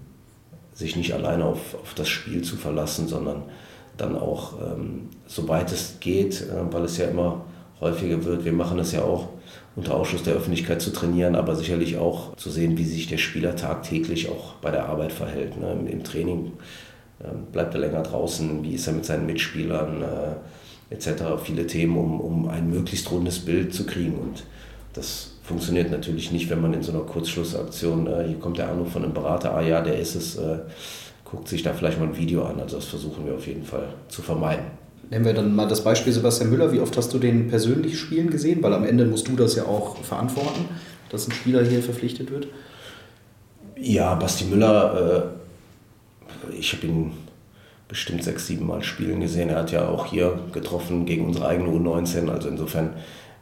sich 0.73 0.95
nicht 0.95 1.13
alleine 1.13 1.45
auf, 1.45 1.75
auf 1.75 1.93
das 1.93 2.09
Spiel 2.09 2.43
zu 2.43 2.57
verlassen, 2.57 3.07
sondern 3.07 3.43
dann 3.97 4.17
auch, 4.17 4.53
ähm, 4.61 5.09
soweit 5.27 5.71
es 5.71 5.97
geht, 5.99 6.41
äh, 6.41 6.73
weil 6.73 6.83
es 6.83 6.97
ja 6.97 7.05
immer 7.05 7.45
häufiger 7.79 8.23
wird, 8.23 8.45
wir 8.45 8.53
machen 8.53 8.79
es 8.79 8.91
ja 8.91 9.03
auch 9.03 9.29
unter 9.75 9.95
Ausschuss 9.95 10.23
der 10.23 10.35
Öffentlichkeit 10.35 10.81
zu 10.81 10.91
trainieren, 10.91 11.35
aber 11.35 11.55
sicherlich 11.55 11.97
auch 11.97 12.35
zu 12.35 12.49
sehen, 12.49 12.77
wie 12.77 12.85
sich 12.85 13.07
der 13.07 13.17
Spieler 13.17 13.55
tagtäglich 13.55 14.29
auch 14.29 14.53
bei 14.55 14.71
der 14.71 14.87
Arbeit 14.87 15.11
verhält. 15.11 15.59
Ne? 15.59 15.71
Im, 15.73 15.87
Im, 15.87 16.03
Training 16.03 16.53
äh, 17.19 17.27
bleibt 17.51 17.73
er 17.73 17.81
länger 17.81 18.01
draußen, 18.01 18.63
wie 18.63 18.73
ist 18.73 18.87
er 18.87 18.93
mit 18.93 19.05
seinen 19.05 19.25
Mitspielern 19.25 20.01
äh, 20.01 20.93
etc. 20.93 21.23
Viele 21.43 21.67
Themen, 21.67 21.97
um, 21.97 22.21
um 22.21 22.47
ein 22.47 22.69
möglichst 22.69 23.11
rundes 23.11 23.39
Bild 23.39 23.73
zu 23.73 23.85
kriegen. 23.85 24.17
Und 24.17 24.45
das 24.93 25.31
funktioniert 25.43 25.91
natürlich 25.91 26.31
nicht, 26.31 26.49
wenn 26.49 26.61
man 26.61 26.73
in 26.73 26.81
so 26.81 26.93
einer 26.93 27.01
Kurzschlussaktion, 27.01 28.07
äh, 28.07 28.27
hier 28.27 28.39
kommt 28.39 28.57
der 28.57 28.69
Anruf 28.69 28.93
von 28.93 29.03
einem 29.03 29.13
Berater, 29.13 29.53
ah 29.53 29.61
ja, 29.61 29.81
der 29.81 29.99
ist 29.99 30.15
es, 30.15 30.37
äh, 30.37 30.59
guckt 31.25 31.47
sich 31.47 31.63
da 31.63 31.73
vielleicht 31.73 31.99
mal 31.99 32.07
ein 32.07 32.17
Video 32.17 32.45
an. 32.45 32.59
Also 32.59 32.77
das 32.77 32.85
versuchen 32.85 33.25
wir 33.25 33.33
auf 33.33 33.45
jeden 33.47 33.65
Fall 33.65 33.89
zu 34.07 34.21
vermeiden. 34.21 34.65
Nehmen 35.09 35.25
wir 35.25 35.33
dann 35.33 35.55
mal 35.55 35.67
das 35.67 35.83
Beispiel 35.83 36.13
Sebastian 36.13 36.49
Müller. 36.49 36.71
Wie 36.71 36.79
oft 36.79 36.95
hast 36.97 37.13
du 37.13 37.19
den 37.19 37.47
persönlich 37.47 37.99
spielen 37.99 38.29
gesehen? 38.29 38.63
Weil 38.63 38.73
am 38.73 38.85
Ende 38.85 39.05
musst 39.05 39.27
du 39.27 39.35
das 39.35 39.55
ja 39.55 39.65
auch 39.65 39.97
verantworten, 39.97 40.65
dass 41.09 41.27
ein 41.27 41.31
Spieler 41.31 41.63
hier 41.63 41.83
verpflichtet 41.83 42.31
wird. 42.31 42.47
Ja, 43.77 44.15
Basti 44.15 44.45
Müller, 44.45 45.33
äh, 46.49 46.57
ich 46.57 46.73
habe 46.73 46.87
ihn 46.87 47.11
bestimmt 47.87 48.23
sechs, 48.23 48.47
sieben 48.47 48.65
Mal 48.65 48.83
spielen 48.83 49.19
gesehen. 49.19 49.49
Er 49.49 49.59
hat 49.59 49.71
ja 49.71 49.87
auch 49.87 50.07
hier 50.07 50.39
getroffen 50.53 51.05
gegen 51.05 51.25
unsere 51.25 51.47
eigene 51.47 51.69
U19. 51.69 52.29
Also 52.29 52.49
insofern 52.49 52.93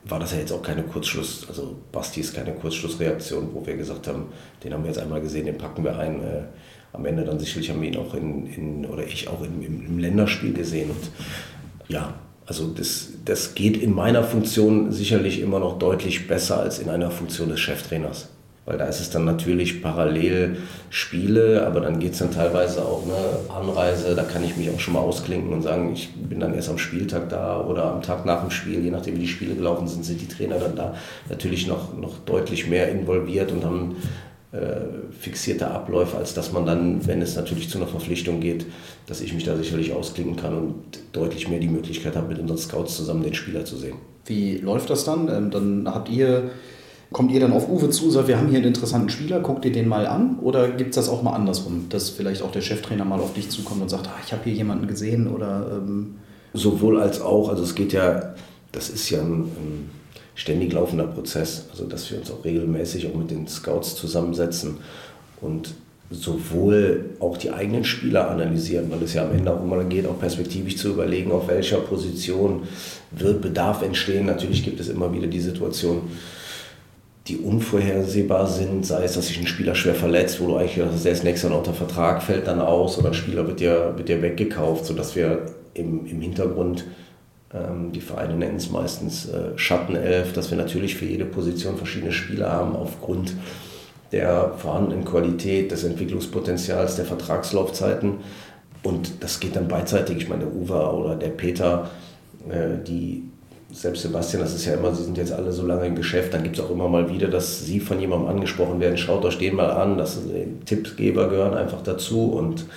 war 0.06 0.20
das 0.20 0.34
ja 0.34 0.40
jetzt 0.40 0.52
auch 0.52 0.62
keine 0.62 0.84
Kurzschluss, 0.84 1.46
also 1.48 1.78
Basti 1.94 2.20
ist 2.20 2.36
keine 2.36 2.52
Kurzschlussreaktion, 2.54 3.50
wo 3.54 3.66
wir 3.66 3.78
gesagt 3.78 4.08
haben, 4.08 4.26
den 4.62 4.74
haben 4.74 4.84
wir 4.84 4.90
jetzt 4.90 5.00
einmal 5.00 5.22
gesehen, 5.22 5.46
den 5.46 5.58
packen 5.58 5.84
wir 5.84 5.98
ein. 5.98 6.22
Äh, 6.22 6.44
am 6.94 7.06
Ende 7.06 7.26
dann 7.26 7.40
sicherlich 7.40 7.70
haben 7.70 7.82
wir 7.82 7.90
ihn 7.90 7.98
auch 7.98 8.14
in, 8.14 8.46
in 8.48 8.86
oder 8.86 9.04
ich 9.04 9.28
auch 9.28 9.42
im, 9.42 9.62
im, 9.62 9.86
im 9.86 10.00
Länderspiel 10.00 10.54
gesehen. 10.54 10.92
Und 10.92 11.12
ja, 11.88 12.14
Also 12.46 12.68
das, 12.68 13.10
das 13.26 13.56
geht 13.56 13.78
in 13.78 13.94
meiner 13.94 14.24
Funktion 14.24 14.92
sicherlich 14.92 15.40
immer 15.40 15.60
noch 15.60 15.80
deutlich 15.80 16.28
besser 16.28 16.60
als 16.60 16.80
in 16.80 16.90
einer 16.90 17.10
Funktion 17.10 17.50
des 17.50 17.60
Cheftrainers. 17.60 18.30
Weil 18.66 18.78
da 18.78 18.86
ist 18.86 19.02
es 19.02 19.10
dann 19.10 19.26
natürlich 19.26 19.82
parallel 19.82 20.58
Spiele, 20.90 21.66
aber 21.68 21.82
dann 21.82 22.00
geht 22.00 22.14
es 22.14 22.20
dann 22.20 22.32
teilweise 22.32 22.82
auch 22.86 23.04
eine 23.04 23.54
Anreise, 23.54 24.16
da 24.16 24.24
kann 24.24 24.44
ich 24.44 24.56
mich 24.56 24.70
auch 24.70 24.80
schon 24.80 24.94
mal 24.94 25.02
ausklinken 25.02 25.52
und 25.52 25.64
sagen, 25.64 25.92
ich 25.92 26.14
bin 26.14 26.40
dann 26.40 26.54
erst 26.54 26.70
am 26.70 26.78
Spieltag 26.78 27.28
da 27.28 27.60
oder 27.60 27.92
am 27.92 28.02
Tag 28.02 28.26
nach 28.26 28.40
dem 28.42 28.52
Spiel, 28.52 28.82
je 28.82 28.92
nachdem 28.92 29.16
wie 29.16 29.22
die 29.22 29.28
Spiele 29.28 29.56
gelaufen 29.56 29.88
sind, 29.88 30.06
sind 30.06 30.22
die 30.22 30.30
Trainer 30.30 30.60
dann 30.60 30.78
da 30.78 30.96
natürlich 31.30 31.68
noch, 31.68 31.94
noch 31.98 32.20
deutlich 32.20 32.68
mehr 32.68 32.90
involviert 32.90 33.52
und 33.52 33.66
haben 33.66 33.98
fixierte 35.20 35.70
Abläufe, 35.70 36.18
als 36.18 36.34
dass 36.34 36.52
man 36.52 36.66
dann, 36.66 37.06
wenn 37.08 37.22
es 37.22 37.36
natürlich 37.36 37.70
zu 37.70 37.78
einer 37.78 37.88
Verpflichtung 37.88 38.40
geht, 38.40 38.66
dass 39.08 39.22
ich 39.22 39.34
mich 39.34 39.44
da 39.46 39.58
sicherlich 39.58 39.94
ausklinken 39.94 40.36
kann 40.36 40.56
und 40.56 40.76
deutlich 41.12 41.50
mehr 41.50 41.60
die 41.60 41.68
Möglichkeit 41.68 42.16
habe, 42.16 42.28
mit 42.28 42.40
unseren 42.40 42.58
Scouts 42.58 42.96
zusammen 42.96 43.24
den 43.24 43.34
Spieler 43.34 43.66
zu 43.66 43.78
sehen. 43.78 43.96
Wie 44.26 44.58
läuft 44.58 44.90
das 44.90 45.06
dann? 45.06 45.28
Ähm, 45.28 45.52
dann 45.52 45.88
habt 45.88 46.10
ihr 46.10 46.52
Kommt 47.14 47.32
ihr 47.32 47.40
dann 47.40 47.54
auf 47.54 47.70
Uwe 47.70 47.92
zu, 47.92 48.10
sagt, 48.10 48.28
wir 48.28 48.40
haben 48.40 48.48
hier 48.48 48.58
einen 48.58 48.70
interessanten 48.70 49.10
Spieler, 49.10 49.40
guckt 49.40 49.64
ihr 49.66 49.72
den 49.72 49.88
mal 49.88 50.08
an? 50.08 50.40
Oder 50.40 50.70
gibt 50.70 50.90
es 50.92 50.96
das 50.96 51.10
auch 51.10 51.22
mal 51.22 51.34
andersrum, 51.34 51.86
dass 51.90 52.10
vielleicht 52.10 52.42
auch 52.42 52.52
der 52.52 52.62
Cheftrainer 52.62 53.06
mal 53.06 53.20
auf 53.20 53.36
dich 53.36 53.52
zukommt 53.52 53.84
und 53.84 53.90
sagt, 53.90 54.08
ah, 54.08 54.20
ich 54.26 54.34
habe 54.34 54.46
hier 54.46 54.54
jemanden 54.54 54.88
gesehen? 54.88 55.28
Oder, 55.28 55.78
ähm 55.78 56.16
Sowohl 56.54 57.00
als 57.00 57.22
auch, 57.22 57.50
also 57.50 57.62
es 57.62 57.76
geht 57.76 57.94
ja, 57.94 58.34
das 58.72 58.90
ist 58.90 59.12
ja 59.12 59.22
ein, 59.22 59.44
ein 59.44 59.92
ständig 60.36 60.74
laufender 60.74 61.06
Prozess, 61.06 61.66
also 61.72 61.86
dass 61.86 62.10
wir 62.12 62.18
uns 62.20 62.32
auch 62.32 62.44
regelmäßig 62.44 63.08
auch 63.08 63.16
mit 63.16 63.32
den 63.32 63.48
Scouts 63.48 63.96
zusammensetzen 63.96 64.78
und 65.42 65.74
sowohl 66.10 67.12
auch 67.20 67.38
die 67.38 67.52
eigenen 67.52 67.84
Spieler 67.84 68.30
analysieren, 68.30 68.92
weil 68.92 69.02
es 69.04 69.14
ja 69.14 69.24
am 69.24 69.32
Ende 69.32 69.54
auch 69.54 69.64
immer 69.64 69.84
geht, 69.84 70.06
auch 70.06 70.20
perspektivisch 70.20 70.78
zu 70.78 70.90
überlegen, 70.90 71.32
auf 71.32 71.48
welcher 71.48 71.78
Position 71.78 72.64
wird 73.12 73.42
Bedarf 73.42 73.82
entstehen. 73.82 74.28
Natürlich 74.28 74.64
gibt 74.64 74.80
es 74.80 74.90
immer 74.90 75.12
wieder 75.14 75.28
die 75.28 75.40
Situation, 75.40 76.02
die 77.28 77.38
unvorhersehbar 77.38 78.48
sind, 78.48 78.86
sei 78.86 79.06
es, 79.06 79.14
dass 79.14 79.28
sich 79.28 79.40
ein 79.40 79.48
Spieler 79.48 79.76
schwer 79.76 79.96
verletzt, 79.96 80.42
wo 80.42 80.48
du 80.48 80.58
eigentlich 80.58 80.86
dass 80.86 81.04
der 81.04 81.14
ist 81.14 81.24
nächstes 81.24 81.50
Jahr 81.50 81.58
unter 81.58 81.74
Vertrag, 81.74 82.22
fällt 82.22 82.48
dann 82.48 82.60
aus 82.60 82.98
oder 82.98 83.10
ein 83.10 83.14
Spieler 83.14 83.48
wird 83.48 83.62
dir, 83.62 83.94
wird 83.96 84.10
dir 84.10 84.22
weggekauft, 84.22 84.86
sodass 84.86 85.16
wir 85.16 85.46
im, 85.74 86.06
im 86.06 86.22
Hintergrund, 86.22 86.86
die 87.92 88.02
Vereine 88.02 88.34
nennen 88.34 88.58
es 88.58 88.72
meistens 88.72 89.30
äh, 89.30 89.58
Schattenelf, 89.58 90.34
dass 90.34 90.50
wir 90.50 90.58
natürlich 90.58 90.96
für 90.96 91.06
jede 91.06 91.26
Position 91.26 91.78
verschiedene 91.78 92.12
Spieler 92.12 92.52
haben 92.52 92.76
aufgrund 92.76 93.34
der 94.12 94.54
vorhandenen 94.58 95.06
Qualität, 95.06 95.72
des 95.72 95.84
Entwicklungspotenzials, 95.84 96.96
der 96.96 97.06
Vertragslaufzeiten. 97.06 98.16
Und 98.82 99.24
das 99.24 99.40
geht 99.40 99.56
dann 99.56 99.68
beidseitig. 99.68 100.18
Ich 100.18 100.30
meine, 100.30 100.46
der 100.46 100.54
Uwe 100.54 100.94
oder 100.94 101.16
der 101.16 101.30
Peter, 101.30 101.90
äh, 102.50 102.84
die 102.86 103.24
selbst 103.72 104.04
Sebastian, 104.04 104.42
das 104.42 104.54
ist 104.54 104.66
ja 104.66 104.74
immer, 104.74 104.94
sie 104.94 105.04
sind 105.04 105.18
jetzt 105.18 105.32
alle 105.32 105.52
so 105.52 105.66
lange 105.66 105.88
im 105.88 105.96
Geschäft, 105.96 106.34
dann 106.34 106.44
gibt 106.44 106.58
es 106.58 106.64
auch 106.64 106.70
immer 106.70 106.88
mal 106.88 107.10
wieder, 107.10 107.28
dass 107.28 107.66
sie 107.66 107.80
von 107.80 108.00
jemandem 108.00 108.30
angesprochen 108.30 108.80
werden, 108.80 108.98
schaut 108.98 109.26
euch 109.26 109.40
den 109.40 109.56
mal 109.56 109.72
an, 109.72 109.98
dass 109.98 110.20
Tippgeber 110.66 111.28
gehören 111.28 111.56
einfach 111.56 111.82
dazu 111.82 112.32
und 112.32 112.62
ähm, 112.62 112.68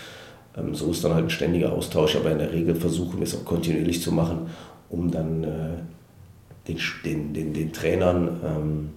so 0.73 0.91
ist 0.91 1.05
dann 1.05 1.15
halt 1.15 1.25
ein 1.25 1.31
ständiger 1.31 1.73
Austausch, 1.73 2.17
aber 2.17 2.31
in 2.31 2.39
der 2.39 2.53
Regel 2.53 2.75
versuchen 2.75 3.19
wir 3.19 3.25
es 3.25 3.37
auch 3.37 3.45
kontinuierlich 3.45 4.03
zu 4.03 4.13
machen, 4.13 4.51
um 4.89 5.11
dann 5.11 5.45
äh, 5.45 5.49
den, 6.69 6.79
den, 7.05 7.35
den, 7.35 7.53
den 7.53 7.73
Trainern 7.73 8.41
ähm, 8.45 8.91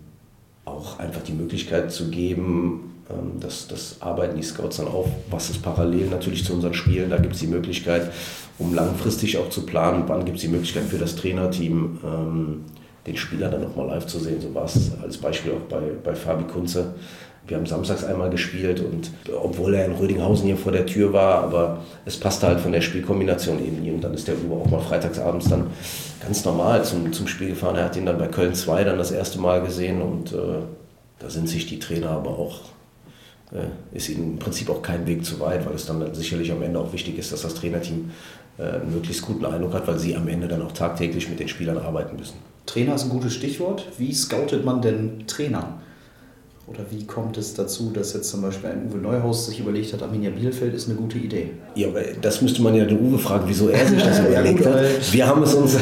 auch 0.65 0.99
einfach 0.99 1.21
die 1.21 1.33
Möglichkeit 1.33 1.91
zu 1.91 2.09
geben, 2.09 2.89
ähm, 3.09 3.39
das, 3.39 3.67
das 3.67 3.97
arbeiten 3.99 4.37
die 4.37 4.43
Scouts 4.43 4.77
dann 4.77 4.87
auf, 4.87 5.07
was 5.29 5.49
ist 5.49 5.61
parallel 5.61 6.07
natürlich 6.07 6.45
zu 6.45 6.53
unseren 6.53 6.73
Spielen, 6.73 7.09
da 7.09 7.17
gibt 7.17 7.33
es 7.33 7.41
die 7.41 7.47
Möglichkeit, 7.47 8.11
um 8.57 8.73
langfristig 8.73 9.37
auch 9.37 9.49
zu 9.49 9.65
planen, 9.65 10.03
wann 10.07 10.25
gibt 10.25 10.37
es 10.37 10.43
die 10.43 10.49
Möglichkeit 10.49 10.83
für 10.83 10.97
das 10.97 11.15
Trainerteam, 11.15 11.99
ähm, 12.03 12.65
den 13.07 13.17
Spieler 13.17 13.49
dann 13.49 13.63
nochmal 13.63 13.87
live 13.87 14.05
zu 14.05 14.19
sehen. 14.19 14.39
So 14.41 14.53
war 14.53 14.65
es 14.65 14.91
als 15.01 15.17
Beispiel 15.17 15.53
auch 15.53 15.67
bei, 15.69 15.81
bei 16.03 16.13
Fabi 16.13 16.43
Kunze. 16.43 16.93
Wir 17.49 17.57
haben 17.57 17.65
samstags 17.65 18.03
einmal 18.03 18.29
gespielt 18.29 18.79
und 18.79 19.11
obwohl 19.41 19.75
er 19.75 19.85
in 19.85 19.93
Rödinghausen 19.93 20.45
hier 20.45 20.57
vor 20.57 20.71
der 20.71 20.85
Tür 20.85 21.13
war, 21.13 21.43
aber 21.43 21.81
es 22.05 22.17
passte 22.17 22.47
halt 22.47 22.59
von 22.59 22.71
der 22.71 22.81
Spielkombination 22.81 23.59
eben 23.65 23.81
nie. 23.81 23.91
Und 23.91 24.01
dann 24.01 24.13
ist 24.13 24.27
der 24.27 24.35
Uwe 24.35 24.61
auch 24.61 24.69
mal 24.69 24.79
freitagsabends 24.79 25.49
dann 25.49 25.67
ganz 26.21 26.45
normal 26.45 26.83
zum, 26.83 27.11
zum 27.11 27.27
Spiel 27.27 27.49
gefahren. 27.49 27.75
Er 27.75 27.85
hat 27.85 27.95
ihn 27.95 28.05
dann 28.05 28.17
bei 28.17 28.27
Köln 28.27 28.53
2 28.53 28.83
dann 28.83 28.97
das 28.97 29.11
erste 29.11 29.39
Mal 29.39 29.61
gesehen 29.61 30.01
und 30.01 30.31
äh, 30.31 30.61
da 31.19 31.29
sind 31.29 31.49
sich 31.49 31.65
die 31.65 31.79
Trainer 31.79 32.11
aber 32.11 32.29
auch 32.29 32.61
äh, 33.51 33.95
ist 33.95 34.09
ihnen 34.09 34.33
im 34.33 34.39
Prinzip 34.39 34.69
auch 34.69 34.81
kein 34.81 35.07
Weg 35.07 35.25
zu 35.25 35.39
weit, 35.39 35.65
weil 35.65 35.73
es 35.73 35.85
dann 35.85 36.13
sicherlich 36.13 36.51
am 36.51 36.61
Ende 36.61 36.79
auch 36.79 36.93
wichtig 36.93 37.17
ist, 37.17 37.31
dass 37.31 37.41
das 37.41 37.55
Trainerteam 37.55 38.11
äh, 38.57 38.63
einen 38.63 38.93
möglichst 38.93 39.23
guten 39.23 39.45
Eindruck 39.45 39.73
hat, 39.73 39.87
weil 39.87 39.97
sie 39.97 40.15
am 40.15 40.27
Ende 40.27 40.47
dann 40.47 40.61
auch 40.61 40.71
tagtäglich 40.71 41.29
mit 41.29 41.39
den 41.39 41.47
Spielern 41.47 41.77
arbeiten 41.77 42.15
müssen. 42.15 42.35
Trainer 42.65 42.95
ist 42.95 43.03
ein 43.03 43.09
gutes 43.09 43.33
Stichwort. 43.33 43.87
Wie 43.97 44.13
scoutet 44.13 44.63
man 44.63 44.81
denn 44.81 45.25
Trainer? 45.25 45.79
Oder 46.69 46.85
wie 46.91 47.05
kommt 47.05 47.37
es 47.37 47.55
dazu, 47.55 47.91
dass 47.91 48.13
jetzt 48.13 48.29
zum 48.29 48.43
Beispiel 48.43 48.69
ein 48.69 48.87
Uwe 48.87 48.97
Neuhaus 48.99 49.47
sich 49.47 49.59
überlegt 49.59 49.91
hat, 49.91 50.03
Arminia 50.03 50.29
Bielefeld 50.29 50.73
ist 50.73 50.87
eine 50.87 50.97
gute 50.97 51.17
Idee? 51.17 51.51
Ja, 51.73 51.87
aber 51.87 52.01
das 52.21 52.41
müsste 52.41 52.61
man 52.61 52.75
ja 52.75 52.85
den 52.85 52.99
Uwe 52.99 53.17
fragen, 53.17 53.45
wieso 53.47 53.69
er 53.69 53.87
sich 53.87 54.01
das 54.03 54.19
überlegt 54.27 54.65
hat. 54.65 54.83
Wir 55.11 55.25
haben 55.25 55.41
es 55.41 55.55
uns 55.55 55.77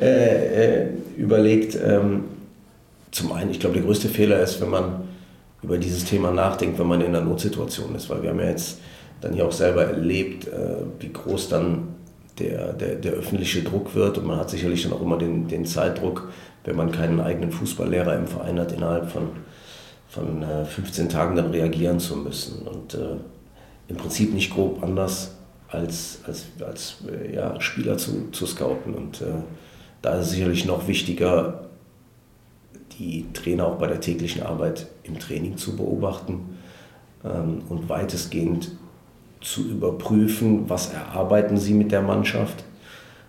äh, 0.00 0.06
äh, 0.06 0.88
überlegt. 1.16 1.78
Ähm, 1.84 2.24
zum 3.12 3.30
einen, 3.32 3.52
ich 3.52 3.60
glaube, 3.60 3.74
der 3.76 3.84
größte 3.84 4.08
Fehler 4.08 4.40
ist, 4.40 4.60
wenn 4.60 4.70
man 4.70 5.04
über 5.62 5.78
dieses 5.78 6.04
Thema 6.04 6.32
nachdenkt, 6.32 6.78
wenn 6.80 6.88
man 6.88 7.00
in 7.00 7.08
einer 7.08 7.20
Notsituation 7.20 7.94
ist. 7.94 8.10
Weil 8.10 8.22
wir 8.22 8.30
haben 8.30 8.40
ja 8.40 8.48
jetzt 8.48 8.78
dann 9.20 9.34
hier 9.34 9.46
auch 9.46 9.52
selber 9.52 9.84
erlebt, 9.84 10.48
äh, 10.48 10.76
wie 10.98 11.12
groß 11.12 11.48
dann 11.48 11.94
der, 12.40 12.72
der, 12.72 12.96
der 12.96 13.12
öffentliche 13.12 13.62
Druck 13.62 13.94
wird 13.94 14.18
und 14.18 14.26
man 14.26 14.38
hat 14.38 14.50
sicherlich 14.50 14.82
dann 14.82 14.92
auch 14.92 15.00
immer 15.00 15.16
den, 15.16 15.46
den 15.46 15.64
Zeitdruck, 15.64 16.28
wenn 16.64 16.74
man 16.74 16.90
keinen 16.90 17.20
eigenen 17.20 17.52
Fußballlehrer 17.52 18.16
im 18.16 18.26
Verein 18.26 18.58
hat, 18.58 18.72
innerhalb 18.72 19.10
von, 19.10 19.28
von 20.14 20.44
15 20.64 21.06
äh, 21.06 21.08
Tagen 21.08 21.36
dann 21.36 21.50
reagieren 21.50 21.98
zu 21.98 22.16
müssen. 22.16 22.66
Und 22.66 22.94
äh, 22.94 23.16
im 23.88 23.96
Prinzip 23.96 24.32
nicht 24.32 24.52
grob 24.52 24.82
anders 24.82 25.32
als, 25.68 26.20
als, 26.26 26.46
als 26.64 26.96
äh, 27.10 27.34
ja, 27.34 27.60
Spieler 27.60 27.98
zu, 27.98 28.30
zu 28.30 28.46
scouten. 28.46 28.94
Und 28.94 29.20
äh, 29.20 29.42
da 30.02 30.18
ist 30.18 30.30
sicherlich 30.30 30.64
noch 30.64 30.86
wichtiger, 30.86 31.68
die 32.98 33.26
Trainer 33.32 33.66
auch 33.66 33.76
bei 33.76 33.88
der 33.88 34.00
täglichen 34.00 34.42
Arbeit 34.42 34.86
im 35.02 35.18
Training 35.18 35.56
zu 35.56 35.76
beobachten 35.76 36.58
ähm, 37.24 37.62
und 37.68 37.88
weitestgehend 37.88 38.70
zu 39.40 39.68
überprüfen, 39.68 40.70
was 40.70 40.92
erarbeiten 40.92 41.56
sie 41.56 41.74
mit 41.74 41.90
der 41.90 42.02
Mannschaft, 42.02 42.64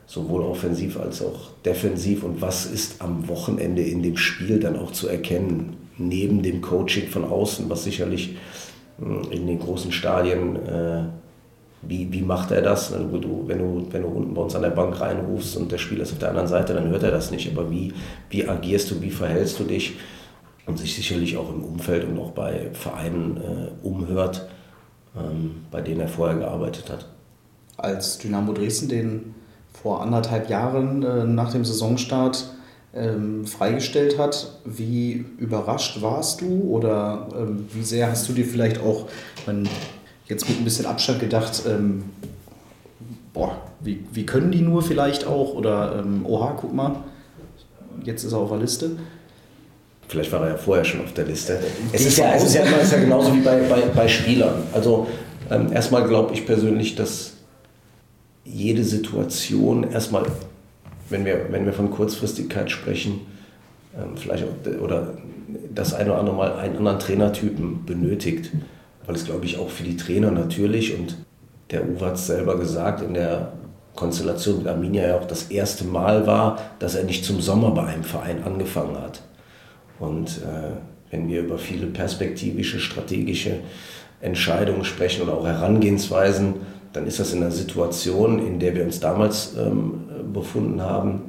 sowohl 0.05 0.43
offensiv 0.43 0.99
als 0.99 1.21
auch 1.21 1.51
defensiv 1.65 2.23
und 2.23 2.41
was 2.41 2.67
ist 2.67 3.01
am 3.01 3.27
Wochenende 3.27 3.81
in 3.81 4.03
dem 4.03 4.17
Spiel 4.17 4.59
dann 4.59 4.77
auch 4.77 4.91
zu 4.91 5.07
erkennen, 5.07 5.75
neben 5.97 6.43
dem 6.43 6.61
Coaching 6.61 7.07
von 7.07 7.25
außen, 7.25 7.69
was 7.69 7.83
sicherlich 7.83 8.35
hm, 8.99 9.31
in 9.31 9.47
den 9.47 9.59
großen 9.59 9.91
Stadien, 9.91 10.55
äh, 10.65 11.03
wie, 11.81 12.11
wie 12.11 12.21
macht 12.21 12.51
er 12.51 12.61
das? 12.61 12.91
Wenn 12.91 13.21
du, 13.21 13.47
wenn, 13.47 13.59
du, 13.59 13.87
wenn 13.91 14.01
du 14.01 14.07
unten 14.07 14.33
bei 14.33 14.41
uns 14.41 14.55
an 14.55 14.63
der 14.63 14.69
Bank 14.69 14.99
reinrufst 14.99 15.55
und 15.57 15.71
der 15.71 15.77
Spieler 15.77 16.03
ist 16.03 16.13
auf 16.13 16.19
der 16.19 16.29
anderen 16.29 16.47
Seite, 16.47 16.73
dann 16.73 16.89
hört 16.89 17.03
er 17.03 17.11
das 17.11 17.31
nicht. 17.31 17.51
Aber 17.51 17.69
wie, 17.69 17.93
wie 18.29 18.47
agierst 18.47 18.89
du, 18.91 19.01
wie 19.01 19.11
verhältst 19.11 19.59
du 19.59 19.63
dich? 19.63 19.95
Und 20.65 20.79
sich 20.79 20.95
sicherlich 20.95 21.37
auch 21.37 21.49
im 21.53 21.63
Umfeld 21.63 22.05
und 22.05 22.17
auch 22.17 22.31
bei 22.31 22.71
Vereinen 22.73 23.37
äh, 23.37 23.85
umhört, 23.85 24.49
ähm, 25.15 25.57
bei 25.69 25.81
denen 25.81 26.01
er 26.01 26.07
vorher 26.07 26.37
gearbeitet 26.37 26.89
hat. 26.89 27.07
Als 27.77 28.17
Dynamo 28.17 28.51
Dresden 28.51 28.89
den 28.89 29.35
vor 29.83 30.01
anderthalb 30.01 30.49
Jahren 30.49 31.03
äh, 31.03 31.25
nach 31.25 31.51
dem 31.51 31.63
Saisonstart 31.63 32.54
ähm, 32.95 33.45
freigestellt 33.45 34.17
hat, 34.17 34.59
wie 34.63 35.25
überrascht 35.37 36.01
warst 36.01 36.41
du 36.41 36.63
oder 36.69 37.27
ähm, 37.37 37.67
wie 37.73 37.83
sehr 37.83 38.09
hast 38.09 38.27
du 38.29 38.33
dir 38.33 38.45
vielleicht 38.45 38.79
auch 38.79 39.07
man, 39.45 39.67
jetzt 40.27 40.47
mit 40.49 40.59
ein 40.59 40.63
bisschen 40.63 40.85
Abstand 40.85 41.19
gedacht, 41.19 41.63
ähm, 41.67 42.03
boah, 43.33 43.57
wie, 43.81 44.03
wie 44.11 44.25
können 44.25 44.51
die 44.51 44.61
nur 44.61 44.81
vielleicht 44.81 45.27
auch 45.27 45.53
oder 45.53 45.99
ähm, 45.99 46.25
oha, 46.25 46.55
guck 46.59 46.73
mal, 46.73 47.03
jetzt 48.03 48.23
ist 48.23 48.33
er 48.33 48.39
auf 48.39 48.49
der 48.49 48.59
Liste. 48.59 48.91
Vielleicht 50.07 50.31
war 50.31 50.41
er 50.43 50.49
ja 50.49 50.57
vorher 50.57 50.85
schon 50.85 51.01
auf 51.01 51.13
der 51.13 51.25
Liste. 51.25 51.59
Es 51.91 52.05
ist 52.05 52.17
ja, 52.17 52.33
es 52.33 52.43
ist 52.43 52.53
ja, 52.53 52.63
es 52.63 52.83
ist 52.83 52.91
ja 52.93 52.99
genauso 52.99 53.33
wie 53.33 53.41
bei, 53.41 53.59
bei, 53.67 53.81
bei 53.93 54.07
Spielern. 54.07 54.63
Also 54.71 55.07
ähm, 55.49 55.71
erstmal 55.73 56.07
glaube 56.07 56.33
ich 56.33 56.45
persönlich, 56.45 56.95
dass 56.95 57.33
jede 58.43 58.83
Situation 58.83 59.83
erstmal, 59.83 60.25
wenn 61.09 61.25
wir, 61.25 61.51
wenn 61.51 61.65
wir 61.65 61.73
von 61.73 61.91
Kurzfristigkeit 61.91 62.71
sprechen, 62.71 63.21
ähm, 63.97 64.17
vielleicht 64.17 64.43
auch, 64.43 64.81
oder 64.81 65.13
das 65.73 65.93
eine 65.93 66.11
oder 66.11 66.19
andere 66.19 66.35
Mal 66.35 66.53
einen 66.53 66.77
anderen 66.77 66.99
Trainertypen 66.99 67.85
benötigt. 67.85 68.51
Weil 69.05 69.15
es, 69.15 69.25
glaube 69.25 69.45
ich, 69.45 69.57
auch 69.59 69.69
für 69.69 69.83
die 69.83 69.97
Trainer 69.97 70.31
natürlich 70.31 70.97
und 70.97 71.17
der 71.71 71.87
Uwe 71.87 72.05
hat 72.05 72.15
es 72.15 72.27
selber 72.27 72.57
gesagt, 72.57 73.01
in 73.01 73.13
der 73.13 73.53
Konstellation 73.95 74.59
mit 74.59 74.67
Arminia 74.67 75.07
ja 75.07 75.17
auch 75.17 75.25
das 75.25 75.43
erste 75.43 75.85
Mal 75.85 76.27
war, 76.27 76.59
dass 76.79 76.95
er 76.95 77.03
nicht 77.03 77.23
zum 77.23 77.39
Sommer 77.39 77.71
bei 77.71 77.85
einem 77.85 78.03
Verein 78.03 78.43
angefangen 78.43 78.97
hat. 78.99 79.21
Und 79.99 80.29
äh, 80.39 80.75
wenn 81.11 81.27
wir 81.29 81.41
über 81.41 81.57
viele 81.57 81.87
perspektivische, 81.87 82.79
strategische 82.79 83.59
Entscheidungen 84.21 84.83
sprechen 84.83 85.23
oder 85.23 85.37
auch 85.37 85.45
Herangehensweisen, 85.45 86.55
dann 86.93 87.07
ist 87.07 87.19
das 87.19 87.33
in 87.33 87.41
einer 87.41 87.51
Situation, 87.51 88.45
in 88.45 88.59
der 88.59 88.75
wir 88.75 88.83
uns 88.83 88.99
damals 88.99 89.55
ähm, 89.57 90.04
befunden 90.33 90.81
haben. 90.81 91.21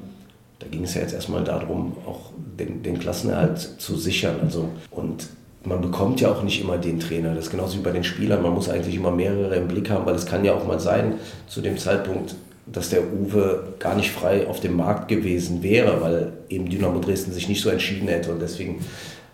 Da 0.59 0.66
ging 0.68 0.85
es 0.85 0.94
ja 0.94 1.02
jetzt 1.02 1.12
erstmal 1.12 1.44
darum, 1.44 1.96
auch 2.06 2.30
den, 2.59 2.82
den 2.82 2.98
Klassenerhalt 2.98 3.59
zu 3.59 3.96
sichern. 3.96 4.37
Also, 4.42 4.68
und 4.90 5.28
man 5.64 5.80
bekommt 5.80 6.20
ja 6.20 6.30
auch 6.30 6.42
nicht 6.42 6.61
immer 6.61 6.78
den 6.78 7.00
Trainer. 7.00 7.35
Das 7.35 7.46
ist 7.46 7.50
genauso 7.50 7.78
wie 7.78 7.82
bei 7.82 7.90
den 7.90 8.04
Spielern. 8.04 8.42
Man 8.42 8.54
muss 8.54 8.68
eigentlich 8.68 8.94
immer 8.94 9.11
mehrere 9.11 9.56
im 9.56 9.68
Blick 9.68 9.90
haben, 9.90 10.06
weil 10.06 10.14
es 10.14 10.26
kann 10.26 10.44
ja 10.44 10.54
auch 10.54 10.66
mal 10.66 10.80
sein, 10.80 11.14
zu 11.48 11.61
dem 11.61 11.76
Zeitpunkt, 11.76 12.37
dass 12.66 12.90
der 12.90 13.02
Uwe 13.12 13.74
gar 13.78 13.94
nicht 13.94 14.11
frei 14.11 14.46
auf 14.46 14.61
dem 14.61 14.76
Markt 14.76 15.09
gewesen 15.09 15.62
wäre, 15.62 16.00
weil 16.00 16.32
eben 16.48 16.68
Dynamo 16.68 17.00
Dresden 17.00 17.32
sich 17.32 17.48
nicht 17.48 17.62
so 17.62 17.68
entschieden 17.68 18.09
hätte. 18.09 18.32
Und 18.32 18.40
deswegen 18.40 18.80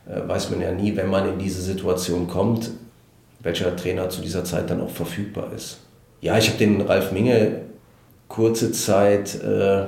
äh, 0.07 0.27
weiß 0.27 0.51
man 0.51 0.61
ja 0.61 0.73
nie, 0.73 0.97
wenn 0.97 1.11
man 1.11 1.29
in 1.29 1.39
diese 1.39 1.63
Situation 1.63 2.29
kommt, 2.29 2.71
welcher 3.41 3.75
Trainer 3.77 4.09
zu 4.09 4.23
dieser 4.23 4.45
Zeit 4.45 4.71
dann 4.71 4.81
auch 4.81 4.91
verfügbar 4.91 5.53
ist. 5.55 5.79
Ja, 6.21 6.39
ich 6.39 6.49
habe 6.49 6.59
den 6.59 6.81
Ralf 6.81 7.13
Minge 7.13 7.63
kurze 8.33 8.73
Zeit, 8.73 9.43
äh, 9.43 9.85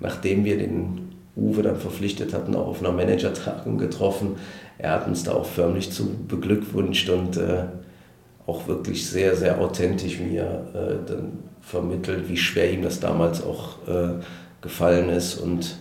nachdem 0.00 0.44
wir 0.44 0.58
den 0.58 1.12
Uwe 1.36 1.62
dann 1.62 1.76
verpflichtet 1.76 2.34
hatten, 2.34 2.56
auch 2.56 2.66
auf 2.66 2.80
einer 2.80 2.90
Managertagung 2.90 3.78
getroffen. 3.78 4.36
Er 4.78 4.94
hat 4.94 5.06
uns 5.06 5.22
da 5.22 5.32
auch 5.32 5.46
förmlich 5.46 5.92
zu 5.92 6.10
beglückwünscht 6.26 7.08
und 7.08 7.36
äh, 7.36 7.66
auch 8.48 8.66
wirklich 8.66 9.08
sehr, 9.08 9.36
sehr 9.36 9.60
authentisch 9.60 10.18
mir 10.18 10.42
äh, 10.74 11.08
dann 11.08 11.38
vermittelt, 11.60 12.28
wie 12.28 12.36
schwer 12.36 12.72
ihm 12.72 12.82
das 12.82 12.98
damals 12.98 13.44
auch 13.44 13.86
äh, 13.86 14.14
gefallen 14.60 15.08
ist. 15.08 15.36
Und 15.36 15.76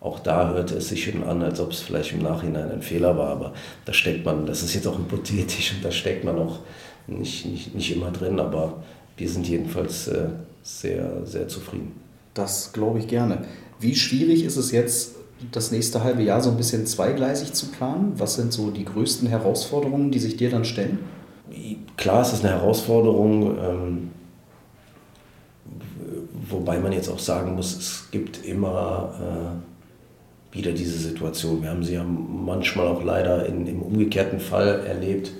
auch 0.00 0.18
da 0.18 0.52
hörte 0.52 0.74
es 0.74 0.88
sich 0.88 1.04
schon 1.04 1.22
an, 1.22 1.40
als 1.44 1.60
ob 1.60 1.70
es 1.70 1.82
vielleicht 1.82 2.14
im 2.14 2.22
Nachhinein 2.22 2.72
ein 2.72 2.82
Fehler 2.82 3.16
war. 3.16 3.28
Aber 3.28 3.52
da 3.84 3.92
steckt 3.92 4.24
man, 4.24 4.44
das 4.44 4.64
ist 4.64 4.74
jetzt 4.74 4.88
auch 4.88 4.98
hypothetisch 4.98 5.74
und 5.74 5.84
da 5.84 5.92
steckt 5.92 6.24
man 6.24 6.36
auch 6.36 6.58
nicht, 7.06 7.46
nicht, 7.46 7.76
nicht 7.76 7.94
immer 7.94 8.10
drin. 8.10 8.40
Aber 8.40 8.82
wir 9.16 9.28
sind 9.28 9.48
jedenfalls 9.48 10.08
äh, 10.08 10.26
sehr, 10.62 11.26
sehr 11.26 11.48
zufrieden. 11.48 11.92
Das 12.34 12.72
glaube 12.72 12.98
ich 12.98 13.08
gerne. 13.08 13.44
Wie 13.80 13.94
schwierig 13.94 14.44
ist 14.44 14.56
es 14.56 14.70
jetzt, 14.70 15.16
das 15.50 15.72
nächste 15.72 16.04
halbe 16.04 16.22
Jahr 16.22 16.40
so 16.40 16.50
ein 16.50 16.56
bisschen 16.56 16.86
zweigleisig 16.86 17.52
zu 17.52 17.66
planen? 17.66 18.12
Was 18.16 18.34
sind 18.34 18.52
so 18.52 18.70
die 18.70 18.84
größten 18.84 19.28
Herausforderungen, 19.28 20.12
die 20.12 20.20
sich 20.20 20.36
dir 20.36 20.50
dann 20.50 20.64
stellen? 20.64 21.00
Klar 21.96 22.22
ist 22.22 22.32
es 22.32 22.44
eine 22.44 22.50
Herausforderung, 22.50 23.58
ähm, 23.58 24.10
wobei 26.48 26.78
man 26.78 26.92
jetzt 26.92 27.08
auch 27.08 27.18
sagen 27.18 27.54
muss, 27.56 27.76
es 27.76 28.08
gibt 28.10 28.44
immer 28.46 29.60
äh, 30.52 30.54
wieder 30.56 30.72
diese 30.72 30.98
Situation. 30.98 31.62
Wir 31.62 31.70
haben 31.70 31.82
sie 31.82 31.94
ja 31.94 32.04
manchmal 32.04 32.86
auch 32.86 33.02
leider 33.02 33.46
in, 33.46 33.66
im 33.66 33.82
umgekehrten 33.82 34.40
Fall 34.40 34.86
erlebt, 34.86 35.32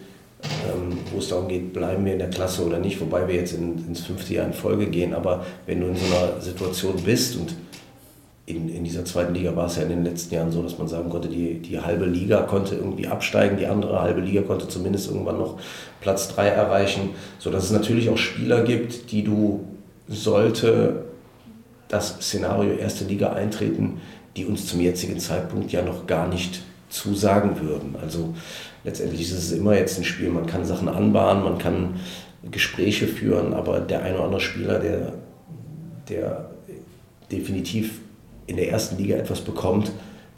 ähm, 0.44 0.98
wo 1.12 1.18
es 1.18 1.28
darum 1.28 1.48
geht, 1.48 1.72
bleiben 1.72 2.05
wir 2.05 2.12
in 2.12 2.18
der 2.18 2.31
Klasse 2.31 2.64
oder 2.64 2.78
nicht, 2.78 3.00
wobei 3.00 3.26
wir 3.28 3.35
jetzt 3.35 3.55
in, 3.55 3.87
ins 3.87 4.00
fünfte 4.00 4.35
Jahr 4.35 4.46
in 4.46 4.52
Folge 4.52 4.87
gehen. 4.87 5.14
Aber 5.14 5.44
wenn 5.66 5.81
du 5.81 5.88
in 5.88 5.96
so 5.96 6.07
einer 6.07 6.40
Situation 6.40 6.96
bist 7.05 7.37
und 7.37 7.55
in, 8.44 8.68
in 8.68 8.85
dieser 8.85 9.05
zweiten 9.05 9.35
Liga 9.35 9.55
war 9.55 9.66
es 9.66 9.76
ja 9.76 9.83
in 9.83 9.90
den 9.90 10.05
letzten 10.05 10.35
Jahren 10.35 10.50
so, 10.50 10.62
dass 10.62 10.76
man 10.78 10.88
sagen 10.88 11.11
konnte, 11.11 11.28
die, 11.28 11.61
die 11.61 11.78
halbe 11.78 12.07
Liga 12.07 12.42
konnte 12.42 12.74
irgendwie 12.74 13.07
absteigen, 13.07 13.57
die 13.57 13.66
andere 13.66 14.02
halbe 14.02 14.20
Liga 14.20 14.42
konnte 14.42 14.66
zumindest 14.66 15.09
irgendwann 15.09 15.38
noch 15.38 15.59
Platz 16.00 16.35
3 16.35 16.48
erreichen, 16.48 17.11
sodass 17.38 17.64
es 17.64 17.70
natürlich 17.70 18.11
auch 18.11 18.18
Spieler 18.18 18.62
gibt, 18.64 19.12
die 19.12 19.22
du, 19.22 19.64
sollte 20.09 21.05
das 21.88 22.16
Szenario 22.20 22.72
erste 22.72 23.05
Liga 23.05 23.33
eintreten, 23.33 24.00
die 24.37 24.46
uns 24.46 24.66
zum 24.66 24.81
jetzigen 24.81 25.18
Zeitpunkt 25.18 25.70
ja 25.72 25.83
noch 25.83 26.07
gar 26.07 26.26
nicht 26.26 26.62
zusagen 26.88 27.61
würden. 27.61 27.94
Also 28.00 28.35
letztendlich 28.85 29.21
ist 29.21 29.33
es 29.33 29.53
immer 29.53 29.77
jetzt 29.77 29.99
ein 29.99 30.05
Spiel, 30.05 30.29
man 30.29 30.47
kann 30.47 30.64
Sachen 30.64 30.88
anbahnen, 30.88 31.45
man 31.45 31.59
kann 31.59 31.95
Gespräche 32.51 33.07
führen, 33.07 33.55
aber 33.55 33.81
der 33.81 34.03
eine 34.03 34.16
oder 34.16 34.25
andere 34.25 34.40
Spieler, 34.40 34.79
der, 34.79 35.12
der 36.09 36.51
definitiv 37.31 38.01
in 38.47 38.57
der 38.57 38.71
ersten 38.71 38.99
Liga 38.99 39.16
etwas 39.16 39.40
bekommt, 39.40 39.92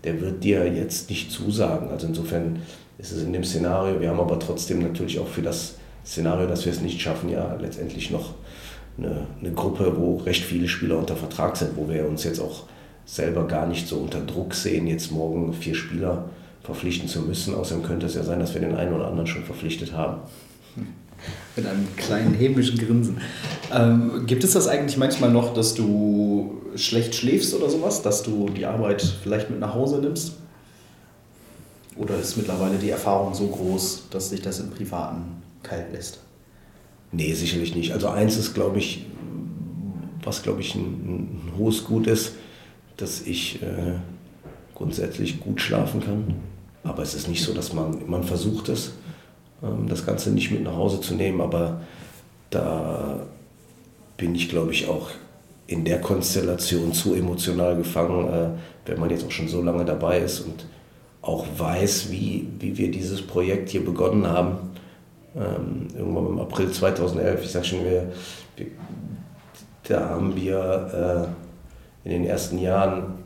der 0.04 0.20
wird 0.20 0.44
dir 0.44 0.70
jetzt 0.70 1.09
nicht 1.09 1.30
zusagen. 1.30 1.88
Also 1.88 2.07
insofern 2.07 2.61
ist 2.98 3.12
es 3.12 3.22
in 3.22 3.33
dem 3.33 3.44
Szenario, 3.44 4.00
wir 4.00 4.11
haben 4.11 4.20
aber 4.20 4.38
trotzdem 4.38 4.80
natürlich 4.80 5.18
auch 5.18 5.26
für 5.26 5.42
das 5.42 5.76
Szenario, 6.04 6.46
dass 6.46 6.66
wir 6.66 6.72
es 6.72 6.83
nicht 6.83 7.00
schaffen, 7.00 7.30
ja 7.30 7.57
letztendlich 7.61 8.11
noch 8.11 8.35
eine, 8.98 9.26
eine 9.40 9.52
Gruppe, 9.52 9.94
wo 9.96 10.18
recht 10.18 10.44
viele 10.44 10.68
Spieler 10.68 10.98
unter 10.98 11.16
Vertrag 11.16 11.57
sind, 11.57 11.76
wo 11.76 11.88
wir 11.88 12.07
uns 12.07 12.24
jetzt 12.24 12.40
auch 12.40 12.64
selber 13.07 13.46
gar 13.46 13.66
nicht 13.66 13.88
so 13.88 13.96
unter 13.96 14.20
Druck 14.20 14.54
sehen, 14.54 14.87
jetzt 14.87 15.11
morgen 15.11 15.52
vier 15.54 15.74
Spieler 15.74 16.28
verpflichten 16.64 17.09
zu 17.09 17.20
müssen. 17.20 17.55
Außerdem 17.55 17.85
könnte 17.85 18.07
es 18.07 18.14
ja 18.14 18.24
sein, 18.24 18.40
dass 18.40 18.55
wir 18.55 18.61
den 18.61 18.74
einen 18.74 18.92
oder 18.92 19.07
anderen 19.07 19.27
schon 19.27 19.44
verpflichtet 19.44 19.92
haben. 19.92 20.22
Mit 21.57 21.66
einem 21.66 21.87
kleinen 21.96 22.35
hämischen 22.35 22.79
Grinsen. 22.79 23.18
Ähm, 23.72 24.27
gibt 24.27 24.42
es 24.42 24.53
das 24.53 24.66
eigentlich 24.66 24.96
manchmal 24.96 25.31
noch, 25.31 25.55
dass 25.55 25.74
du 25.74 26.61
schlecht 26.74 27.14
schläfst 27.14 27.55
oder 27.55 27.70
sowas, 27.70 28.03
dass 28.03 28.22
du 28.22 28.48
die 28.48 28.66
Arbeit 28.66 29.03
vielleicht 29.22 29.50
mit 29.50 29.61
nach 29.61 29.74
Hause 29.74 29.98
nimmst? 29.98 30.33
Oder 31.96 32.18
ist 32.18 32.37
mittlerweile 32.37 32.77
die 32.79 32.90
Erfahrung 32.90 33.35
so 33.35 33.46
groß, 33.46 34.09
dass 34.11 34.31
sich 34.31 34.42
das 34.42 34.59
im 34.59 34.70
Privaten 34.70 35.42
kalt 35.62 35.92
lässt? 35.92 36.18
Nee, 37.12 37.33
sicherlich 37.35 37.77
nicht. 37.77 37.92
Also 37.92 38.09
eins 38.09 38.37
ist, 38.37 38.55
glaube 38.55 38.79
ich, 38.79 39.07
was, 40.24 40.42
glaube 40.42 40.61
ich, 40.61 40.74
ein, 40.74 40.81
ein, 40.81 41.53
hohes 41.57 41.85
Gut 41.85 42.09
ist, 42.09 42.33
dass 42.96 43.22
ich 43.22 43.62
äh, 43.62 43.98
grundsätzlich 44.74 45.38
gut 45.38 45.61
schlafen 45.61 46.00
kann. 46.00 46.35
Aber 46.85 47.03
es 47.03 47.14
ist 47.14 47.29
nicht 47.29 47.42
so, 47.42 47.55
dass 47.55 47.73
man, 47.73 47.99
man 48.07 48.23
versucht 48.23 48.68
es, 48.68 48.92
ähm, 49.62 49.88
das 49.88 50.07
Ganze 50.07 50.31
nicht 50.31 50.51
mit 50.51 50.62
nach 50.62 50.77
Hause 50.77 51.01
zu 51.01 51.14
nehmen. 51.14 51.40
Aber 51.40 51.81
da 52.51 53.27
bin 54.16 54.35
ich, 54.35 54.49
glaube 54.49 54.73
ich, 54.73 54.88
auch 54.88 55.11
in 55.66 55.85
der 55.85 56.01
Konstellation 56.01 56.92
zu 56.92 57.14
emotional 57.14 57.77
gefangen, 57.77 58.29
äh, 58.29 58.49
wenn 58.87 59.01
man 59.01 59.11
jetzt 59.11 59.27
auch 59.27 59.31
schon 59.31 59.49
so 59.49 59.62
lange 59.62 59.85
dabei 59.85 60.20
ist 60.20 60.40
und 60.40 60.66
auch 61.23 61.47
weiß, 61.57 62.11
wie, 62.11 62.47
wie 62.59 62.77
wir 62.77 62.90
dieses 62.90 63.23
Projekt 63.23 63.70
hier 63.70 63.83
begonnen 63.83 64.27
haben. 64.27 64.59
Ähm, 65.35 65.88
irgendwann 65.97 66.27
im 66.27 66.38
April 66.38 66.70
2011, 66.70 67.44
ich 67.44 67.51
sage 67.51 67.64
schon, 67.64 67.85
wir, 67.85 68.12
wir, 68.57 68.66
da 69.88 70.11
haben 70.11 70.37
wir 70.37 71.29
äh, 72.05 72.09
in 72.09 72.12
den 72.12 72.25
ersten 72.27 72.59
Jahren 72.59 73.23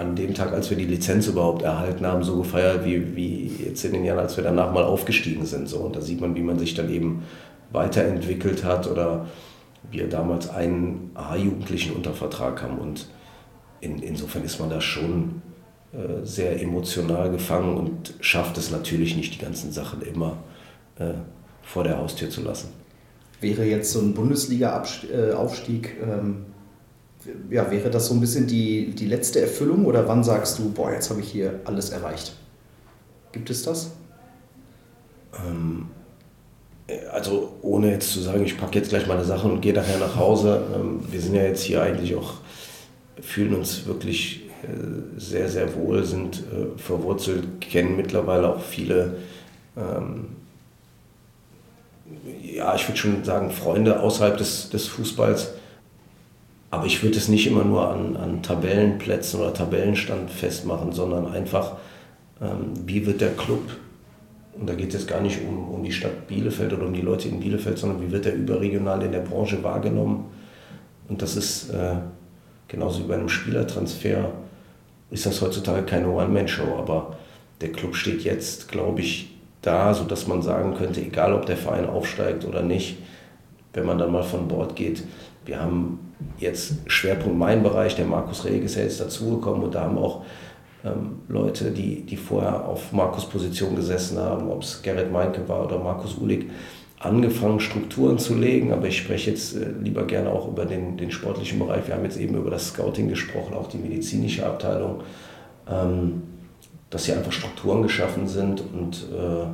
an 0.00 0.16
dem 0.16 0.32
Tag, 0.32 0.52
als 0.52 0.70
wir 0.70 0.78
die 0.78 0.86
Lizenz 0.86 1.26
überhaupt 1.26 1.62
erhalten 1.62 2.06
haben, 2.06 2.24
so 2.24 2.38
gefeiert, 2.38 2.86
wie, 2.86 3.14
wie 3.14 3.52
jetzt 3.66 3.84
in 3.84 3.92
den 3.92 4.04
Jahren, 4.04 4.20
als 4.20 4.34
wir 4.36 4.42
danach 4.42 4.72
mal 4.72 4.84
aufgestiegen 4.84 5.44
sind. 5.44 5.68
So. 5.68 5.80
Und 5.80 5.94
da 5.94 6.00
sieht 6.00 6.22
man, 6.22 6.34
wie 6.34 6.40
man 6.40 6.58
sich 6.58 6.74
dann 6.74 6.90
eben 6.90 7.24
weiterentwickelt 7.70 8.64
hat 8.64 8.90
oder 8.90 9.26
wir 9.90 10.08
damals 10.08 10.48
einen 10.48 11.10
A-Jugendlichen 11.14 11.94
unter 11.94 12.14
Vertrag 12.14 12.62
haben. 12.62 12.78
Und 12.78 13.08
in, 13.82 13.98
insofern 13.98 14.42
ist 14.42 14.58
man 14.58 14.70
da 14.70 14.80
schon 14.80 15.42
äh, 15.92 16.24
sehr 16.24 16.62
emotional 16.62 17.30
gefangen 17.30 17.76
und 17.76 18.14
schafft 18.20 18.56
es 18.56 18.70
natürlich 18.70 19.16
nicht, 19.16 19.34
die 19.34 19.44
ganzen 19.44 19.70
Sachen 19.70 20.00
immer 20.00 20.38
äh, 20.98 21.12
vor 21.62 21.84
der 21.84 21.98
Haustür 21.98 22.30
zu 22.30 22.40
lassen. 22.40 22.68
Wäre 23.42 23.64
jetzt 23.64 23.92
so 23.92 24.00
ein 24.00 24.14
Bundesliga-Aufstieg, 24.14 25.96
ähm, 26.02 26.46
ja, 27.50 27.70
wäre 27.70 27.90
das 27.90 28.06
so 28.06 28.14
ein 28.14 28.20
bisschen 28.20 28.46
die, 28.46 28.90
die 28.94 29.06
letzte 29.06 29.40
Erfüllung 29.40 29.84
oder 29.86 30.06
wann 30.08 30.24
sagst 30.24 30.58
du, 30.58 30.70
boah, 30.70 30.92
jetzt 30.92 31.10
habe 31.10 31.20
ich 31.20 31.30
hier 31.30 31.60
alles 31.64 31.90
erreicht? 31.90 32.34
Gibt 33.32 33.50
es 33.50 33.62
das? 33.62 33.92
Ähm, 35.34 35.86
also 37.12 37.52
ohne 37.62 37.90
jetzt 37.90 38.12
zu 38.12 38.20
sagen, 38.20 38.44
ich 38.44 38.58
packe 38.58 38.78
jetzt 38.78 38.90
gleich 38.90 39.06
meine 39.06 39.24
Sachen 39.24 39.50
und 39.50 39.60
gehe 39.60 39.72
nachher 39.72 39.98
nach 39.98 40.16
Hause. 40.16 40.62
Ähm, 40.74 41.00
wir 41.10 41.20
sind 41.20 41.34
ja 41.34 41.42
jetzt 41.42 41.62
hier 41.62 41.82
eigentlich 41.82 42.14
auch, 42.14 42.34
fühlen 43.20 43.54
uns 43.54 43.86
wirklich 43.86 44.42
äh, 44.62 45.18
sehr, 45.18 45.48
sehr 45.48 45.74
wohl, 45.74 46.04
sind 46.04 46.38
äh, 46.38 46.78
verwurzelt, 46.78 47.60
kennen 47.60 47.96
mittlerweile 47.96 48.48
auch 48.54 48.62
viele, 48.62 49.16
ähm, 49.76 50.36
ja, 52.42 52.74
ich 52.74 52.88
würde 52.88 52.98
schon 52.98 53.24
sagen, 53.24 53.50
Freunde 53.50 54.00
außerhalb 54.00 54.36
des, 54.36 54.70
des 54.70 54.88
Fußballs. 54.88 55.52
Aber 56.70 56.86
ich 56.86 57.02
würde 57.02 57.18
es 57.18 57.28
nicht 57.28 57.46
immer 57.46 57.64
nur 57.64 57.88
an, 57.88 58.16
an 58.16 58.42
Tabellenplätzen 58.42 59.40
oder 59.40 59.52
Tabellenstand 59.52 60.30
festmachen, 60.30 60.92
sondern 60.92 61.26
einfach, 61.26 61.76
ähm, 62.40 62.72
wie 62.86 63.06
wird 63.06 63.20
der 63.20 63.34
Club 63.34 63.62
und 64.60 64.68
da 64.68 64.74
geht 64.74 64.94
es 64.94 65.06
gar 65.06 65.20
nicht 65.20 65.40
um, 65.42 65.70
um 65.72 65.82
die 65.82 65.92
Stadt 65.92 66.26
Bielefeld 66.26 66.72
oder 66.72 66.86
um 66.86 66.92
die 66.92 67.00
Leute 67.00 67.28
in 67.28 67.40
Bielefeld, 67.40 67.78
sondern 67.78 68.02
wie 68.02 68.10
wird 68.10 68.26
er 68.26 68.34
überregional 68.34 69.02
in 69.02 69.12
der 69.12 69.20
Branche 69.20 69.62
wahrgenommen. 69.62 70.26
Und 71.08 71.22
das 71.22 71.36
ist 71.36 71.70
äh, 71.70 71.96
genauso 72.68 73.00
wie 73.00 73.08
bei 73.08 73.14
einem 73.14 73.28
Spielertransfer, 73.28 74.32
ist 75.10 75.26
das 75.26 75.40
heutzutage 75.40 75.82
keine 75.84 76.08
One-Man-Show, 76.08 76.76
aber 76.78 77.16
der 77.60 77.72
Club 77.72 77.96
steht 77.96 78.22
jetzt, 78.22 78.68
glaube 78.68 79.00
ich, 79.00 79.34
da, 79.62 79.92
sodass 79.94 80.26
man 80.26 80.42
sagen 80.42 80.74
könnte, 80.74 81.00
egal 81.00 81.32
ob 81.32 81.46
der 81.46 81.56
Verein 81.56 81.86
aufsteigt 81.86 82.44
oder 82.44 82.62
nicht, 82.62 82.98
wenn 83.72 83.86
man 83.86 83.98
dann 83.98 84.12
mal 84.12 84.22
von 84.22 84.48
Bord 84.48 84.76
geht, 84.76 85.04
wir 85.46 85.60
haben 85.60 86.09
jetzt 86.38 86.74
Schwerpunkt 86.86 87.38
mein 87.38 87.62
Bereich, 87.62 87.96
der 87.96 88.06
Markus 88.06 88.44
Reg 88.44 88.64
ist 88.64 88.76
ja 88.76 88.82
jetzt 88.82 89.00
dazugekommen 89.00 89.64
und 89.64 89.74
da 89.74 89.82
haben 89.82 89.98
auch 89.98 90.22
ähm, 90.84 91.20
Leute, 91.28 91.70
die, 91.70 92.02
die 92.02 92.16
vorher 92.16 92.66
auf 92.66 92.92
Markus 92.92 93.26
Position 93.26 93.76
gesessen 93.76 94.18
haben, 94.18 94.48
ob 94.50 94.62
es 94.62 94.82
Gerrit 94.82 95.12
Meinke 95.12 95.46
war 95.48 95.64
oder 95.64 95.78
Markus 95.78 96.16
Ulig, 96.18 96.46
angefangen, 96.98 97.60
Strukturen 97.60 98.18
zu 98.18 98.34
legen, 98.34 98.72
aber 98.72 98.86
ich 98.86 98.98
spreche 98.98 99.30
jetzt 99.30 99.56
äh, 99.56 99.70
lieber 99.82 100.04
gerne 100.04 100.30
auch 100.30 100.48
über 100.48 100.66
den, 100.66 100.96
den 100.96 101.10
sportlichen 101.10 101.58
Bereich. 101.58 101.86
Wir 101.86 101.94
haben 101.94 102.04
jetzt 102.04 102.18
eben 102.18 102.36
über 102.36 102.50
das 102.50 102.68
Scouting 102.68 103.08
gesprochen, 103.08 103.54
auch 103.54 103.68
die 103.68 103.78
medizinische 103.78 104.46
Abteilung, 104.46 105.02
ähm, 105.68 106.22
dass 106.90 107.06
hier 107.06 107.16
einfach 107.16 107.32
Strukturen 107.32 107.82
geschaffen 107.82 108.28
sind 108.28 108.62
und 108.72 109.06
äh, 109.12 109.46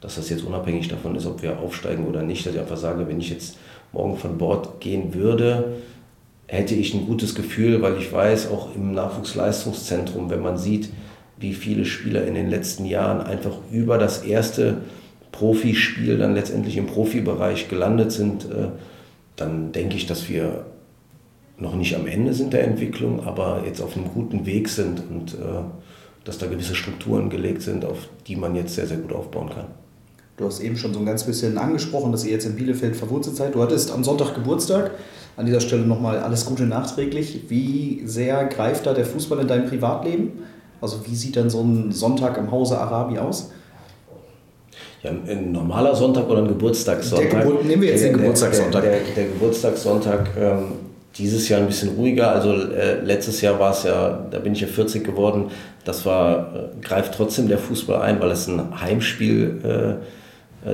dass 0.00 0.16
das 0.16 0.30
jetzt 0.30 0.44
unabhängig 0.44 0.88
davon 0.88 1.16
ist, 1.16 1.26
ob 1.26 1.42
wir 1.42 1.58
aufsteigen 1.58 2.06
oder 2.06 2.22
nicht, 2.22 2.46
dass 2.46 2.54
ich 2.54 2.60
einfach 2.60 2.76
sage, 2.76 3.06
wenn 3.08 3.20
ich 3.20 3.30
jetzt 3.30 3.58
morgen 3.92 4.16
von 4.16 4.38
Bord 4.38 4.80
gehen 4.80 5.12
würde, 5.14 5.76
hätte 6.46 6.74
ich 6.74 6.94
ein 6.94 7.06
gutes 7.06 7.34
Gefühl, 7.34 7.82
weil 7.82 7.98
ich 7.98 8.12
weiß, 8.12 8.50
auch 8.50 8.74
im 8.74 8.92
Nachwuchsleistungszentrum, 8.92 10.30
wenn 10.30 10.42
man 10.42 10.56
sieht, 10.56 10.90
wie 11.38 11.54
viele 11.54 11.84
Spieler 11.84 12.26
in 12.26 12.34
den 12.34 12.48
letzten 12.48 12.86
Jahren 12.86 13.20
einfach 13.20 13.58
über 13.70 13.98
das 13.98 14.24
erste 14.24 14.78
Profispiel 15.32 16.16
dann 16.18 16.34
letztendlich 16.34 16.76
im 16.76 16.86
Profibereich 16.86 17.68
gelandet 17.68 18.12
sind, 18.12 18.44
äh, 18.44 18.68
dann 19.34 19.72
denke 19.72 19.96
ich, 19.96 20.06
dass 20.06 20.28
wir 20.28 20.64
noch 21.58 21.74
nicht 21.74 21.94
am 21.94 22.06
Ende 22.06 22.32
sind 22.32 22.52
der 22.52 22.64
Entwicklung, 22.64 23.26
aber 23.26 23.62
jetzt 23.66 23.80
auf 23.80 23.96
einem 23.96 24.08
guten 24.08 24.46
Weg 24.46 24.68
sind 24.68 25.02
und 25.10 25.34
äh, 25.34 25.62
dass 26.24 26.38
da 26.38 26.46
gewisse 26.46 26.74
Strukturen 26.74 27.30
gelegt 27.30 27.62
sind, 27.62 27.84
auf 27.84 28.08
die 28.26 28.36
man 28.36 28.54
jetzt 28.56 28.74
sehr, 28.74 28.86
sehr 28.86 28.98
gut 28.98 29.12
aufbauen 29.12 29.50
kann. 29.50 29.66
Du 30.36 30.44
hast 30.44 30.60
eben 30.60 30.76
schon 30.76 30.92
so 30.92 31.00
ein 31.00 31.06
ganz 31.06 31.24
bisschen 31.24 31.56
angesprochen, 31.56 32.12
dass 32.12 32.24
ihr 32.24 32.32
jetzt 32.32 32.44
in 32.44 32.56
Bielefeld 32.56 32.94
verwurzelt 32.94 33.36
seid. 33.36 33.54
Du 33.54 33.62
hattest 33.62 33.90
am 33.90 34.04
Sonntag 34.04 34.34
Geburtstag. 34.34 34.90
An 35.36 35.44
dieser 35.44 35.60
Stelle 35.60 35.82
nochmal 35.82 36.18
alles 36.20 36.46
Gute 36.46 36.64
nachträglich. 36.64 37.42
Wie 37.48 38.02
sehr 38.06 38.46
greift 38.46 38.86
da 38.86 38.94
der 38.94 39.04
Fußball 39.04 39.40
in 39.40 39.48
dein 39.48 39.66
Privatleben? 39.66 40.44
Also 40.80 41.06
wie 41.06 41.14
sieht 41.14 41.36
dann 41.36 41.50
so 41.50 41.60
ein 41.60 41.92
Sonntag 41.92 42.38
im 42.38 42.50
Hause 42.50 42.78
Arabi 42.78 43.18
aus? 43.18 43.50
Ja, 45.02 45.10
ein 45.10 45.52
normaler 45.52 45.94
Sonntag 45.94 46.28
oder 46.28 46.40
ein 46.40 46.48
Geburtstagssonntag? 46.48 47.42
Gebur 47.42 47.62
nehmen 47.62 47.82
wir 47.82 47.90
jetzt 47.90 48.04
den 48.04 48.14
Geburtstagssonntag. 48.14 48.82
Der, 48.82 48.92
der, 48.92 49.00
der, 49.00 49.14
der 49.14 49.24
Geburtstagssonntag 49.26 50.30
ähm, 50.38 50.64
dieses 51.18 51.48
Jahr 51.50 51.60
ein 51.60 51.66
bisschen 51.66 51.90
ruhiger. 51.90 52.30
Also 52.32 52.52
äh, 52.52 53.00
letztes 53.00 53.42
Jahr 53.42 53.58
war 53.58 53.72
es 53.72 53.82
ja, 53.82 54.26
da 54.30 54.38
bin 54.38 54.54
ich 54.54 54.62
ja 54.62 54.66
40 54.66 55.04
geworden. 55.04 55.50
Das 55.84 56.06
war, 56.06 56.54
äh, 56.54 56.80
greift 56.80 57.14
trotzdem 57.14 57.48
der 57.48 57.58
Fußball 57.58 58.00
ein, 58.00 58.20
weil 58.20 58.30
es 58.30 58.46
ein 58.46 58.80
Heimspiel 58.80 60.00
äh 60.02 60.06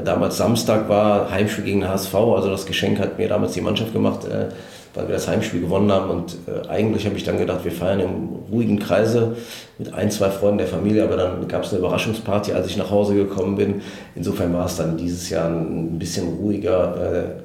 damals 0.05 0.37
Samstag 0.37 0.89
war, 0.89 1.31
Heimspiel 1.31 1.65
gegen 1.65 1.81
den 1.81 1.89
HSV. 1.89 2.15
Also 2.15 2.51
das 2.51 2.67
Geschenk 2.67 2.99
hat 2.99 3.19
mir 3.19 3.29
damals 3.29 3.53
die 3.53 3.61
Mannschaft 3.61 3.93
gemacht, 3.93 4.25
äh, 4.25 4.49
weil 4.95 5.09
wir 5.09 5.15
das 5.15 5.29
Heimspiel 5.29 5.61
gewonnen 5.61 5.91
haben. 5.91 6.11
Und 6.11 6.37
äh, 6.47 6.69
eigentlich 6.69 7.07
habe 7.07 7.17
ich 7.17 7.25
dann 7.25 7.39
gedacht, 7.39 7.65
wir 7.65 7.73
feiern 7.73 8.01
im 8.01 8.29
ruhigen 8.51 8.79
Kreise 8.79 9.37
mit 9.79 9.93
ein, 9.93 10.11
zwei 10.11 10.31
Freunden 10.31 10.59
der 10.59 10.67
Familie. 10.69 11.05
Aber 11.05 11.17
dann 11.17 11.49
gab 11.49 11.65
es 11.65 11.71
eine 11.71 11.81
Überraschungsparty, 11.81 12.53
als 12.53 12.69
ich 12.69 12.77
nach 12.77 12.91
Hause 12.91 13.15
gekommen 13.15 13.57
bin. 13.57 13.83
Insofern 14.15 14.53
war 14.55 14.67
es 14.67 14.77
dann 14.77 14.97
dieses 14.97 15.29
Jahr 15.31 15.49
ein 15.49 15.99
bisschen 15.99 16.29
ruhiger 16.29 17.43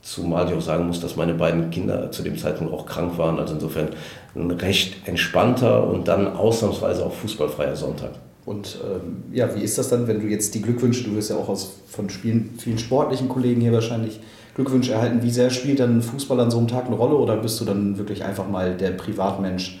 Zumal 0.00 0.48
ich 0.48 0.54
auch 0.54 0.60
sagen 0.60 0.86
muss, 0.86 1.00
dass 1.00 1.16
meine 1.16 1.34
beiden 1.34 1.70
Kinder 1.70 2.10
zu 2.10 2.22
dem 2.22 2.38
Zeitpunkt 2.38 2.72
auch 2.72 2.86
krank 2.86 3.18
waren. 3.18 3.38
Also 3.38 3.54
insofern 3.54 3.90
ein 4.34 4.50
recht 4.52 5.06
entspannter 5.06 5.86
und 5.86 6.08
dann 6.08 6.34
ausnahmsweise 6.34 7.04
auch 7.04 7.12
fußballfreier 7.12 7.76
Sonntag. 7.76 8.12
Und 8.48 8.78
ähm, 8.82 9.24
ja, 9.30 9.54
wie 9.54 9.60
ist 9.60 9.76
das 9.76 9.90
dann, 9.90 10.08
wenn 10.08 10.20
du 10.20 10.26
jetzt 10.26 10.54
die 10.54 10.62
Glückwünsche, 10.62 11.04
du 11.04 11.14
wirst 11.14 11.28
ja 11.28 11.36
auch 11.36 11.50
aus, 11.50 11.70
von 11.86 12.08
Spielen, 12.08 12.54
vielen 12.56 12.78
sportlichen 12.78 13.28
Kollegen 13.28 13.60
hier 13.60 13.74
wahrscheinlich 13.74 14.20
Glückwünsche 14.54 14.92
erhalten. 14.92 15.22
Wie 15.22 15.30
sehr 15.30 15.50
spielt 15.50 15.80
dann 15.80 16.00
Fußball 16.00 16.40
an 16.40 16.50
so 16.50 16.56
einem 16.56 16.66
Tag 16.66 16.86
eine 16.86 16.96
Rolle 16.96 17.16
oder 17.16 17.36
bist 17.36 17.60
du 17.60 17.66
dann 17.66 17.98
wirklich 17.98 18.24
einfach 18.24 18.48
mal 18.48 18.74
der 18.74 18.92
Privatmensch, 18.92 19.80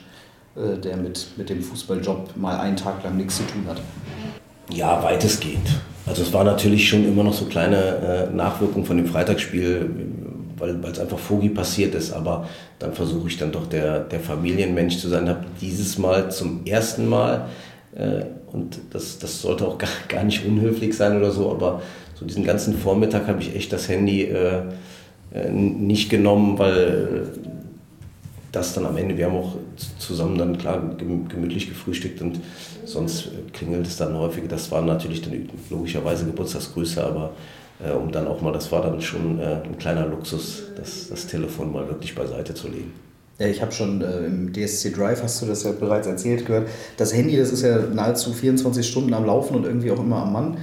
äh, 0.54 0.76
der 0.76 0.98
mit, 0.98 1.28
mit 1.38 1.48
dem 1.48 1.62
Fußballjob 1.62 2.36
mal 2.36 2.58
einen 2.58 2.76
Tag 2.76 3.02
lang 3.02 3.16
nichts 3.16 3.38
zu 3.38 3.44
tun 3.44 3.64
hat? 3.66 3.80
Ja, 4.70 5.02
weitestgehend. 5.02 5.66
Also 6.04 6.20
es 6.20 6.32
war 6.34 6.44
natürlich 6.44 6.86
schon 6.86 7.06
immer 7.06 7.24
noch 7.24 7.32
so 7.32 7.46
kleine 7.46 8.28
äh, 8.30 8.36
Nachwirkungen 8.36 8.84
von 8.84 8.98
dem 8.98 9.06
Freitagsspiel, 9.06 9.88
weil 10.58 10.92
es 10.92 10.98
einfach 10.98 11.18
Vogi 11.26 11.48
passiert 11.48 11.94
ist. 11.94 12.12
Aber 12.12 12.46
dann 12.78 12.92
versuche 12.92 13.28
ich 13.28 13.38
dann 13.38 13.50
doch 13.50 13.66
der, 13.66 14.00
der 14.00 14.20
Familienmensch 14.20 14.98
zu 14.98 15.08
sein. 15.08 15.26
Habe 15.26 15.46
dieses 15.58 15.96
Mal 15.96 16.30
zum 16.30 16.66
ersten 16.66 17.08
Mal, 17.08 17.46
und 18.52 18.78
das, 18.90 19.18
das 19.18 19.42
sollte 19.42 19.66
auch 19.66 19.78
gar, 19.78 19.90
gar 20.08 20.24
nicht 20.24 20.44
unhöflich 20.44 20.96
sein 20.96 21.16
oder 21.16 21.30
so, 21.30 21.50
aber 21.50 21.82
so 22.14 22.24
diesen 22.24 22.44
ganzen 22.44 22.76
Vormittag 22.76 23.26
habe 23.28 23.40
ich 23.40 23.54
echt 23.54 23.72
das 23.72 23.88
Handy 23.88 24.24
äh, 24.24 24.62
äh 25.32 25.50
nicht 25.50 26.10
genommen, 26.10 26.58
weil 26.58 27.28
das 28.52 28.74
dann 28.74 28.86
am 28.86 28.96
Ende, 28.96 29.16
wir 29.16 29.26
haben 29.26 29.36
auch 29.36 29.56
zusammen 29.98 30.38
dann 30.38 30.58
klar 30.58 30.82
gemütlich 30.96 31.68
gefrühstückt 31.68 32.22
und 32.22 32.40
sonst 32.84 33.28
klingelt 33.52 33.86
es 33.86 33.96
dann 33.98 34.16
häufig. 34.16 34.44
Das 34.48 34.70
waren 34.70 34.86
natürlich 34.86 35.22
dann 35.22 35.48
logischerweise 35.70 36.24
Geburtstagsgrüße, 36.24 37.04
aber 37.04 37.32
äh, 37.84 37.92
um 37.92 38.10
dann 38.10 38.26
auch 38.26 38.40
mal, 38.40 38.52
das 38.52 38.72
war 38.72 38.82
dann 38.82 39.00
schon 39.00 39.38
äh, 39.38 39.60
ein 39.64 39.78
kleiner 39.78 40.06
Luxus, 40.06 40.62
das, 40.76 41.08
das 41.08 41.26
Telefon 41.26 41.72
mal 41.72 41.86
wirklich 41.88 42.14
beiseite 42.14 42.54
zu 42.54 42.68
legen. 42.68 42.92
Ja, 43.38 43.46
ich 43.46 43.62
habe 43.62 43.70
schon 43.70 44.02
äh, 44.02 44.26
im 44.26 44.52
DSC 44.52 44.90
Drive, 44.90 45.22
hast 45.22 45.40
du 45.40 45.46
das 45.46 45.62
ja 45.62 45.70
bereits 45.70 46.08
erzählt, 46.08 46.44
gehört. 46.44 46.68
Das 46.96 47.14
Handy, 47.14 47.36
das 47.36 47.52
ist 47.52 47.62
ja 47.62 47.78
nahezu 47.78 48.32
24 48.32 48.86
Stunden 48.86 49.14
am 49.14 49.24
Laufen 49.24 49.54
und 49.54 49.64
irgendwie 49.64 49.92
auch 49.92 50.00
immer 50.00 50.22
am 50.22 50.32
Mann. 50.32 50.58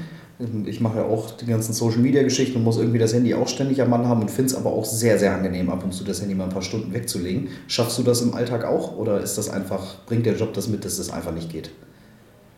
Ich 0.66 0.82
mache 0.82 0.98
ja 0.98 1.06
auch 1.06 1.32
die 1.32 1.46
ganzen 1.46 1.72
Social 1.72 2.00
Media 2.00 2.22
Geschichten 2.24 2.58
und 2.58 2.66
muss 2.66 2.76
irgendwie 2.76 3.00
das 3.00 3.14
Handy 3.14 3.34
auch 3.34 3.48
ständig 3.48 3.82
am 3.82 3.90
Mann 3.90 4.06
haben 4.06 4.22
und 4.22 4.30
finde 4.30 4.52
es 4.52 4.56
aber 4.58 4.74
auch 4.74 4.84
sehr, 4.84 5.18
sehr 5.18 5.34
angenehm, 5.34 5.70
ab 5.70 5.86
und 5.86 5.94
zu 5.94 6.04
das 6.04 6.20
Handy 6.20 6.36
mal 6.36 6.44
ein 6.44 6.50
paar 6.50 6.62
Stunden 6.62 6.94
wegzulegen. 6.94 7.48
Schaffst 7.68 7.98
du 7.98 8.04
das 8.04 8.22
im 8.22 8.34
Alltag 8.34 8.66
auch 8.66 8.98
oder 8.98 9.22
ist 9.22 9.38
das 9.38 9.50
einfach, 9.50 10.04
bringt 10.06 10.26
der 10.26 10.36
Job 10.36 10.54
das 10.54 10.68
mit, 10.68 10.84
dass 10.84 10.98
das 10.98 11.10
einfach 11.10 11.32
nicht 11.32 11.50
geht? 11.50 11.72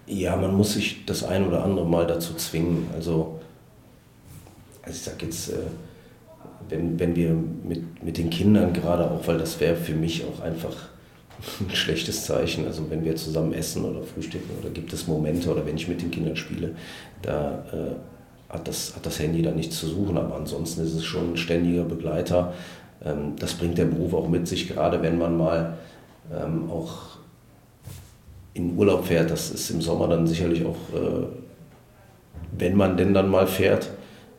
Ja, 0.08 0.36
man 0.36 0.56
muss 0.56 0.74
sich 0.74 1.06
das 1.06 1.24
ein 1.24 1.46
oder 1.46 1.64
andere 1.64 1.86
Mal 1.86 2.08
dazu 2.08 2.34
zwingen. 2.34 2.88
Also, 2.96 3.40
also 4.82 4.98
ich 4.98 5.04
sage 5.04 5.26
jetzt, 5.26 5.50
äh, 5.50 5.58
wenn, 6.70 7.00
wenn 7.00 7.16
wir 7.16 7.34
mit, 7.34 8.04
mit 8.04 8.18
den 8.18 8.30
Kindern 8.30 8.74
gerade 8.74 9.10
auch, 9.10 9.28
weil 9.28 9.38
das 9.38 9.60
wäre 9.60 9.76
für 9.76 9.94
mich 9.94 10.26
auch 10.26 10.42
einfach 10.42 10.76
ein 11.60 11.76
schlechtes 11.76 12.26
Zeichen. 12.26 12.66
Also 12.66 12.90
wenn 12.90 13.04
wir 13.04 13.16
zusammen 13.16 13.54
essen 13.54 13.86
oder 13.86 14.04
frühstücken 14.04 14.50
oder 14.60 14.70
gibt 14.70 14.92
es 14.94 15.08
Momente 15.08 15.52
oder 15.52 15.66
wenn 15.66 15.76
ich 15.76 15.88
mit 15.88 16.02
den 16.02 16.12
Kindern 16.12 16.36
spiele, 16.36 16.72
da 17.22 17.64
äh, 17.72 18.54
hat, 18.54 18.68
das, 18.68 18.96
hat 18.96 19.06
das 19.06 19.20
Handy 19.20 19.42
da 19.42 19.52
nichts 19.52 19.80
zu 19.80 19.88
suchen. 19.88 20.18
Aber 20.18 20.36
ansonsten 20.36 20.82
ist 20.82 20.94
es 20.94 21.06
schon 21.06 21.34
ein 21.34 21.38
ständiger 21.38 21.84
Begleiter. 21.84 22.54
Ähm, 23.06 23.34
das 23.40 23.54
bringt 23.54 23.78
der 23.78 23.86
Beruf 23.86 24.14
auch 24.14 24.28
mit 24.28 24.48
sich, 24.48 24.68
gerade 24.68 25.02
wenn 25.02 25.18
man 25.18 25.38
mal 25.38 25.78
ähm, 26.34 26.70
auch 26.70 27.18
in 28.54 28.76
Urlaub 28.78 29.06
fährt. 29.06 29.32
Das 29.32 29.52
ist 29.52 29.70
im 29.70 29.82
Sommer 29.82 30.08
dann 30.08 30.28
sicherlich 30.28 30.66
auch, 30.66 30.76
äh, 30.96 31.28
wenn 32.58 32.76
man 32.76 32.98
denn 32.98 33.14
dann 33.14 33.30
mal 33.30 33.48
fährt, 33.48 33.90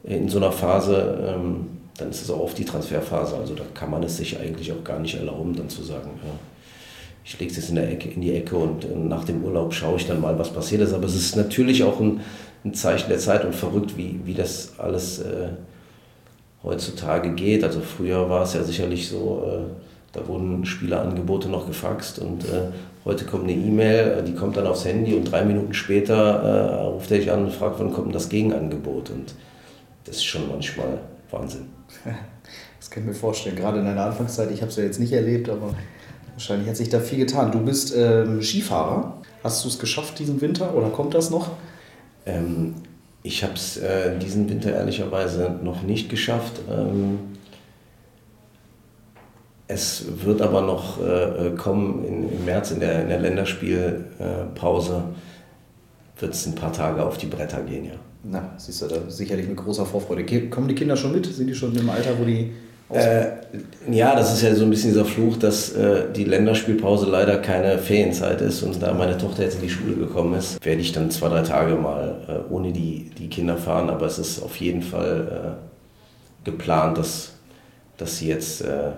in 0.02 0.28
so 0.28 0.38
einer 0.38 0.52
Phase, 0.52 1.36
ähm, 1.36 1.77
dann 1.98 2.10
ist 2.10 2.22
es 2.22 2.30
auch 2.30 2.40
oft 2.40 2.56
die 2.56 2.64
Transferphase. 2.64 3.36
Also 3.36 3.54
da 3.54 3.64
kann 3.74 3.90
man 3.90 4.02
es 4.02 4.16
sich 4.16 4.38
eigentlich 4.38 4.72
auch 4.72 4.84
gar 4.84 5.00
nicht 5.00 5.16
erlauben, 5.16 5.54
dann 5.54 5.68
zu 5.68 5.82
sagen, 5.82 6.10
ja, 6.24 6.32
ich 7.24 7.38
lege 7.38 7.50
es 7.50 7.58
jetzt 7.58 7.68
in, 7.68 7.74
der 7.74 7.90
Ecke, 7.90 8.08
in 8.08 8.22
die 8.22 8.34
Ecke 8.34 8.56
und 8.56 8.84
äh, 8.84 8.88
nach 8.96 9.24
dem 9.24 9.44
Urlaub 9.44 9.74
schaue 9.74 9.96
ich 9.96 10.06
dann 10.06 10.20
mal, 10.20 10.38
was 10.38 10.50
passiert 10.50 10.80
ist. 10.80 10.94
Aber 10.94 11.04
es 11.04 11.14
ist 11.14 11.36
natürlich 11.36 11.84
auch 11.84 12.00
ein, 12.00 12.20
ein 12.64 12.72
Zeichen 12.72 13.08
der 13.08 13.18
Zeit 13.18 13.44
und 13.44 13.54
verrückt, 13.54 13.96
wie, 13.96 14.20
wie 14.24 14.34
das 14.34 14.78
alles 14.78 15.18
äh, 15.18 15.48
heutzutage 16.62 17.34
geht. 17.34 17.64
Also 17.64 17.80
früher 17.80 18.30
war 18.30 18.44
es 18.44 18.54
ja 18.54 18.62
sicherlich 18.62 19.08
so, 19.08 19.44
äh, 19.46 19.70
da 20.12 20.26
wurden 20.26 20.64
Spielerangebote 20.64 21.48
noch 21.48 21.66
gefaxt 21.66 22.18
und 22.20 22.44
äh, 22.44 22.70
heute 23.04 23.24
kommt 23.24 23.44
eine 23.44 23.52
E-Mail, 23.52 24.18
äh, 24.18 24.22
die 24.22 24.34
kommt 24.34 24.56
dann 24.56 24.66
aufs 24.66 24.84
Handy 24.84 25.14
und 25.14 25.30
drei 25.30 25.44
Minuten 25.44 25.74
später 25.74 26.14
äh, 26.14 26.86
ruft 26.86 27.10
er 27.10 27.18
dich 27.18 27.30
an 27.30 27.44
und 27.44 27.52
fragt, 27.52 27.78
wann 27.78 27.92
kommt 27.92 28.06
denn 28.06 28.12
das 28.14 28.28
Gegenangebot? 28.28 29.10
Und 29.10 29.34
das 30.04 30.16
ist 30.16 30.24
schon 30.24 30.48
manchmal 30.48 31.00
Wahnsinn. 31.30 31.77
Das 32.78 32.90
kann 32.90 33.02
ich 33.02 33.08
mir 33.08 33.14
vorstellen, 33.14 33.56
gerade 33.56 33.78
in 33.78 33.84
deiner 33.84 34.04
Anfangszeit, 34.06 34.50
ich 34.50 34.60
habe 34.60 34.70
es 34.70 34.76
ja 34.76 34.84
jetzt 34.84 35.00
nicht 35.00 35.12
erlebt, 35.12 35.48
aber 35.48 35.74
Wahrscheinlich 36.38 36.68
hat 36.68 36.76
sich 36.76 36.88
da 36.88 37.00
viel 37.00 37.18
getan. 37.18 37.50
Du 37.50 37.58
bist 37.58 37.92
ähm, 37.96 38.40
Skifahrer. 38.40 39.14
Hast 39.42 39.64
du 39.64 39.68
es 39.68 39.80
geschafft 39.80 40.20
diesen 40.20 40.40
Winter 40.40 40.72
oder 40.72 40.88
kommt 40.90 41.12
das 41.14 41.30
noch? 41.30 41.50
Ähm, 42.26 42.76
ich 43.24 43.42
habe 43.42 43.54
es 43.54 43.76
äh, 43.78 44.16
diesen 44.20 44.48
Winter 44.48 44.72
ehrlicherweise 44.72 45.58
noch 45.64 45.82
nicht 45.82 46.08
geschafft. 46.08 46.60
Ähm, 46.70 47.18
es 49.66 50.04
wird 50.24 50.40
aber 50.40 50.62
noch 50.62 51.04
äh, 51.04 51.50
kommen 51.56 52.04
in, 52.04 52.32
im 52.32 52.44
März 52.44 52.70
in 52.70 52.78
der, 52.78 53.02
in 53.02 53.08
der 53.08 53.18
Länderspielpause. 53.18 54.94
Äh, 54.94 56.20
wird 56.20 56.34
es 56.34 56.46
ein 56.46 56.54
paar 56.54 56.72
Tage 56.72 57.04
auf 57.04 57.18
die 57.18 57.26
Bretter 57.26 57.62
gehen, 57.62 57.86
ja. 57.86 57.94
Na, 58.24 58.54
siehst 58.56 58.82
du, 58.82 58.86
da 58.86 58.96
sicherlich 59.08 59.48
mit 59.48 59.56
großer 59.56 59.86
Vorfreude. 59.86 60.48
Kommen 60.48 60.68
die 60.68 60.74
Kinder 60.74 60.96
schon 60.96 61.12
mit? 61.12 61.26
Sind 61.26 61.46
die 61.46 61.54
schon 61.54 61.74
im 61.76 61.88
Alter, 61.88 62.18
wo 62.18 62.24
die 62.24 62.50
äh, 62.90 63.26
ja, 63.90 64.14
das 64.14 64.32
ist 64.32 64.42
ja 64.42 64.54
so 64.54 64.64
ein 64.64 64.70
bisschen 64.70 64.92
dieser 64.92 65.04
Fluch, 65.04 65.36
dass 65.36 65.72
äh, 65.72 66.10
die 66.10 66.24
Länderspielpause 66.24 67.06
leider 67.06 67.36
keine 67.38 67.78
Ferienzeit 67.78 68.40
ist 68.40 68.62
und 68.62 68.82
da 68.82 68.94
meine 68.94 69.18
Tochter 69.18 69.42
jetzt 69.42 69.56
in 69.56 69.62
die 69.62 69.68
Schule 69.68 69.94
gekommen 69.94 70.34
ist, 70.34 70.64
werde 70.64 70.80
ich 70.80 70.92
dann 70.92 71.10
zwei, 71.10 71.28
drei 71.28 71.42
Tage 71.42 71.74
mal 71.74 72.46
äh, 72.48 72.52
ohne 72.52 72.72
die, 72.72 73.10
die 73.18 73.28
Kinder 73.28 73.58
fahren, 73.58 73.90
aber 73.90 74.06
es 74.06 74.18
ist 74.18 74.42
auf 74.42 74.56
jeden 74.56 74.80
Fall 74.80 75.58
äh, 76.44 76.46
geplant, 76.50 76.96
dass, 76.96 77.32
dass 77.98 78.16
sie 78.16 78.28
jetzt 78.28 78.62
äh, 78.62 78.92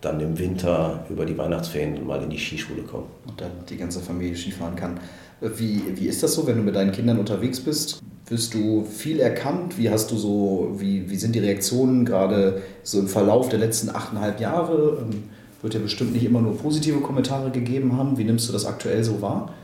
dann 0.00 0.18
im 0.18 0.36
Winter 0.36 1.04
über 1.08 1.24
die 1.24 1.38
Weihnachtsferien 1.38 2.04
mal 2.04 2.20
in 2.20 2.30
die 2.30 2.38
Skischule 2.38 2.82
kommen. 2.82 3.06
Und 3.28 3.40
dann 3.40 3.52
die 3.68 3.76
ganze 3.76 4.00
Familie 4.00 4.36
Skifahren 4.36 4.74
kann. 4.74 4.98
Wie, 5.40 5.82
wie 5.96 6.06
ist 6.06 6.22
das 6.22 6.34
so, 6.34 6.46
wenn 6.46 6.56
du 6.56 6.62
mit 6.62 6.74
deinen 6.74 6.92
Kindern 6.92 7.18
unterwegs 7.18 7.60
bist? 7.60 8.02
wirst 8.26 8.54
du 8.54 8.84
viel 8.84 9.20
erkannt? 9.20 9.78
Wie 9.78 9.90
hast 9.90 10.10
du 10.10 10.16
so, 10.16 10.74
wie, 10.78 11.10
wie 11.10 11.16
sind 11.16 11.34
die 11.34 11.40
Reaktionen 11.40 12.04
gerade 12.04 12.62
so 12.82 12.98
im 12.98 13.08
Verlauf 13.08 13.48
der 13.48 13.58
letzten 13.58 13.90
achteinhalb 13.90 14.40
Jahre? 14.40 14.98
Ähm, 15.02 15.24
wird 15.62 15.74
ja 15.74 15.80
bestimmt 15.80 16.12
nicht 16.12 16.24
immer 16.24 16.42
nur 16.42 16.58
positive 16.58 17.00
Kommentare 17.00 17.50
gegeben 17.50 17.96
haben. 17.96 18.18
Wie 18.18 18.24
nimmst 18.24 18.48
du 18.48 18.52
das 18.52 18.66
aktuell 18.66 19.02
so 19.02 19.22
wahr? 19.22 19.54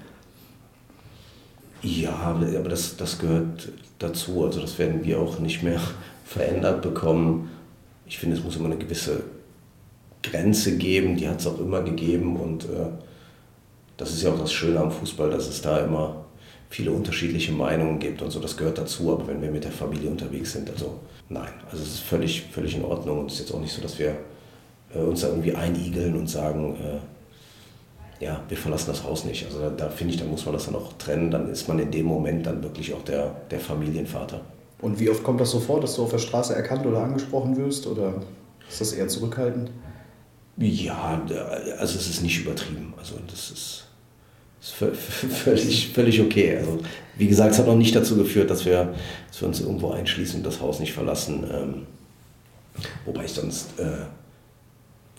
Ja, 1.83 2.15
aber 2.15 2.69
das, 2.69 2.97
das 2.97 3.19
gehört 3.19 3.71
dazu. 3.99 4.45
Also 4.45 4.61
das 4.61 4.79
werden 4.79 5.05
wir 5.05 5.19
auch 5.19 5.39
nicht 5.39 5.63
mehr 5.63 5.81
verändert 6.25 6.83
bekommen. 6.83 7.51
Ich 8.07 8.19
finde, 8.19 8.37
es 8.37 8.45
muss 8.45 8.57
immer 8.57 8.67
eine 8.67 8.79
gewisse 8.79 9.25
Grenze 10.23 10.77
geben. 10.77 11.17
Die 11.17 11.29
hat 11.29 11.41
es 11.41 11.47
auch 11.47 11.61
immer 11.61 11.83
gegeben. 11.83 12.37
Und 12.37 12.65
äh, 12.65 12.89
das 14.01 14.13
ist 14.13 14.23
ja 14.23 14.33
auch 14.33 14.39
das 14.39 14.51
Schöne 14.51 14.81
am 14.81 14.91
Fußball, 14.91 15.29
dass 15.29 15.47
es 15.47 15.61
da 15.61 15.79
immer 15.79 16.25
viele 16.71 16.91
unterschiedliche 16.91 17.53
Meinungen 17.53 17.99
gibt 17.99 18.23
und 18.23 18.31
so. 18.31 18.41
Das 18.41 18.57
gehört 18.57 18.79
dazu. 18.79 19.13
Aber 19.13 19.29
wenn 19.29 19.43
wir 19.43 19.51
mit 19.51 19.65
der 19.65 19.73
Familie 19.73 20.09
unterwegs 20.09 20.53
sind, 20.53 20.71
also 20.71 21.01
nein. 21.29 21.51
Also 21.71 21.83
es 21.83 21.95
ist 21.95 22.01
völlig, 22.01 22.47
völlig 22.51 22.77
in 22.77 22.85
Ordnung. 22.85 23.19
Und 23.19 23.27
es 23.27 23.35
ist 23.35 23.41
jetzt 23.41 23.55
auch 23.55 23.61
nicht 23.61 23.75
so, 23.75 23.83
dass 23.83 23.99
wir 23.99 24.17
äh, 24.95 25.01
uns 25.01 25.21
da 25.21 25.29
irgendwie 25.29 25.55
einigeln 25.55 26.17
und 26.17 26.31
sagen, 26.31 26.77
äh, 26.77 28.25
ja, 28.25 28.43
wir 28.49 28.57
verlassen 28.57 28.87
das 28.89 29.05
Haus 29.05 29.27
nicht. 29.27 29.45
Also 29.45 29.61
da, 29.61 29.71
da 29.71 29.91
finde 29.91 30.15
ich, 30.15 30.21
da 30.21 30.27
muss 30.27 30.47
man 30.47 30.55
das 30.55 30.65
dann 30.65 30.77
auch 30.77 30.95
trennen. 30.95 31.31
Dann 31.31 31.51
ist 31.51 31.69
man 31.69 31.79
in 31.79 31.91
dem 31.91 32.07
Moment 32.07 32.47
dann 32.47 32.63
wirklich 32.63 32.95
auch 32.95 33.05
der, 33.05 33.35
der 33.51 33.61
Familienvater. 33.61 34.41
Und 34.81 34.99
wie 34.99 35.11
oft 35.11 35.23
kommt 35.23 35.43
das 35.43 35.51
so 35.51 35.61
vor, 35.61 35.79
dass 35.81 35.97
du 35.97 36.05
auf 36.05 36.11
der 36.11 36.19
Straße 36.19 36.55
erkannt 36.55 36.87
oder 36.87 37.03
angesprochen 37.03 37.59
wirst? 37.59 37.87
Oder 37.87 38.15
ist 38.67 38.81
das 38.81 38.95
eher 38.95 39.09
zurückhaltend? 39.09 39.71
Ja, 40.57 41.23
also 41.79 41.99
es 41.99 42.09
ist 42.09 42.23
nicht 42.23 42.41
übertrieben. 42.41 42.95
Also 42.99 43.17
das 43.29 43.51
ist, 43.51 43.90
ist 44.61 44.73
völlig, 44.73 45.89
völlig 45.89 46.21
okay. 46.21 46.57
Also 46.59 46.79
wie 47.17 47.29
gesagt, 47.29 47.53
es 47.53 47.59
hat 47.59 47.67
noch 47.67 47.77
nicht 47.77 47.95
dazu 47.95 48.17
geführt, 48.17 48.51
dass 48.51 48.65
wir, 48.65 48.95
dass 49.29 49.41
wir 49.41 49.49
uns 49.49 49.61
irgendwo 49.61 49.91
einschließen 49.91 50.39
und 50.39 50.47
das 50.47 50.61
Haus 50.61 50.81
nicht 50.81 50.93
verlassen. 50.93 51.45
Ähm, 51.53 51.87
wobei 53.05 53.25
ich 53.25 53.33
sonst 53.33 53.79
äh, 53.79 54.07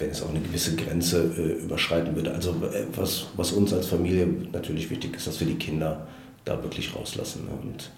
wenn 0.02 0.10
es 0.10 0.22
auch 0.22 0.30
eine 0.30 0.42
gewisse 0.42 0.76
Grenze 0.76 1.32
äh, 1.38 1.64
überschreiten 1.64 2.16
würde. 2.16 2.34
Also 2.34 2.52
äh, 2.52 2.86
was, 2.96 3.28
was 3.38 3.52
uns 3.52 3.72
als 3.72 3.86
Familie 3.86 4.28
natürlich 4.52 4.90
wichtig 4.90 5.16
ist, 5.16 5.28
dass 5.28 5.40
wir 5.40 5.48
die 5.48 5.56
Kinder 5.56 6.08
da 6.44 6.62
wirklich 6.62 6.94
rauslassen. 6.96 7.46
Ne? 7.46 7.52
Und 7.62 7.92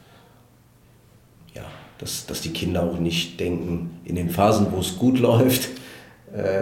ja, 1.56 1.64
dass, 1.98 2.26
dass 2.26 2.42
die 2.42 2.52
Kinder 2.52 2.84
auch 2.84 3.00
nicht 3.00 3.40
denken, 3.40 4.02
in 4.04 4.16
den 4.16 4.30
Phasen, 4.30 4.68
wo 4.72 4.80
es 4.80 4.98
gut 4.98 5.18
läuft, 5.20 5.70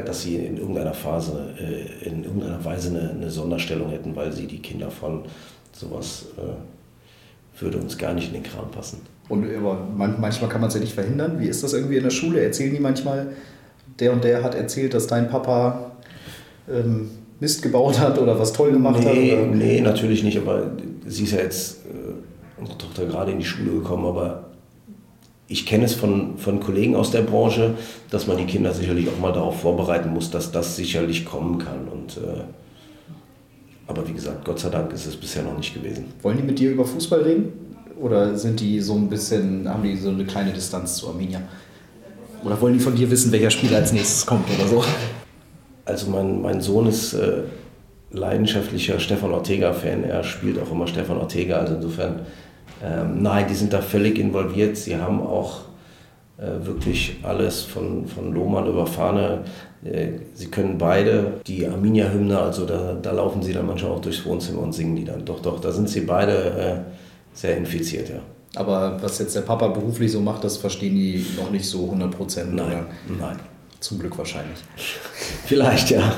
dass 0.05 0.23
sie 0.23 0.35
in 0.35 0.57
irgendeiner 0.57 0.93
Phase, 0.93 1.49
äh, 1.57 2.07
in 2.07 2.23
irgendeiner 2.23 2.63
Weise 2.63 2.89
eine, 2.89 3.11
eine, 3.11 3.29
Sonderstellung 3.29 3.89
hätten, 3.89 4.15
weil 4.15 4.31
sie 4.33 4.45
die 4.45 4.59
Kinder 4.59 4.91
von 4.91 5.23
sowas 5.71 6.25
äh, 6.37 7.61
würde 7.61 7.77
uns 7.77 7.97
gar 7.97 8.13
nicht 8.13 8.27
in 8.27 8.33
den 8.33 8.43
Kram 8.43 8.69
passen. 8.69 9.01
Und 9.29 9.45
aber 9.55 9.87
manchmal 9.95 10.49
kann 10.49 10.59
man 10.59 10.67
es 10.67 10.73
ja 10.73 10.81
nicht 10.81 10.93
verhindern. 10.93 11.39
Wie 11.39 11.47
ist 11.47 11.63
das 11.63 11.73
irgendwie 11.73 11.95
in 11.95 12.03
der 12.03 12.09
Schule? 12.09 12.43
Erzählen 12.43 12.73
die 12.73 12.81
manchmal, 12.81 13.27
der 13.99 14.11
und 14.11 14.23
der 14.23 14.43
hat 14.43 14.55
erzählt, 14.55 14.93
dass 14.93 15.07
dein 15.07 15.29
Papa 15.29 15.91
ähm, 16.69 17.11
Mist 17.39 17.61
gebaut 17.61 17.97
hat 17.97 18.19
oder 18.19 18.37
was 18.37 18.51
toll 18.51 18.73
gemacht 18.73 18.99
nee, 18.99 19.31
hat? 19.31 19.55
Nee, 19.55 19.79
natürlich 19.79 20.23
nicht, 20.23 20.37
aber 20.37 20.71
sie 21.07 21.23
ist 21.23 21.31
ja 21.31 21.39
jetzt, 21.39 21.85
äh, 21.85 22.59
unsere 22.59 22.77
Tochter 22.77 23.05
gerade 23.05 23.31
in 23.31 23.39
die 23.39 23.45
Schule 23.45 23.71
gekommen, 23.71 24.05
aber 24.05 24.50
ich 25.51 25.65
kenne 25.65 25.83
es 25.83 25.93
von, 25.93 26.37
von 26.37 26.61
Kollegen 26.61 26.95
aus 26.95 27.11
der 27.11 27.23
Branche, 27.23 27.75
dass 28.09 28.25
man 28.25 28.37
die 28.37 28.45
Kinder 28.45 28.73
sicherlich 28.73 29.09
auch 29.09 29.19
mal 29.19 29.33
darauf 29.33 29.59
vorbereiten 29.59 30.13
muss, 30.13 30.31
dass 30.31 30.51
das 30.51 30.77
sicherlich 30.77 31.25
kommen 31.25 31.57
kann. 31.57 31.89
Und, 31.91 32.17
äh, 32.17 32.43
aber 33.85 34.07
wie 34.07 34.13
gesagt, 34.13 34.45
Gott 34.45 34.59
sei 34.59 34.69
Dank 34.69 34.93
ist 34.93 35.05
es 35.05 35.17
bisher 35.17 35.43
noch 35.43 35.57
nicht 35.57 35.73
gewesen. 35.73 36.05
Wollen 36.21 36.37
die 36.37 36.43
mit 36.43 36.57
dir 36.57 36.71
über 36.71 36.85
Fußball 36.85 37.23
reden? 37.23 37.51
Oder 37.99 38.37
sind 38.37 38.61
die 38.61 38.79
so 38.79 38.95
ein 38.95 39.09
bisschen, 39.09 39.67
haben 39.67 39.83
die 39.83 39.97
so 39.97 40.09
eine 40.09 40.23
kleine 40.23 40.53
Distanz 40.53 40.95
zu 40.95 41.09
Arminia? 41.09 41.41
Oder 42.45 42.59
wollen 42.61 42.75
die 42.75 42.79
von 42.79 42.95
dir 42.95 43.11
wissen, 43.11 43.31
welcher 43.33 43.51
Spieler 43.51 43.77
als 43.77 43.91
nächstes 43.91 44.25
kommt 44.25 44.45
oder 44.57 44.67
so? 44.67 44.83
Also 45.83 46.09
mein, 46.09 46.41
mein 46.41 46.61
Sohn 46.61 46.87
ist 46.87 47.13
äh, 47.13 47.41
leidenschaftlicher 48.11 49.01
Stefan 49.01 49.31
Ortega-Fan. 49.33 50.05
Er 50.05 50.23
spielt 50.23 50.57
auch 50.59 50.71
immer 50.71 50.87
Stefan 50.87 51.17
Ortega. 51.17 51.57
Also 51.57 51.75
insofern, 51.75 52.21
ähm, 52.83 53.21
nein, 53.21 53.45
die 53.47 53.53
sind 53.53 53.73
da 53.73 53.81
völlig 53.81 54.17
involviert. 54.17 54.77
Sie 54.77 54.97
haben 54.97 55.21
auch 55.21 55.61
äh, 56.37 56.65
wirklich 56.65 57.17
alles 57.23 57.61
von, 57.61 58.07
von 58.07 58.33
Lohmann 58.33 58.67
über 58.67 58.87
Fahne. 58.87 59.43
Äh, 59.83 60.09
sie 60.33 60.47
können 60.47 60.77
beide 60.77 61.41
die 61.45 61.67
Arminia-Hymne, 61.67 62.39
also 62.39 62.65
da, 62.65 62.97
da 63.01 63.11
laufen 63.11 63.43
sie 63.43 63.53
dann 63.53 63.67
manchmal 63.67 63.91
auch 63.91 64.01
durchs 64.01 64.25
Wohnzimmer 64.25 64.61
und 64.61 64.73
singen 64.73 64.95
die 64.95 65.05
dann. 65.05 65.23
Doch, 65.25 65.39
doch, 65.39 65.59
da 65.59 65.71
sind 65.71 65.89
sie 65.89 66.01
beide 66.01 66.33
äh, 66.33 66.77
sehr 67.33 67.57
infiziert, 67.57 68.09
ja. 68.09 68.19
Aber 68.55 69.01
was 69.01 69.19
jetzt 69.19 69.35
der 69.35 69.41
Papa 69.41 69.67
beruflich 69.67 70.11
so 70.11 70.19
macht, 70.19 70.43
das 70.43 70.57
verstehen 70.57 70.95
die 70.95 71.25
noch 71.37 71.51
nicht 71.51 71.65
so 71.65 71.85
100 71.85 72.11
Prozent. 72.11 72.53
Nein, 72.53 72.67
oder? 72.67 72.85
nein. 73.19 73.39
Zum 73.81 73.97
Glück 73.97 74.15
wahrscheinlich. 74.19 74.59
Vielleicht, 75.45 75.89
ja. 75.89 76.13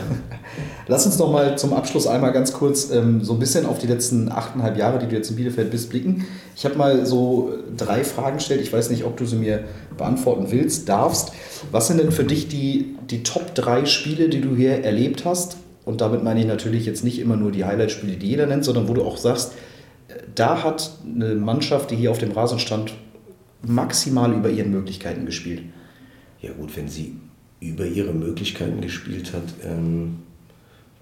Lass 0.88 1.06
uns 1.06 1.18
noch 1.18 1.32
mal 1.32 1.58
zum 1.58 1.72
Abschluss 1.74 2.08
einmal 2.08 2.34
ganz 2.34 2.52
kurz 2.52 2.92
ähm, 2.92 3.24
so 3.24 3.34
ein 3.34 3.40
bisschen 3.40 3.66
auf 3.66 3.80
die 3.80 3.88
letzten 3.88 4.30
achteinhalb 4.30 4.78
Jahre, 4.78 5.00
die 5.00 5.08
du 5.08 5.16
jetzt 5.16 5.30
in 5.30 5.38
Bielefeld 5.38 5.72
bist, 5.72 5.90
blicken. 5.90 6.28
Ich 6.58 6.66
habe 6.66 6.76
mal 6.76 7.06
so 7.06 7.54
drei 7.78 8.04
Fragen 8.04 8.38
gestellt. 8.38 8.60
Ich 8.60 8.74
weiß 8.74 8.90
nicht, 8.90 9.06
ob 9.06 9.16
du 9.16 9.26
sie 9.26 9.38
mir 9.38 9.64
beantworten 9.98 10.48
willst, 10.50 10.90
darfst. 10.90 11.32
Was 11.72 11.88
sind 11.88 12.02
denn 12.02 12.12
für 12.12 12.26
dich 12.26 12.50
die, 12.50 12.98
die 13.10 13.24
Top 13.24 13.56
drei 13.56 13.86
Spiele, 13.86 14.28
die 14.28 14.42
du 14.42 14.58
hier 14.58 14.84
erlebt 14.84 15.24
hast? 15.24 15.56
Und 15.86 16.02
damit 16.02 16.22
meine 16.22 16.42
ich 16.42 16.46
natürlich 16.46 16.86
jetzt 16.86 17.06
nicht 17.06 17.20
immer 17.20 17.38
nur 17.38 17.54
die 17.54 17.64
Highlight-Spiele, 17.64 18.18
die 18.18 18.28
jeder 18.28 18.46
nennt, 18.46 18.66
sondern 18.66 18.90
wo 18.90 18.94
du 18.94 19.04
auch 19.04 19.18
sagst, 19.18 19.54
da 20.36 20.64
hat 20.64 20.92
eine 21.06 21.36
Mannschaft, 21.36 21.92
die 21.92 21.96
hier 21.96 22.12
auf 22.12 22.18
dem 22.18 22.32
Rasen 22.32 22.60
stand, 22.60 22.94
maximal 23.66 24.34
über 24.34 24.50
ihren 24.50 24.72
Möglichkeiten 24.72 25.26
gespielt. 25.26 25.62
Ja 26.42 26.52
gut, 26.52 26.76
wenn 26.76 26.90
sie 26.90 27.16
über 27.70 27.86
ihre 27.86 28.14
Möglichkeiten 28.14 28.82
gespielt 28.82 29.34
hat, 29.34 29.44
ähm, 29.64 30.20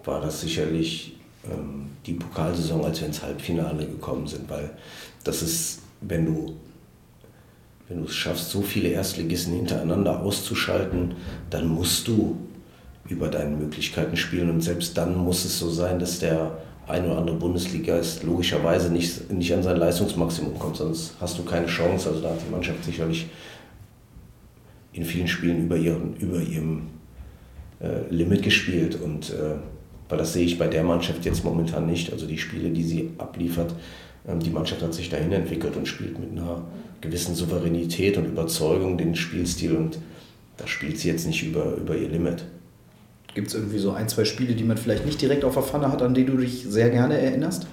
war 0.04 0.22
das 0.22 0.42
sicherlich 0.42 1.18
ähm, 1.46 1.90
die 2.06 2.14
Pokalsaison, 2.14 2.84
als 2.84 3.00
wir 3.00 3.08
ins 3.08 3.22
Halbfinale 3.22 3.86
gekommen 3.86 4.28
sind, 4.28 4.50
weil 4.50 4.72
das 5.24 5.42
ist, 5.42 5.80
wenn 6.02 6.26
du 6.26 6.56
wenn 7.92 8.00
du 8.00 8.06
es 8.06 8.16
schaffst, 8.16 8.50
so 8.50 8.62
viele 8.62 8.88
Erstligisten 8.88 9.54
hintereinander 9.54 10.22
auszuschalten, 10.22 11.16
dann 11.50 11.68
musst 11.68 12.08
du 12.08 12.38
über 13.10 13.28
deine 13.28 13.54
Möglichkeiten 13.54 14.16
spielen 14.16 14.50
und 14.50 14.62
selbst 14.62 14.98
dann 14.98 15.18
muss 15.18 15.44
es 15.44 15.60
so 15.60 15.70
sein, 15.70 16.00
dass 16.00 16.20
der 16.20 16.58
ein 16.88 17.06
oder 17.06 17.18
andere 17.18 17.36
Bundesliga 17.36 17.98
ist 17.98 18.24
logischerweise 18.24 18.92
nicht, 18.92 19.30
nicht 19.32 19.54
an 19.54 19.62
sein 19.62 19.76
Leistungsmaximum 19.76 20.58
kommt, 20.58 20.78
sonst 20.78 21.16
hast 21.20 21.38
du 21.38 21.44
keine 21.44 21.68
Chance. 21.68 22.10
Also 22.10 22.22
da 22.22 22.30
hat 22.30 22.40
die 22.48 22.52
Mannschaft 22.52 22.84
sicherlich 22.86 23.28
in 24.94 25.06
vielen 25.06 25.28
Spielen 25.28 25.66
über, 25.66 25.78
ihren, 25.78 26.16
über 26.18 26.42
ihrem 26.42 26.84
äh, 27.80 28.10
Limit 28.10 28.44
gespielt. 28.44 29.00
Und 29.02 29.30
äh, 29.32 29.56
weil 30.10 30.18
das 30.18 30.34
sehe 30.34 30.46
ich 30.46 30.58
bei 30.58 30.68
der 30.68 30.84
Mannschaft 30.84 31.26
jetzt 31.26 31.44
momentan 31.44 31.86
nicht. 31.86 32.12
Also 32.12 32.28
die 32.28 32.38
Spiele, 32.38 32.70
die 32.70 32.84
sie 32.84 33.12
abliefert, 33.18 33.74
äh, 34.28 34.38
die 34.38 34.50
Mannschaft 34.50 34.82
hat 34.82 34.94
sich 34.94 35.10
dahin 35.10 35.32
entwickelt 35.32 35.76
und 35.76 35.88
spielt 35.88 36.20
mit 36.20 36.32
einer 36.32 36.64
gewissen 37.02 37.36
Souveränität 37.36 38.18
und 38.18 38.26
Überzeugung 38.26 38.98
den 38.98 39.16
Spielstil 39.16 39.76
und 39.76 39.98
da 40.58 40.68
spielt 40.68 41.00
sie 41.00 41.08
jetzt 41.08 41.26
nicht 41.26 41.44
über, 41.44 41.76
über 41.76 41.98
ihr 41.98 42.10
Limit. 42.10 42.46
Gibt 43.34 43.48
es 43.48 43.56
irgendwie 43.56 43.80
so 43.80 43.92
ein, 43.92 44.08
zwei 44.10 44.26
Spiele, 44.26 44.54
die 44.54 44.64
man 44.64 44.78
vielleicht 44.78 45.06
nicht 45.06 45.22
direkt 45.22 45.44
auf 45.44 45.54
der 45.54 45.64
Pfanne 45.64 45.92
hat, 45.92 46.02
an 46.02 46.14
die 46.14 46.26
du 46.26 46.38
dich 46.38 46.66
sehr 46.68 46.90
gerne 46.90 47.18
erinnerst? 47.18 47.66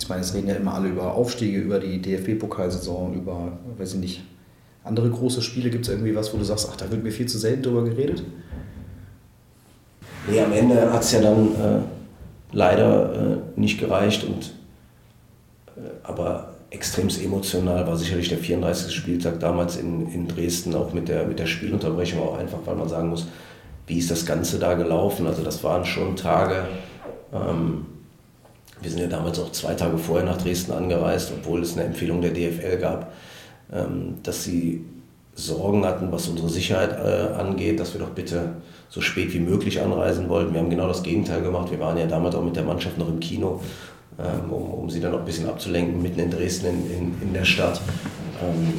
Ich 0.00 0.08
meine, 0.08 0.22
es 0.22 0.32
reden 0.32 0.48
ja 0.48 0.54
immer 0.54 0.74
alle 0.74 0.88
über 0.88 1.14
Aufstiege, 1.14 1.58
über 1.58 1.78
die 1.78 2.00
DFB-Pokalsaison, 2.00 3.14
über, 3.14 3.58
weiß 3.76 3.94
ich 3.94 4.00
nicht, 4.00 4.22
andere 4.84 5.10
große 5.10 5.42
Spiele. 5.42 5.70
Gibt 5.70 5.86
es 5.86 5.90
irgendwie 5.90 6.14
was, 6.14 6.32
wo 6.32 6.38
du 6.38 6.44
sagst, 6.44 6.68
ach, 6.70 6.76
da 6.76 6.90
wird 6.90 7.02
mir 7.02 7.12
viel 7.12 7.26
zu 7.26 7.38
selten 7.38 7.62
drüber 7.62 7.84
geredet? 7.84 8.22
Nee, 10.28 10.40
am 10.40 10.52
Ende 10.52 10.92
hat 10.92 11.02
es 11.02 11.12
ja 11.12 11.20
dann 11.20 11.46
äh, 11.48 11.80
leider 12.52 13.14
äh, 13.14 13.36
nicht 13.56 13.78
gereicht. 13.78 14.24
Und, 14.24 14.52
äh, 15.76 15.80
aber 16.02 16.54
extremst 16.70 17.22
emotional 17.22 17.86
war 17.86 17.96
sicherlich 17.96 18.28
der 18.28 18.38
34. 18.38 18.94
Spieltag 18.94 19.40
damals 19.40 19.76
in, 19.76 20.10
in 20.12 20.28
Dresden, 20.28 20.74
auch 20.74 20.92
mit 20.92 21.08
der, 21.08 21.26
mit 21.26 21.38
der 21.38 21.46
Spielunterbrechung, 21.46 22.20
auch 22.20 22.38
einfach, 22.38 22.58
weil 22.64 22.76
man 22.76 22.88
sagen 22.88 23.08
muss, 23.08 23.26
wie 23.86 23.98
ist 23.98 24.10
das 24.10 24.24
Ganze 24.24 24.58
da 24.58 24.74
gelaufen? 24.74 25.26
Also 25.26 25.42
das 25.42 25.64
waren 25.64 25.84
schon 25.84 26.14
Tage, 26.14 26.68
ähm, 27.32 27.86
wir 28.80 28.90
sind 28.90 29.00
ja 29.00 29.08
damals 29.08 29.38
auch 29.40 29.50
zwei 29.50 29.74
Tage 29.74 29.98
vorher 29.98 30.24
nach 30.24 30.40
Dresden 30.40 30.72
angereist, 30.72 31.32
obwohl 31.36 31.62
es 31.62 31.72
eine 31.72 31.86
Empfehlung 31.86 32.22
der 32.22 32.30
DFL 32.30 32.78
gab, 32.78 33.12
dass 34.22 34.44
sie 34.44 34.84
Sorgen 35.34 35.84
hatten, 35.84 36.12
was 36.12 36.28
unsere 36.28 36.48
Sicherheit 36.48 36.92
äh, 36.92 37.34
angeht, 37.34 37.80
dass 37.80 37.94
wir 37.94 38.00
doch 38.00 38.10
bitte 38.10 38.54
so 38.88 39.00
spät 39.00 39.32
wie 39.32 39.40
möglich 39.40 39.80
anreisen 39.80 40.28
wollten. 40.28 40.52
Wir 40.52 40.60
haben 40.60 40.70
genau 40.70 40.88
das 40.88 41.02
Gegenteil 41.02 41.42
gemacht. 41.42 41.70
Wir 41.70 41.80
waren 41.80 41.96
ja 41.96 42.06
damals 42.06 42.34
auch 42.34 42.44
mit 42.44 42.56
der 42.56 42.64
Mannschaft 42.64 42.98
noch 42.98 43.08
im 43.08 43.20
Kino, 43.20 43.60
ähm, 44.18 44.52
um, 44.52 44.70
um 44.70 44.90
sie 44.90 45.00
dann 45.00 45.12
noch 45.12 45.20
ein 45.20 45.24
bisschen 45.24 45.48
abzulenken, 45.48 46.02
mitten 46.02 46.20
in 46.20 46.30
Dresden 46.30 46.66
in, 46.66 46.90
in, 46.90 47.22
in 47.22 47.32
der 47.32 47.44
Stadt. 47.44 47.80
Ähm, 48.42 48.74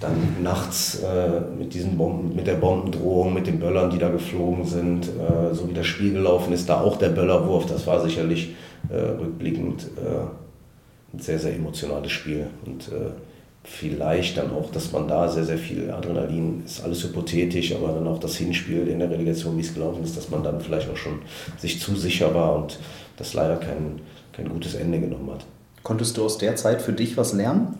dann 0.00 0.42
nachts 0.42 1.00
äh, 1.02 1.40
mit, 1.58 1.74
diesen 1.74 1.98
Bomben, 1.98 2.34
mit 2.34 2.46
der 2.46 2.54
Bombendrohung, 2.54 3.34
mit 3.34 3.48
den 3.48 3.58
Böllern, 3.58 3.90
die 3.90 3.98
da 3.98 4.08
geflogen 4.08 4.64
sind, 4.64 5.08
äh, 5.08 5.52
so 5.52 5.68
wie 5.68 5.74
das 5.74 5.86
Spiel 5.86 6.12
gelaufen 6.12 6.52
ist, 6.52 6.68
da 6.68 6.80
auch 6.80 6.98
der 6.98 7.08
Böllerwurf, 7.08 7.66
das 7.66 7.86
war 7.86 8.00
sicherlich 8.00 8.54
rückblickend 8.90 9.88
ein 11.12 11.18
sehr, 11.18 11.40
sehr 11.40 11.52
emotionales 11.52 12.12
Spiel. 12.12 12.46
Und 12.64 12.88
vielleicht 13.68 14.38
dann 14.38 14.50
auch, 14.50 14.70
dass 14.72 14.92
man 14.92 15.06
da 15.06 15.28
sehr, 15.28 15.44
sehr 15.44 15.58
viel 15.58 15.90
Adrenalin, 15.90 16.62
ist 16.64 16.82
alles 16.82 17.04
hypothetisch, 17.04 17.74
aber 17.74 17.92
dann 17.92 18.06
auch 18.06 18.18
das 18.18 18.36
Hinspiel 18.36 18.88
in 18.88 18.98
der 18.98 19.10
Relegation, 19.10 19.56
wie 19.56 19.60
es 19.60 19.74
gelaufen 19.74 20.02
ist, 20.02 20.16
dass 20.16 20.30
man 20.30 20.42
dann 20.42 20.60
vielleicht 20.60 20.90
auch 20.90 20.96
schon 20.96 21.20
sich 21.58 21.80
zu 21.80 21.94
sicher 21.94 22.34
war 22.34 22.56
und 22.56 22.78
das 23.16 23.34
leider 23.34 23.56
kein, 23.56 24.00
kein 24.32 24.48
gutes 24.48 24.74
Ende 24.74 24.98
genommen 24.98 25.30
hat. 25.30 25.44
Konntest 25.82 26.16
du 26.16 26.24
aus 26.24 26.38
der 26.38 26.56
Zeit 26.56 26.82
für 26.82 26.92
dich 26.92 27.16
was 27.16 27.32
lernen? 27.34 27.74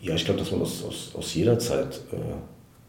Ja, 0.00 0.14
ich 0.14 0.24
glaube, 0.24 0.40
dass 0.40 0.50
man 0.50 0.62
aus, 0.62 0.84
aus, 0.84 1.12
aus 1.14 1.34
jeder 1.34 1.58
Zeit 1.58 2.00
äh, 2.12 2.16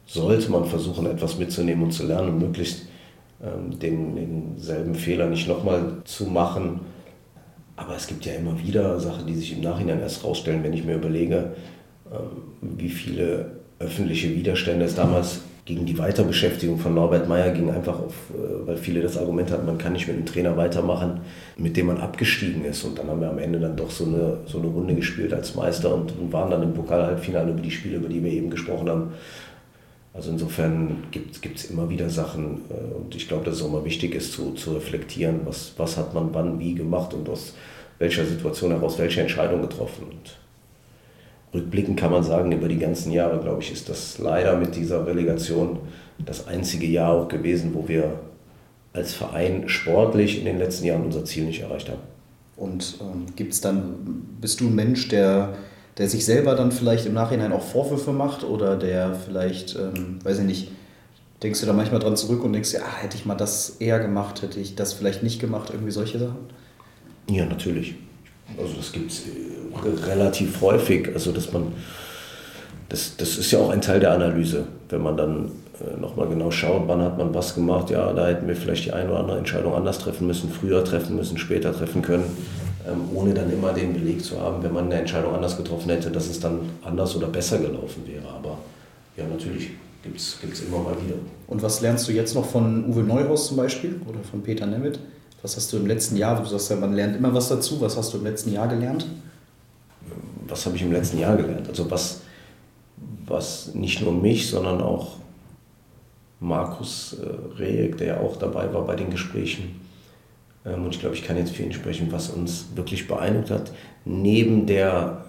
sollte 0.05 0.49
man 0.49 0.65
versuchen, 0.65 1.05
etwas 1.05 1.37
mitzunehmen 1.37 1.83
und 1.83 1.91
zu 1.91 2.05
lernen 2.05 2.29
und 2.29 2.39
möglichst 2.39 2.83
ähm, 3.43 3.77
den, 3.77 4.15
denselben 4.15 4.95
Fehler 4.95 5.27
nicht 5.27 5.47
nochmal 5.47 5.97
zu 6.05 6.25
machen. 6.25 6.81
Aber 7.77 7.95
es 7.95 8.07
gibt 8.07 8.25
ja 8.25 8.33
immer 8.33 8.59
wieder 8.59 8.99
Sachen, 8.99 9.27
die 9.27 9.35
sich 9.35 9.53
im 9.53 9.61
Nachhinein 9.61 10.01
erst 10.01 10.23
rausstellen, 10.23 10.63
wenn 10.63 10.73
ich 10.73 10.83
mir 10.83 10.95
überlege, 10.95 11.55
ähm, 12.11 12.41
wie 12.61 12.89
viele 12.89 13.51
öffentliche 13.79 14.35
Widerstände 14.35 14.85
es 14.85 14.95
damals 14.95 15.41
gegen 15.63 15.85
die 15.85 15.97
Weiterbeschäftigung 15.97 16.79
von 16.79 16.95
Norbert 16.95 17.27
Meyer 17.27 17.51
ging, 17.51 17.69
einfach 17.69 17.99
auf, 17.99 18.15
äh, 18.33 18.67
weil 18.67 18.77
viele 18.77 19.01
das 19.01 19.17
Argument 19.17 19.51
hatten, 19.51 19.65
man 19.65 19.77
kann 19.77 19.93
nicht 19.93 20.07
mit 20.07 20.15
einem 20.15 20.25
Trainer 20.25 20.57
weitermachen, 20.57 21.21
mit 21.57 21.77
dem 21.77 21.87
man 21.87 21.97
abgestiegen 21.97 22.65
ist. 22.65 22.83
Und 22.83 22.97
dann 22.97 23.07
haben 23.07 23.21
wir 23.21 23.29
am 23.29 23.37
Ende 23.37 23.59
dann 23.59 23.75
doch 23.75 23.91
so 23.91 24.05
eine, 24.05 24.37
so 24.47 24.57
eine 24.57 24.67
Runde 24.67 24.95
gespielt 24.95 25.33
als 25.33 25.53
Meister 25.55 25.93
und, 25.93 26.17
und 26.17 26.33
waren 26.33 26.49
dann 26.49 26.63
im 26.63 26.73
Pokal-Halbfinale 26.73 27.51
über 27.51 27.61
die 27.61 27.71
Spiele, 27.71 27.97
über 27.97 28.09
die 28.09 28.23
wir 28.23 28.31
eben 28.31 28.49
gesprochen 28.49 28.89
haben. 28.89 29.11
Also 30.17 30.31
insofern 30.31 31.03
gibt 31.11 31.45
es 31.45 31.65
immer 31.65 31.91
wieder 31.91 32.09
Sachen 32.09 32.61
äh, 32.71 32.95
und 32.95 33.15
ich 33.15 33.27
glaube, 33.27 33.45
dass 33.45 33.57
es 33.57 33.61
auch 33.61 33.71
mal 33.71 33.85
wichtig 33.85 34.15
ist 34.15 34.33
zu, 34.33 34.51
zu 34.53 34.73
reflektieren, 34.73 35.41
was, 35.45 35.73
was 35.77 35.95
hat 35.95 36.15
man 36.15 36.33
wann 36.33 36.59
wie 36.59 36.73
gemacht 36.73 37.13
und 37.13 37.29
aus 37.29 37.53
welcher 37.99 38.25
Situation 38.25 38.71
heraus 38.71 38.97
welche 38.97 39.21
Entscheidung 39.21 39.61
getroffen. 39.61 40.05
Und 40.09 40.37
rückblickend 41.53 41.99
kann 41.99 42.11
man 42.11 42.23
sagen, 42.23 42.51
über 42.51 42.67
die 42.67 42.79
ganzen 42.79 43.11
Jahre, 43.11 43.39
glaube 43.39 43.61
ich, 43.61 43.71
ist 43.71 43.89
das 43.89 44.17
leider 44.17 44.57
mit 44.57 44.75
dieser 44.75 45.05
Relegation 45.05 45.77
das 46.17 46.47
einzige 46.47 46.87
Jahr 46.87 47.13
auch 47.13 47.27
gewesen, 47.27 47.75
wo 47.75 47.87
wir 47.87 48.19
als 48.93 49.13
Verein 49.13 49.69
sportlich 49.69 50.39
in 50.39 50.45
den 50.45 50.57
letzten 50.57 50.87
Jahren 50.87 51.05
unser 51.05 51.25
Ziel 51.25 51.43
nicht 51.43 51.61
erreicht 51.61 51.89
haben. 51.89 52.01
Und 52.55 52.97
ähm, 53.01 53.27
gibt 53.35 53.53
es 53.53 53.61
dann, 53.61 54.25
bist 54.41 54.61
du 54.61 54.65
ein 54.65 54.73
Mensch, 54.73 55.09
der 55.09 55.53
der 55.97 56.07
sich 56.07 56.25
selber 56.25 56.55
dann 56.55 56.71
vielleicht 56.71 57.05
im 57.05 57.13
Nachhinein 57.13 57.51
auch 57.51 57.63
Vorwürfe 57.63 58.11
macht 58.11 58.43
oder 58.43 58.75
der 58.75 59.15
vielleicht, 59.15 59.75
ähm, 59.75 60.19
weiß 60.23 60.39
ich 60.39 60.45
nicht, 60.45 60.71
denkst 61.41 61.59
du 61.59 61.65
da 61.65 61.73
manchmal 61.73 61.99
dran 61.99 62.15
zurück 62.15 62.43
und 62.43 62.53
denkst, 62.53 62.73
ja, 62.73 62.81
hätte 63.01 63.17
ich 63.17 63.25
mal 63.25 63.35
das 63.35 63.77
eher 63.79 63.99
gemacht, 63.99 64.41
hätte 64.41 64.59
ich 64.59 64.75
das 64.75 64.93
vielleicht 64.93 65.23
nicht 65.23 65.39
gemacht, 65.39 65.69
irgendwie 65.71 65.91
solche 65.91 66.19
Sachen? 66.19 66.37
Ja, 67.29 67.45
natürlich. 67.45 67.95
Also 68.57 68.73
das 68.75 68.91
gibt 68.91 69.11
es 69.11 69.21
äh, 69.21 70.05
relativ 70.09 70.61
häufig. 70.61 71.09
Also 71.13 71.31
dass 71.31 71.51
man, 71.51 71.73
das, 72.89 73.17
das 73.17 73.37
ist 73.37 73.51
ja 73.51 73.59
auch 73.59 73.69
ein 73.69 73.81
Teil 73.81 73.99
der 73.99 74.13
Analyse, 74.13 74.67
wenn 74.89 75.01
man 75.01 75.17
dann 75.17 75.51
äh, 75.79 75.99
nochmal 75.99 76.27
genau 76.27 76.51
schaut, 76.51 76.87
wann 76.87 77.01
hat 77.01 77.17
man 77.17 77.33
was 77.33 77.55
gemacht, 77.55 77.89
ja, 77.89 78.13
da 78.13 78.27
hätten 78.27 78.47
wir 78.47 78.55
vielleicht 78.55 78.85
die 78.85 78.93
eine 78.93 79.09
oder 79.09 79.19
andere 79.19 79.37
Entscheidung 79.39 79.73
anders 79.73 79.99
treffen 79.99 80.27
müssen, 80.27 80.49
früher 80.49 80.83
treffen 80.83 81.15
müssen, 81.15 81.37
später 81.37 81.73
treffen 81.73 82.01
können. 82.01 82.25
Ähm, 82.87 83.09
ohne 83.13 83.33
dann 83.33 83.51
immer 83.51 83.73
den 83.73 83.93
Beleg 83.93 84.23
zu 84.23 84.39
haben, 84.39 84.63
wenn 84.63 84.73
man 84.73 84.85
eine 84.85 84.95
Entscheidung 84.95 85.33
anders 85.33 85.57
getroffen 85.57 85.89
hätte, 85.89 86.09
dass 86.09 86.29
es 86.29 86.39
dann 86.39 86.61
anders 86.83 87.15
oder 87.15 87.27
besser 87.27 87.57
gelaufen 87.57 88.03
wäre. 88.05 88.27
Aber 88.27 88.59
ja, 89.17 89.25
natürlich 89.27 89.71
gibt 90.03 90.17
es 90.17 90.61
immer 90.61 90.79
mal 90.79 90.95
wieder. 91.03 91.15
Und 91.47 91.61
was 91.61 91.81
lernst 91.81 92.07
du 92.07 92.13
jetzt 92.13 92.33
noch 92.33 92.45
von 92.45 92.85
Uwe 92.85 93.01
Neuhaus 93.01 93.47
zum 93.47 93.57
Beispiel 93.57 93.99
oder 94.07 94.19
von 94.19 94.41
Peter 94.41 94.65
Nemeth? 94.65 94.99
Was 95.41 95.57
hast 95.57 95.73
du 95.73 95.77
im 95.77 95.87
letzten 95.87 96.15
Jahr, 96.15 96.41
du 96.41 96.47
sagst 96.47 96.69
ja, 96.69 96.77
man 96.77 96.93
lernt 96.93 97.17
immer 97.17 97.33
was 97.33 97.49
dazu, 97.49 97.81
was 97.81 97.97
hast 97.97 98.13
du 98.13 98.19
im 98.19 98.23
letzten 98.23 98.53
Jahr 98.53 98.67
gelernt? 98.67 99.05
Was 100.47 100.65
habe 100.65 100.77
ich 100.77 100.81
im 100.81 100.91
letzten 100.93 101.19
Jahr 101.19 101.35
gelernt? 101.35 101.67
Also 101.67 101.91
was, 101.91 102.21
was 103.25 103.73
nicht 103.73 104.01
nur 104.01 104.13
mich, 104.13 104.49
sondern 104.49 104.81
auch 104.81 105.17
Markus 106.39 107.17
äh, 107.21 107.57
Rehek, 107.59 107.97
der 107.97 108.07
ja 108.07 108.19
auch 108.19 108.37
dabei 108.37 108.73
war 108.73 108.85
bei 108.85 108.95
den 108.95 109.09
Gesprächen, 109.09 109.86
und 110.73 110.93
ich 110.93 110.99
glaube, 110.99 111.15
ich 111.15 111.23
kann 111.23 111.37
jetzt 111.37 111.53
für 111.53 111.63
ihn 111.63 111.71
sprechen, 111.71 112.11
was 112.11 112.29
uns 112.29 112.65
wirklich 112.75 113.07
beeindruckt 113.07 113.51
hat, 113.51 113.71
neben 114.05 114.65
der 114.65 115.23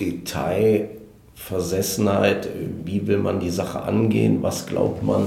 Detailversessenheit, 0.00 2.48
wie 2.84 3.06
will 3.06 3.18
man 3.18 3.38
die 3.40 3.50
Sache 3.50 3.82
angehen, 3.82 4.42
was 4.42 4.66
glaubt 4.66 5.02
man, 5.02 5.26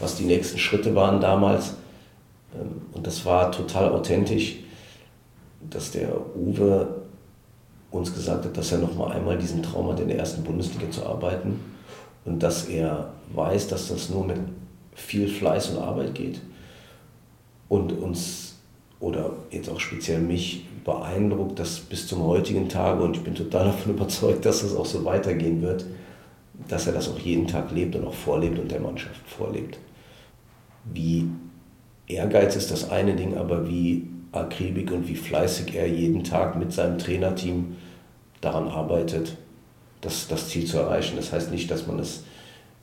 was 0.00 0.16
die 0.16 0.24
nächsten 0.24 0.58
Schritte 0.58 0.94
waren 0.94 1.20
damals. 1.20 1.74
Ähm, 2.54 2.82
und 2.92 3.06
das 3.06 3.26
war 3.26 3.52
total 3.52 3.90
authentisch, 3.90 4.56
dass 5.68 5.90
der 5.90 6.08
Uwe 6.36 7.02
uns 7.90 8.14
gesagt 8.14 8.44
hat, 8.44 8.56
dass 8.56 8.70
er 8.72 8.78
noch 8.78 8.94
mal 8.96 9.12
einmal 9.12 9.36
diesen 9.38 9.62
Traum 9.62 9.90
hat, 9.90 10.00
in 10.00 10.08
der 10.08 10.18
ersten 10.18 10.42
Bundesliga 10.42 10.90
zu 10.90 11.06
arbeiten 11.06 11.60
und 12.24 12.42
dass 12.42 12.66
er 12.66 13.12
weiß, 13.32 13.68
dass 13.68 13.88
das 13.88 14.10
nur 14.10 14.26
mit 14.26 14.38
viel 14.94 15.28
Fleiß 15.28 15.70
und 15.70 15.78
Arbeit 15.78 16.14
geht 16.14 16.40
und 17.68 17.92
uns 17.92 18.53
oder 19.04 19.32
jetzt 19.50 19.68
auch 19.68 19.78
speziell 19.78 20.18
mich 20.18 20.64
beeindruckt, 20.82 21.58
dass 21.58 21.78
bis 21.78 22.06
zum 22.06 22.22
heutigen 22.24 22.70
Tage, 22.70 23.02
und 23.02 23.16
ich 23.16 23.22
bin 23.22 23.34
total 23.34 23.64
davon 23.66 23.92
überzeugt, 23.92 24.46
dass 24.46 24.62
es 24.62 24.74
auch 24.74 24.86
so 24.86 25.04
weitergehen 25.04 25.60
wird, 25.60 25.84
dass 26.68 26.86
er 26.86 26.94
das 26.94 27.10
auch 27.10 27.18
jeden 27.18 27.46
Tag 27.46 27.70
lebt 27.70 27.94
und 27.96 28.06
auch 28.06 28.14
vorlebt 28.14 28.58
und 28.58 28.70
der 28.70 28.80
Mannschaft 28.80 29.20
vorlebt. 29.26 29.78
Wie 30.92 31.26
Ehrgeiz 32.06 32.56
ist 32.56 32.70
das 32.70 32.90
eine 32.90 33.14
Ding, 33.14 33.36
aber 33.36 33.68
wie 33.68 34.08
akribik 34.32 34.90
und 34.90 35.06
wie 35.06 35.16
fleißig 35.16 35.74
er 35.74 35.86
jeden 35.86 36.24
Tag 36.24 36.56
mit 36.56 36.72
seinem 36.72 36.98
Trainerteam 36.98 37.76
daran 38.40 38.68
arbeitet, 38.68 39.36
das, 40.00 40.28
das 40.28 40.48
Ziel 40.48 40.64
zu 40.64 40.78
erreichen. 40.78 41.16
Das 41.16 41.32
heißt 41.32 41.50
nicht, 41.50 41.70
dass 41.70 41.86
man 41.86 41.98
es 41.98 42.24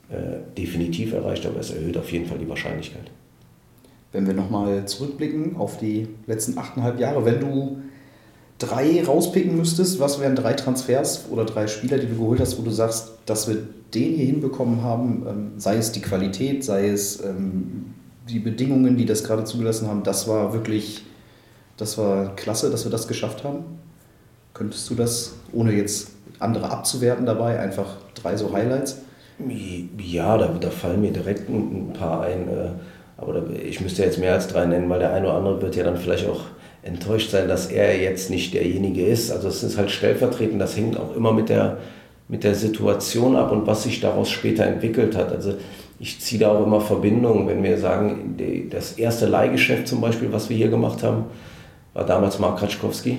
äh, 0.08 0.38
definitiv 0.56 1.14
erreicht, 1.14 1.46
aber 1.46 1.58
es 1.58 1.72
erhöht 1.72 1.96
auf 1.96 2.12
jeden 2.12 2.26
Fall 2.26 2.38
die 2.38 2.48
Wahrscheinlichkeit 2.48 3.10
wenn 4.12 4.26
wir 4.26 4.34
nochmal 4.34 4.86
zurückblicken 4.86 5.56
auf 5.56 5.78
die 5.78 6.08
letzten 6.26 6.58
achteinhalb 6.58 7.00
Jahre, 7.00 7.24
wenn 7.24 7.40
du 7.40 7.78
drei 8.58 9.02
rauspicken 9.02 9.56
müsstest, 9.56 9.98
was 9.98 10.20
wären 10.20 10.36
drei 10.36 10.52
Transfers 10.52 11.26
oder 11.30 11.44
drei 11.44 11.66
Spieler, 11.66 11.98
die 11.98 12.06
du 12.06 12.16
geholt 12.16 12.40
hast, 12.40 12.58
wo 12.58 12.62
du 12.62 12.70
sagst, 12.70 13.12
dass 13.26 13.48
wir 13.48 13.56
den 13.94 14.14
hier 14.14 14.26
hinbekommen 14.26 14.82
haben, 14.82 15.26
ähm, 15.28 15.52
sei 15.56 15.76
es 15.76 15.92
die 15.92 16.00
Qualität, 16.00 16.64
sei 16.64 16.88
es 16.88 17.22
ähm, 17.24 17.94
die 18.28 18.38
Bedingungen, 18.38 18.96
die 18.96 19.04
das 19.04 19.24
gerade 19.24 19.44
zugelassen 19.44 19.88
haben, 19.88 20.02
das 20.02 20.28
war 20.28 20.52
wirklich, 20.52 21.04
das 21.76 21.98
war 21.98 22.36
klasse, 22.36 22.70
dass 22.70 22.84
wir 22.84 22.90
das 22.90 23.08
geschafft 23.08 23.44
haben. 23.44 23.64
Könntest 24.54 24.88
du 24.90 24.94
das, 24.94 25.34
ohne 25.52 25.72
jetzt 25.72 26.12
andere 26.38 26.70
abzuwerten 26.70 27.26
dabei, 27.26 27.58
einfach 27.58 27.96
drei 28.14 28.36
so 28.36 28.52
Highlights? 28.52 28.98
Ja, 29.98 30.36
da, 30.38 30.48
da 30.48 30.70
fallen 30.70 31.00
mir 31.00 31.12
direkt 31.12 31.48
ein 31.48 31.92
paar 31.94 32.22
ein. 32.22 32.48
Aber 33.22 33.42
ich 33.64 33.80
müsste 33.80 34.02
jetzt 34.02 34.18
mehr 34.18 34.34
als 34.34 34.48
drei 34.48 34.66
nennen, 34.66 34.90
weil 34.90 34.98
der 34.98 35.12
eine 35.12 35.26
oder 35.26 35.36
andere 35.36 35.62
wird 35.62 35.76
ja 35.76 35.84
dann 35.84 35.96
vielleicht 35.96 36.28
auch 36.28 36.40
enttäuscht 36.82 37.30
sein, 37.30 37.48
dass 37.48 37.66
er 37.66 38.00
jetzt 38.00 38.30
nicht 38.30 38.54
derjenige 38.54 39.06
ist. 39.06 39.30
Also 39.30 39.48
es 39.48 39.62
ist 39.62 39.78
halt 39.78 39.90
stellvertretend, 39.90 40.60
das 40.60 40.76
hängt 40.76 40.98
auch 40.98 41.14
immer 41.14 41.32
mit 41.32 41.48
der, 41.48 41.78
mit 42.28 42.44
der 42.44 42.54
Situation 42.54 43.36
ab 43.36 43.52
und 43.52 43.66
was 43.66 43.84
sich 43.84 44.00
daraus 44.00 44.30
später 44.30 44.66
entwickelt 44.66 45.16
hat. 45.16 45.30
Also 45.30 45.54
ich 46.00 46.20
ziehe 46.20 46.40
da 46.40 46.50
auch 46.50 46.66
immer 46.66 46.80
Verbindungen, 46.80 47.46
wenn 47.46 47.62
wir 47.62 47.78
sagen, 47.78 48.36
das 48.70 48.92
erste 48.92 49.26
Leihgeschäft 49.26 49.86
zum 49.86 50.00
Beispiel, 50.00 50.32
was 50.32 50.50
wir 50.50 50.56
hier 50.56 50.68
gemacht 50.68 51.04
haben, 51.04 51.26
war 51.94 52.04
damals 52.04 52.40
Mark 52.40 52.58
Kaczkowski, 52.58 53.18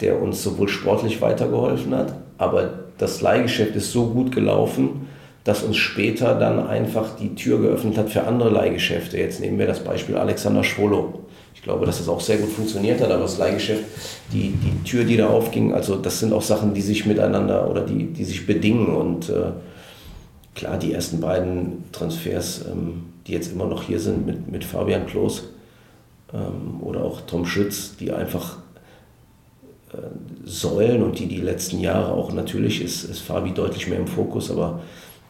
der 0.00 0.20
uns 0.20 0.42
sowohl 0.42 0.68
sportlich 0.68 1.20
weitergeholfen 1.20 1.94
hat, 1.94 2.14
aber 2.38 2.70
das 2.98 3.20
Leihgeschäft 3.20 3.76
ist 3.76 3.92
so 3.92 4.06
gut 4.08 4.34
gelaufen, 4.34 5.06
das 5.50 5.64
uns 5.64 5.76
später 5.76 6.36
dann 6.36 6.64
einfach 6.64 7.16
die 7.16 7.34
Tür 7.34 7.60
geöffnet 7.60 7.98
hat 7.98 8.08
für 8.08 8.22
andere 8.24 8.50
Leihgeschäfte. 8.50 9.18
Jetzt 9.18 9.40
nehmen 9.40 9.58
wir 9.58 9.66
das 9.66 9.82
Beispiel 9.82 10.16
Alexander 10.16 10.62
Schwolo. 10.62 11.24
Ich 11.56 11.62
glaube, 11.62 11.86
dass 11.86 11.98
das 11.98 12.08
auch 12.08 12.20
sehr 12.20 12.36
gut 12.36 12.50
funktioniert 12.50 13.00
hat, 13.00 13.10
aber 13.10 13.24
das 13.24 13.36
Leihgeschäft, 13.36 13.82
die, 14.32 14.52
die 14.52 14.88
Tür, 14.88 15.02
die 15.02 15.16
da 15.16 15.28
aufging, 15.28 15.74
also 15.74 15.96
das 15.96 16.20
sind 16.20 16.32
auch 16.32 16.40
Sachen, 16.42 16.72
die 16.72 16.80
sich 16.80 17.04
miteinander 17.04 17.68
oder 17.68 17.80
die, 17.80 18.06
die 18.12 18.24
sich 18.24 18.46
bedingen. 18.46 18.94
Und 18.94 19.28
äh, 19.28 19.50
klar, 20.54 20.78
die 20.78 20.92
ersten 20.92 21.20
beiden 21.20 21.84
Transfers, 21.90 22.66
ähm, 22.70 23.06
die 23.26 23.32
jetzt 23.32 23.52
immer 23.52 23.66
noch 23.66 23.82
hier 23.82 23.98
sind 23.98 24.24
mit, 24.24 24.50
mit 24.50 24.64
Fabian 24.64 25.06
Klos 25.06 25.48
ähm, 26.32 26.80
oder 26.80 27.02
auch 27.02 27.22
Tom 27.22 27.44
Schütz, 27.44 27.96
die 27.98 28.12
einfach 28.12 28.58
äh, 29.92 29.96
Säulen 30.44 31.02
und 31.02 31.18
die 31.18 31.26
die 31.26 31.40
letzten 31.40 31.80
Jahre 31.80 32.12
auch 32.12 32.32
natürlich 32.32 32.82
ist, 32.82 33.02
ist 33.02 33.18
Fabi 33.18 33.50
deutlich 33.50 33.88
mehr 33.88 33.98
im 33.98 34.06
Fokus, 34.06 34.48
aber 34.52 34.80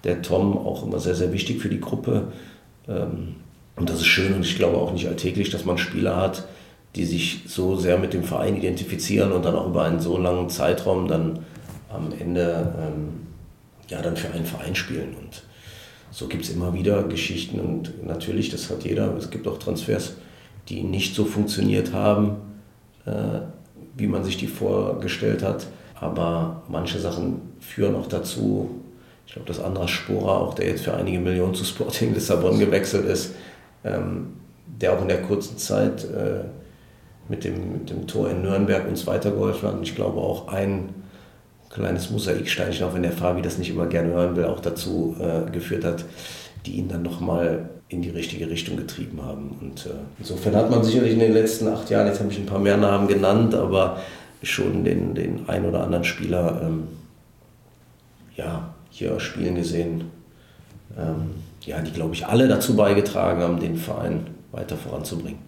der 0.05 0.23
Tom 0.23 0.57
auch 0.59 0.85
immer 0.85 0.99
sehr, 0.99 1.15
sehr 1.15 1.33
wichtig 1.33 1.61
für 1.61 1.69
die 1.69 1.81
Gruppe. 1.81 2.33
Ähm, 2.89 3.37
und 3.77 3.89
das 3.89 4.01
ist 4.01 4.07
schön 4.07 4.35
und 4.35 4.45
ich 4.45 4.57
glaube 4.57 4.77
auch 4.77 4.93
nicht 4.93 5.07
alltäglich, 5.07 5.51
dass 5.51 5.65
man 5.65 5.79
Spieler 5.79 6.17
hat, 6.17 6.47
die 6.97 7.05
sich 7.05 7.43
so 7.47 7.77
sehr 7.77 7.99
mit 7.99 8.13
dem 8.13 8.25
Verein 8.25 8.57
identifizieren 8.57 9.33
und 9.33 9.45
dann 9.45 9.55
auch 9.55 9.69
über 9.69 9.85
einen 9.85 10.01
so 10.01 10.19
langen 10.19 10.51
Zeitraum 10.51 11.09
dann 11.09 11.41
am 11.89 12.13
Ende 12.19 12.75
ähm, 12.79 13.27
ja, 13.89 14.03
dann 14.03 14.17
für 14.17 14.31
einen 14.33 14.45
Verein 14.45 14.75
spielen. 14.75 15.15
Und 15.21 15.45
so 16.11 16.27
gibt 16.27 16.45
es 16.45 16.51
immer 16.51 16.75
wieder 16.75 17.03
Geschichten 17.05 17.61
und 17.61 18.05
natürlich, 18.07 18.51
das 18.51 18.71
hat 18.71 18.85
jeder, 18.85 19.15
es 19.17 19.31
gibt 19.31 19.47
auch 19.47 19.59
Transfers, 19.59 20.15
die 20.69 20.83
nicht 20.83 21.15
so 21.15 21.25
funktioniert 21.25 21.93
haben, 21.93 22.37
äh, 23.07 23.41
wie 23.97 24.07
man 24.07 24.25
sich 24.25 24.37
die 24.37 24.47
vorgestellt 24.47 25.43
hat. 25.43 25.67
Aber 25.95 26.63
manche 26.69 26.99
Sachen 26.99 27.41
führen 27.61 27.95
auch 27.95 28.07
dazu, 28.07 28.80
ich 29.31 29.35
glaube, 29.35 29.47
dass 29.47 29.61
Andras 29.61 29.91
Spora, 29.93 30.39
auch 30.39 30.55
der 30.55 30.67
jetzt 30.67 30.83
für 30.83 30.93
einige 30.93 31.21
Millionen 31.21 31.55
zu 31.55 31.63
Sporting 31.63 32.15
Lissabon 32.15 32.59
gewechselt 32.59 33.05
ist, 33.07 33.37
ähm, 33.85 34.33
der 34.67 34.93
auch 34.93 35.01
in 35.03 35.07
der 35.07 35.23
kurzen 35.23 35.57
Zeit 35.57 36.03
äh, 36.03 36.47
mit, 37.29 37.45
dem, 37.45 37.75
mit 37.75 37.91
dem 37.91 38.09
Tor 38.09 38.29
in 38.29 38.43
Nürnberg 38.43 38.89
uns 38.89 39.07
weitergeholfen 39.07 39.69
hat. 39.69 39.77
Und 39.77 39.85
ich 39.85 39.95
glaube 39.95 40.19
auch 40.19 40.49
ein 40.49 40.89
kleines 41.69 42.11
Mosaiksteinchen, 42.11 42.85
auch 42.85 42.93
wenn 42.93 43.05
der 43.05 43.13
Fabi 43.13 43.41
das 43.41 43.57
nicht 43.57 43.71
immer 43.71 43.87
gerne 43.87 44.15
hören 44.15 44.35
will, 44.35 44.47
auch 44.47 44.59
dazu 44.59 45.15
äh, 45.21 45.49
geführt 45.49 45.85
hat, 45.85 46.05
die 46.67 46.73
ihn 46.73 46.89
dann 46.89 47.03
nochmal 47.03 47.71
in 47.87 48.03
die 48.03 48.11
richtige 48.11 48.51
Richtung 48.51 48.77
getrieben 48.77 49.23
haben. 49.23 49.57
Und 49.61 49.87
äh, 49.87 49.91
insofern 50.19 50.57
hat 50.57 50.73
man 50.73 50.83
sicherlich 50.83 51.13
in 51.13 51.21
den 51.21 51.35
letzten 51.35 51.69
acht 51.69 51.89
Jahren, 51.89 52.09
jetzt 52.09 52.19
habe 52.19 52.33
ich 52.33 52.39
ein 52.41 52.47
paar 52.47 52.59
mehr 52.59 52.77
Namen 52.77 53.07
genannt, 53.07 53.55
aber 53.55 54.01
schon 54.43 54.83
den, 54.83 55.15
den 55.15 55.49
ein 55.49 55.65
oder 55.65 55.85
anderen 55.85 56.03
Spieler 56.03 56.63
ähm, 56.65 56.89
ja, 58.37 58.75
hier 58.91 59.19
spielen 59.21 59.55
gesehen, 59.55 60.11
ähm, 60.99 61.31
ja, 61.63 61.81
die, 61.81 61.93
glaube 61.93 62.15
ich, 62.15 62.27
alle 62.27 62.49
dazu 62.49 62.75
beigetragen 62.75 63.41
haben, 63.41 63.61
den 63.61 63.77
Verein 63.77 64.27
weiter 64.53 64.77
voranzubringen. 64.77 65.39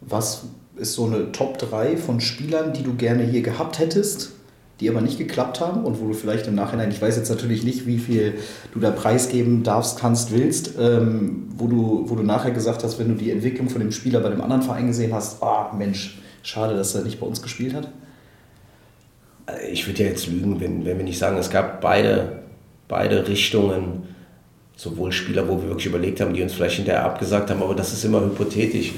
Was 0.00 0.44
ist 0.76 0.94
so 0.94 1.06
eine 1.06 1.32
Top 1.32 1.58
3 1.58 1.96
von 1.96 2.20
Spielern, 2.20 2.72
die 2.72 2.82
du 2.82 2.94
gerne 2.94 3.24
hier 3.24 3.42
gehabt 3.42 3.78
hättest, 3.78 4.32
die 4.80 4.88
aber 4.88 5.02
nicht 5.02 5.18
geklappt 5.18 5.60
haben 5.60 5.84
und 5.84 6.00
wo 6.00 6.08
du 6.08 6.14
vielleicht 6.14 6.46
im 6.46 6.54
Nachhinein, 6.54 6.90
ich 6.90 7.00
weiß 7.00 7.16
jetzt 7.16 7.28
natürlich 7.28 7.64
nicht, 7.64 7.86
wie 7.86 7.98
viel 7.98 8.34
du 8.72 8.80
da 8.80 8.90
preisgeben 8.90 9.62
darfst, 9.62 9.98
kannst, 9.98 10.32
willst, 10.32 10.72
ähm, 10.78 11.48
wo, 11.56 11.66
du, 11.66 12.04
wo 12.06 12.14
du 12.14 12.22
nachher 12.22 12.50
gesagt 12.50 12.82
hast, 12.82 12.98
wenn 12.98 13.08
du 13.08 13.14
die 13.14 13.30
Entwicklung 13.30 13.68
von 13.68 13.80
dem 13.80 13.92
Spieler 13.92 14.20
bei 14.20 14.30
dem 14.30 14.40
anderen 14.40 14.62
Verein 14.62 14.86
gesehen 14.86 15.12
hast, 15.12 15.42
ah 15.42 15.72
Mensch, 15.76 16.18
schade, 16.42 16.74
dass 16.74 16.94
er 16.94 17.02
nicht 17.02 17.20
bei 17.20 17.26
uns 17.26 17.42
gespielt 17.42 17.74
hat? 17.74 17.88
Ich 19.70 19.86
würde 19.86 20.02
ja 20.02 20.08
jetzt 20.08 20.28
lügen, 20.28 20.60
wenn, 20.60 20.84
wenn 20.86 20.96
wir 20.96 21.04
nicht 21.04 21.18
sagen, 21.18 21.36
es 21.36 21.50
gab 21.50 21.82
beide, 21.82 22.40
beide 22.90 23.26
Richtungen, 23.26 24.08
sowohl 24.76 25.12
Spieler, 25.12 25.48
wo 25.48 25.62
wir 25.62 25.68
wirklich 25.68 25.86
überlegt 25.86 26.20
haben, 26.20 26.34
die 26.34 26.42
uns 26.42 26.52
vielleicht 26.52 26.76
hinterher 26.76 27.04
abgesagt 27.04 27.48
haben, 27.48 27.62
aber 27.62 27.74
das 27.74 27.94
ist 27.94 28.04
immer 28.04 28.20
hypothetisch. 28.20 28.92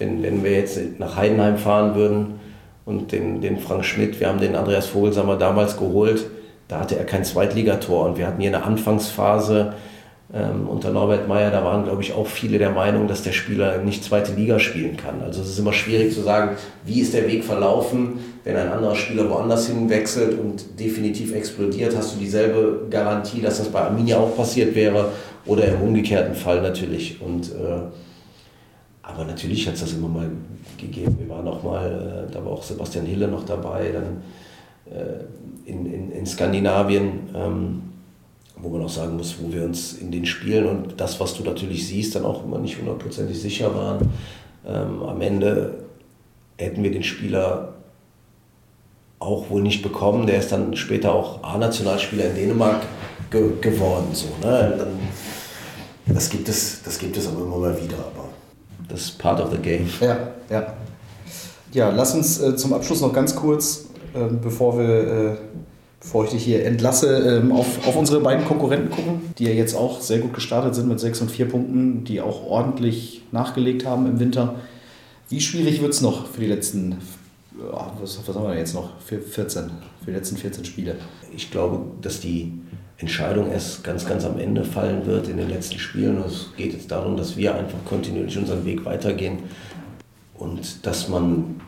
Wenn, 0.00 0.24
wenn 0.24 0.42
wir 0.42 0.50
jetzt 0.50 0.80
nach 0.98 1.14
Heidenheim 1.14 1.56
fahren 1.56 1.94
würden, 1.94 2.40
und 2.84 3.12
den, 3.12 3.40
den 3.40 3.58
Frank 3.58 3.84
Schmidt, 3.84 4.20
wir 4.20 4.28
haben 4.28 4.40
den 4.40 4.56
Andreas 4.56 4.86
Vogelsammer 4.86 5.36
damals 5.36 5.76
geholt, 5.76 6.26
da 6.68 6.80
hatte 6.80 6.96
er 6.96 7.04
kein 7.04 7.24
Zweitligator 7.24 8.06
und 8.06 8.18
wir 8.18 8.26
hatten 8.26 8.40
hier 8.40 8.54
eine 8.54 8.64
Anfangsphase 8.64 9.74
ähm, 10.34 10.68
unter 10.68 10.90
Norbert 10.90 11.28
Meyer, 11.28 11.50
da 11.50 11.64
waren 11.64 11.84
glaube 11.84 12.02
ich 12.02 12.12
auch 12.12 12.26
viele 12.26 12.58
der 12.58 12.70
Meinung, 12.70 13.06
dass 13.06 13.22
der 13.22 13.32
Spieler 13.32 13.78
nicht 13.78 14.02
zweite 14.02 14.32
Liga 14.32 14.58
spielen 14.58 14.96
kann. 14.96 15.22
Also 15.22 15.42
es 15.42 15.50
ist 15.50 15.58
immer 15.58 15.72
schwierig 15.72 16.12
zu 16.12 16.22
sagen, 16.22 16.56
wie 16.84 17.00
ist 17.00 17.14
der 17.14 17.28
Weg 17.28 17.44
verlaufen, 17.44 18.18
wenn 18.42 18.56
ein 18.56 18.68
anderer 18.68 18.96
Spieler 18.96 19.30
woanders 19.30 19.68
hin 19.68 19.88
wechselt 19.88 20.38
und 20.38 20.78
definitiv 20.78 21.34
explodiert, 21.34 21.96
hast 21.96 22.14
du 22.14 22.18
dieselbe 22.18 22.86
Garantie, 22.90 23.40
dass 23.40 23.58
das 23.58 23.68
bei 23.68 23.80
Arminia 23.80 24.18
auch 24.18 24.36
passiert 24.36 24.74
wäre 24.74 25.12
oder 25.46 25.66
im 25.66 25.80
umgekehrten 25.80 26.34
Fall 26.34 26.60
natürlich. 26.62 27.20
Und 27.22 27.52
äh, 27.52 27.82
aber 29.02 29.24
natürlich 29.24 29.66
hat 29.66 29.74
es 29.74 29.80
das 29.80 29.92
immer 29.92 30.08
mal 30.08 30.30
gegeben. 30.78 31.16
Wir 31.18 31.28
waren 31.28 31.46
auch 31.46 31.62
mal, 31.62 32.26
äh, 32.28 32.32
da 32.32 32.44
war 32.44 32.52
auch 32.52 32.62
Sebastian 32.62 33.06
Hille 33.06 33.28
noch 33.28 33.44
dabei, 33.44 33.90
dann 33.92 34.22
äh, 34.92 35.70
in, 35.70 35.86
in, 35.86 36.10
in 36.10 36.26
Skandinavien, 36.26 37.30
ähm, 37.36 37.82
wo 38.56 38.68
man 38.68 38.82
auch 38.82 38.88
sagen 38.88 39.16
muss, 39.16 39.36
wo 39.40 39.52
wir 39.52 39.64
uns 39.64 39.94
in 39.94 40.10
den 40.10 40.26
Spielen 40.26 40.66
und 40.66 41.00
das, 41.00 41.20
was 41.20 41.34
du 41.34 41.42
natürlich 41.42 41.86
siehst, 41.86 42.14
dann 42.14 42.24
auch 42.24 42.44
immer 42.44 42.58
nicht 42.58 42.78
hundertprozentig 42.78 43.40
sicher 43.40 43.74
waren. 43.74 44.10
Ähm, 44.66 45.02
am 45.02 45.20
Ende 45.20 45.84
hätten 46.56 46.82
wir 46.82 46.90
den 46.90 47.02
Spieler 47.02 47.74
auch 49.18 49.50
wohl 49.50 49.62
nicht 49.62 49.82
bekommen. 49.82 50.26
Der 50.26 50.38
ist 50.38 50.52
dann 50.52 50.76
später 50.76 51.12
auch 51.12 51.42
A-Nationalspieler 51.42 52.26
in 52.26 52.34
Dänemark 52.36 52.82
ge 53.30 53.52
geworden. 53.60 54.08
So, 54.12 54.26
ne? 54.42 54.74
dann, 54.78 56.14
das, 56.14 56.30
gibt 56.30 56.48
es, 56.48 56.82
das 56.82 56.98
gibt 56.98 57.16
es 57.16 57.26
aber 57.26 57.42
immer 57.42 57.56
mal 57.56 57.82
wieder. 57.82 57.96
Aber 57.96 58.28
das 58.88 59.00
ist 59.00 59.18
part 59.18 59.40
of 59.40 59.50
the 59.50 59.58
game. 59.58 59.88
Ja, 60.00 60.16
ja. 60.50 60.74
Ja, 61.72 61.90
lass 61.90 62.14
uns 62.14 62.40
äh, 62.40 62.54
zum 62.54 62.72
Abschluss 62.72 63.00
noch 63.00 63.12
ganz 63.12 63.34
kurz, 63.34 63.86
äh, 64.14 64.32
bevor 64.40 64.78
wir, 64.78 64.88
äh, 64.88 65.36
bevor 66.04 66.26
ich 66.26 66.30
dich 66.32 66.44
hier 66.44 66.66
entlasse, 66.66 67.40
ähm, 67.42 67.50
auf, 67.50 67.88
auf 67.88 67.96
unsere 67.96 68.20
beiden 68.20 68.44
Konkurrenten 68.44 68.90
gucken, 68.90 69.22
die 69.38 69.44
ja 69.44 69.52
jetzt 69.52 69.74
auch 69.74 70.02
sehr 70.02 70.18
gut 70.18 70.34
gestartet 70.34 70.74
sind 70.74 70.86
mit 70.86 71.00
sechs 71.00 71.20
und 71.22 71.30
vier 71.30 71.48
Punkten, 71.48 72.04
die 72.04 72.20
auch 72.20 72.44
ordentlich 72.44 73.22
nachgelegt 73.32 73.86
haben 73.86 74.06
im 74.06 74.20
Winter. 74.20 74.56
Wie 75.30 75.40
schwierig 75.40 75.80
wird 75.80 75.94
es 75.94 76.02
noch 76.02 76.26
für 76.26 76.42
die 76.42 76.46
letzten, 76.46 76.98
was, 77.98 78.20
was 78.26 78.36
haben 78.36 78.46
wir 78.46 78.56
jetzt 78.56 78.74
noch, 78.74 79.00
für 79.00 79.18
14, 79.18 79.70
für 80.00 80.10
die 80.10 80.16
letzten 80.16 80.36
14 80.36 80.66
Spiele? 80.66 80.96
Ich 81.34 81.50
glaube, 81.50 81.80
dass 82.02 82.20
die 82.20 82.52
Entscheidung 82.98 83.50
erst 83.50 83.82
ganz, 83.82 84.04
ganz 84.06 84.26
am 84.26 84.38
Ende 84.38 84.64
fallen 84.64 85.06
wird 85.06 85.28
in 85.28 85.38
den 85.38 85.48
letzten 85.48 85.78
Spielen. 85.78 86.22
Es 86.24 86.48
geht 86.58 86.74
jetzt 86.74 86.90
darum, 86.90 87.16
dass 87.16 87.38
wir 87.38 87.54
einfach 87.54 87.78
kontinuierlich 87.86 88.36
unseren 88.36 88.66
Weg 88.66 88.84
weitergehen 88.84 89.38
und 90.34 90.84
dass 90.84 91.08
man 91.08 91.60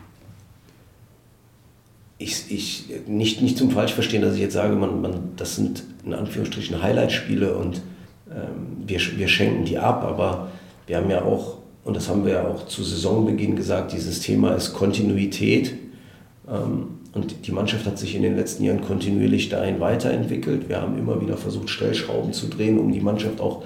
ich, 2.17 2.51
ich 2.51 2.85
nicht, 3.07 3.41
nicht 3.41 3.57
zum 3.57 3.71
falsch 3.71 3.93
verstehen, 3.93 4.21
dass 4.21 4.35
ich 4.35 4.41
jetzt 4.41 4.53
sage, 4.53 4.75
man, 4.75 5.01
man, 5.01 5.31
das 5.35 5.55
sind 5.55 5.83
in 6.05 6.13
Anführungsstrichen 6.13 6.81
Highlight-Spiele 6.81 7.55
und 7.55 7.81
ähm, 8.31 8.83
wir, 8.85 8.99
wir 9.17 9.27
schenken 9.27 9.65
die 9.65 9.77
ab, 9.77 10.03
aber 10.03 10.49
wir 10.87 10.97
haben 10.97 11.09
ja 11.09 11.23
auch, 11.23 11.57
und 11.83 11.95
das 11.95 12.09
haben 12.09 12.25
wir 12.25 12.33
ja 12.33 12.47
auch 12.47 12.65
zu 12.65 12.83
Saisonbeginn 12.83 13.55
gesagt, 13.55 13.93
dieses 13.93 14.21
Thema 14.21 14.55
ist 14.55 14.73
Kontinuität. 14.73 15.73
Ähm, 16.49 16.87
und 17.13 17.47
die 17.47 17.51
Mannschaft 17.51 17.85
hat 17.85 17.97
sich 17.97 18.15
in 18.15 18.21
den 18.21 18.35
letzten 18.35 18.63
Jahren 18.63 18.81
kontinuierlich 18.81 19.49
dahin 19.49 19.79
weiterentwickelt. 19.79 20.69
Wir 20.69 20.81
haben 20.81 20.97
immer 20.97 21.19
wieder 21.19 21.37
versucht, 21.37 21.69
Stellschrauben 21.69 22.33
zu 22.33 22.47
drehen, 22.47 22.77
um 22.77 22.91
die 22.91 22.99
Mannschaft 22.99 23.39
auch 23.39 23.63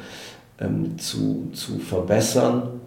ähm, 0.59 0.97
zu, 0.97 1.49
zu 1.53 1.79
verbessern. 1.79 2.79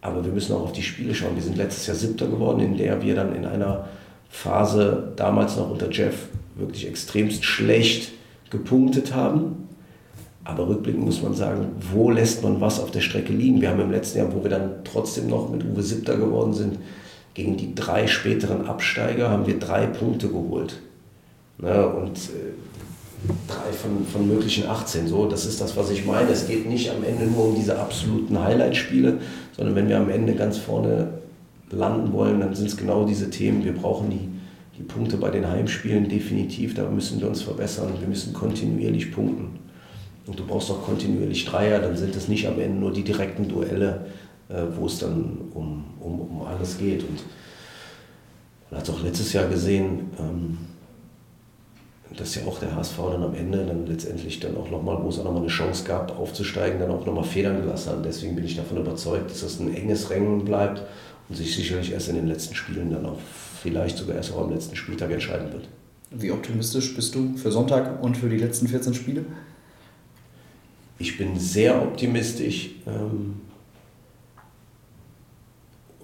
Aber 0.00 0.24
wir 0.24 0.32
müssen 0.32 0.54
auch 0.54 0.62
auf 0.62 0.72
die 0.72 0.82
Spiele 0.82 1.14
schauen. 1.14 1.34
Wir 1.34 1.42
sind 1.42 1.56
letztes 1.56 1.86
Jahr 1.86 1.96
Siebter 1.96 2.26
geworden, 2.26 2.60
in 2.60 2.76
der 2.76 3.02
wir 3.02 3.14
dann 3.14 3.34
in 3.34 3.44
einer 3.44 3.88
Phase, 4.34 5.12
damals 5.14 5.56
noch 5.56 5.70
unter 5.70 5.90
Jeff, 5.90 6.26
wirklich 6.56 6.88
extremst 6.88 7.44
schlecht 7.44 8.10
gepunktet 8.50 9.14
haben. 9.14 9.68
Aber 10.42 10.68
rückblickend 10.68 11.04
muss 11.04 11.22
man 11.22 11.34
sagen, 11.34 11.68
wo 11.92 12.10
lässt 12.10 12.42
man 12.42 12.60
was 12.60 12.80
auf 12.80 12.90
der 12.90 13.00
Strecke 13.00 13.32
liegen? 13.32 13.60
Wir 13.60 13.70
haben 13.70 13.80
im 13.80 13.92
letzten 13.92 14.18
Jahr, 14.18 14.34
wo 14.34 14.42
wir 14.42 14.50
dann 14.50 14.82
trotzdem 14.84 15.28
noch 15.28 15.50
mit 15.50 15.64
Uwe 15.64 15.82
Siebter 15.82 16.16
geworden 16.16 16.52
sind, 16.52 16.78
gegen 17.32 17.56
die 17.56 17.74
drei 17.74 18.06
späteren 18.06 18.66
Absteiger 18.66 19.30
haben 19.30 19.46
wir 19.46 19.58
drei 19.58 19.86
Punkte 19.86 20.28
geholt. 20.28 20.80
Ne, 21.58 21.88
und 21.88 22.16
äh, 22.16 22.52
drei 23.48 23.72
von, 23.72 24.04
von 24.04 24.28
möglichen 24.28 24.68
18. 24.68 25.06
So, 25.06 25.26
das 25.26 25.46
ist 25.46 25.60
das, 25.60 25.76
was 25.76 25.90
ich 25.90 26.04
meine. 26.04 26.28
Es 26.30 26.46
geht 26.46 26.68
nicht 26.68 26.90
am 26.90 27.04
Ende 27.04 27.26
nur 27.26 27.46
um 27.46 27.54
diese 27.54 27.78
absoluten 27.78 28.38
Highlight-Spiele, 28.38 29.20
sondern 29.56 29.76
wenn 29.76 29.88
wir 29.88 29.98
am 29.98 30.10
Ende 30.10 30.34
ganz 30.34 30.58
vorne 30.58 31.23
landen 31.74 32.12
wollen, 32.12 32.40
dann 32.40 32.54
sind 32.54 32.66
es 32.66 32.76
genau 32.76 33.04
diese 33.04 33.30
Themen. 33.30 33.64
Wir 33.64 33.74
brauchen 33.74 34.10
die, 34.10 34.28
die 34.78 34.82
Punkte 34.82 35.16
bei 35.16 35.30
den 35.30 35.48
Heimspielen 35.48 36.08
definitiv, 36.08 36.74
da 36.74 36.88
müssen 36.88 37.20
wir 37.20 37.28
uns 37.28 37.42
verbessern. 37.42 37.92
Wir 37.98 38.08
müssen 38.08 38.32
kontinuierlich 38.32 39.12
punkten. 39.12 39.58
Und 40.26 40.38
du 40.38 40.46
brauchst 40.46 40.70
auch 40.70 40.82
kontinuierlich 40.82 41.44
Dreier, 41.44 41.80
dann 41.80 41.96
sind 41.96 42.16
es 42.16 42.28
nicht 42.28 42.48
am 42.48 42.58
Ende 42.58 42.78
nur 42.78 42.92
die 42.92 43.04
direkten 43.04 43.48
Duelle, 43.48 44.06
äh, 44.48 44.62
wo 44.76 44.86
es 44.86 44.98
dann 44.98 45.38
um, 45.52 45.84
um, 46.00 46.20
um 46.20 46.42
alles 46.42 46.78
geht. 46.78 47.02
Und 47.02 47.22
man 48.70 48.80
hat 48.80 48.88
es 48.88 48.94
auch 48.94 49.02
letztes 49.02 49.32
Jahr 49.34 49.46
gesehen, 49.46 50.10
ähm, 50.18 50.58
dass 52.16 52.34
ja 52.36 52.42
auch 52.46 52.58
der 52.58 52.74
HSV 52.74 52.96
dann 53.12 53.22
am 53.22 53.34
Ende 53.34 53.66
dann 53.66 53.86
letztendlich 53.86 54.40
dann 54.40 54.56
auch 54.56 54.70
nochmal, 54.70 55.02
wo 55.02 55.08
es 55.08 55.18
auch 55.18 55.24
nochmal 55.24 55.42
eine 55.42 55.50
Chance 55.50 55.84
gab, 55.84 56.18
aufzusteigen, 56.18 56.78
dann 56.78 56.90
auch 56.90 57.04
nochmal 57.04 57.24
Federn 57.24 57.60
gelassen 57.60 57.90
hat. 57.90 58.04
Deswegen 58.04 58.34
bin 58.34 58.44
ich 58.44 58.56
davon 58.56 58.78
überzeugt, 58.78 59.30
dass 59.30 59.40
das 59.40 59.60
ein 59.60 59.74
enges 59.74 60.10
Rennen 60.10 60.44
bleibt 60.44 60.82
und 61.28 61.36
sich 61.36 61.54
sicherlich 61.54 61.92
erst 61.92 62.08
in 62.08 62.16
den 62.16 62.26
letzten 62.26 62.54
Spielen 62.54 62.90
dann 62.90 63.06
auch 63.06 63.18
vielleicht 63.62 63.96
sogar 63.96 64.16
erst 64.16 64.32
auch 64.32 64.42
am 64.42 64.52
letzten 64.52 64.76
Spieltag 64.76 65.10
entscheiden 65.10 65.52
wird. 65.52 65.68
Wie 66.10 66.30
optimistisch 66.30 66.94
bist 66.94 67.14
du 67.14 67.36
für 67.36 67.50
Sonntag 67.50 68.02
und 68.02 68.16
für 68.16 68.28
die 68.28 68.36
letzten 68.36 68.68
14 68.68 68.94
Spiele? 68.94 69.24
Ich 70.98 71.18
bin 71.18 71.38
sehr 71.38 71.82
optimistisch. 71.82 72.70
Ähm, 72.86 73.40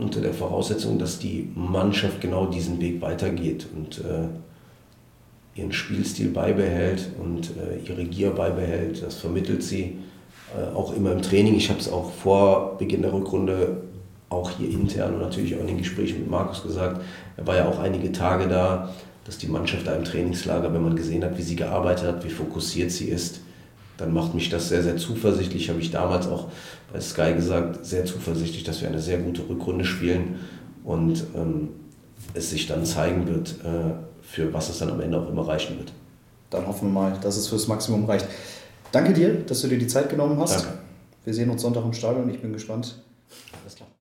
unter 0.01 0.21
der 0.21 0.33
Voraussetzung, 0.33 0.99
dass 0.99 1.19
die 1.19 1.51
Mannschaft 1.55 2.21
genau 2.21 2.47
diesen 2.47 2.81
Weg 2.81 3.03
weitergeht 3.03 3.67
und 3.77 3.99
äh, 3.99 4.29
ihren 5.55 5.73
Spielstil 5.73 6.31
beibehält 6.31 7.11
und 7.23 7.51
äh, 7.51 7.87
ihre 7.87 8.05
Gier 8.05 8.31
beibehält. 8.31 9.03
Das 9.03 9.17
vermittelt 9.17 9.63
sie 9.63 9.99
äh, 10.57 10.75
auch 10.75 10.95
immer 10.95 11.13
im 11.13 11.21
Training. 11.21 11.55
Ich 11.55 11.69
habe 11.69 11.81
es 11.81 11.93
auch 11.93 12.11
vor 12.11 12.79
Beginn 12.79 13.03
der 13.03 13.13
Rückrunde 13.13 13.83
auch 14.31 14.51
hier 14.51 14.71
intern 14.71 15.15
und 15.15 15.21
natürlich 15.21 15.55
auch 15.57 15.61
in 15.61 15.67
den 15.67 15.79
Gesprächen 15.79 16.21
mit 16.21 16.31
Markus 16.31 16.63
gesagt. 16.63 17.03
Er 17.37 17.47
war 17.47 17.57
ja 17.57 17.69
auch 17.69 17.81
einige 17.81 18.13
Tage 18.13 18.49
da, 18.49 18.95
dass 19.25 19.39
die 19.39 19.49
Mannschaft 19.49 19.87
da 19.87 19.95
im 19.95 20.05
Trainingslager, 20.05 20.73
wenn 20.73 20.83
man 20.83 20.97
gesehen 20.97 21.23
hat, 21.23 21.37
wie 21.37 21.43
sie 21.43 21.57
gearbeitet 21.57 22.07
hat, 22.07 22.25
wie 22.25 22.31
fokussiert 22.31 22.91
sie 22.91 23.09
ist, 23.09 23.41
dann 23.99 24.15
macht 24.15 24.35
mich 24.35 24.49
das 24.49 24.71
sehr, 24.71 24.83
sehr 24.83 24.97
zuversichtlich. 24.97 25.69
Habe 25.69 25.81
ich 25.81 25.91
damals 25.91 26.27
auch 26.27 26.49
bei 26.93 27.01
Sky 27.01 27.35
gesagt, 27.35 27.85
sehr 27.85 28.07
zuversichtlich, 28.07 28.65
dass 28.65 28.81
wir 28.81 28.89
eine 28.89 29.01
sehr 29.01 29.19
gute 29.19 29.47
Rückrunde 29.47 29.85
spielen. 29.85 30.37
Und 30.85 31.25
ähm, 31.37 31.69
es 32.33 32.51
sich 32.51 32.67
dann 32.67 32.87
zeigen 32.87 33.29
wird, 33.29 33.57
äh, 33.63 33.93
für 34.23 34.55
was 34.55 34.71
es 34.71 34.79
dann 34.79 34.91
am 34.91 35.01
Ende 35.01 35.21
auch 35.21 35.29
immer 35.29 35.47
reichen 35.47 35.77
wird. 35.77 35.93
Dann 36.49 36.67
hoffen 36.67 36.89
wir 36.89 37.01
mal, 37.01 37.19
dass 37.21 37.37
es 37.37 37.49
fürs 37.49 37.69
Maximum 37.69 38.07
reicht. 38.07 38.27
Danke 38.91 39.13
dir, 39.13 39.35
dass 39.35 39.61
du 39.61 39.69
dir 39.69 39.79
die 39.79 39.87
Zeit 39.87 40.09
genommen 40.09 40.39
hast. 40.39 40.65
Danke. 40.65 40.79
Wir 41.25 41.35
sehen 41.35 41.51
uns 41.51 41.63
Sonntag 41.63 41.85
im 41.85 41.93
Stadion. 41.93 42.29
Ich 42.31 42.41
bin 42.41 42.53
gespannt. 42.53 42.97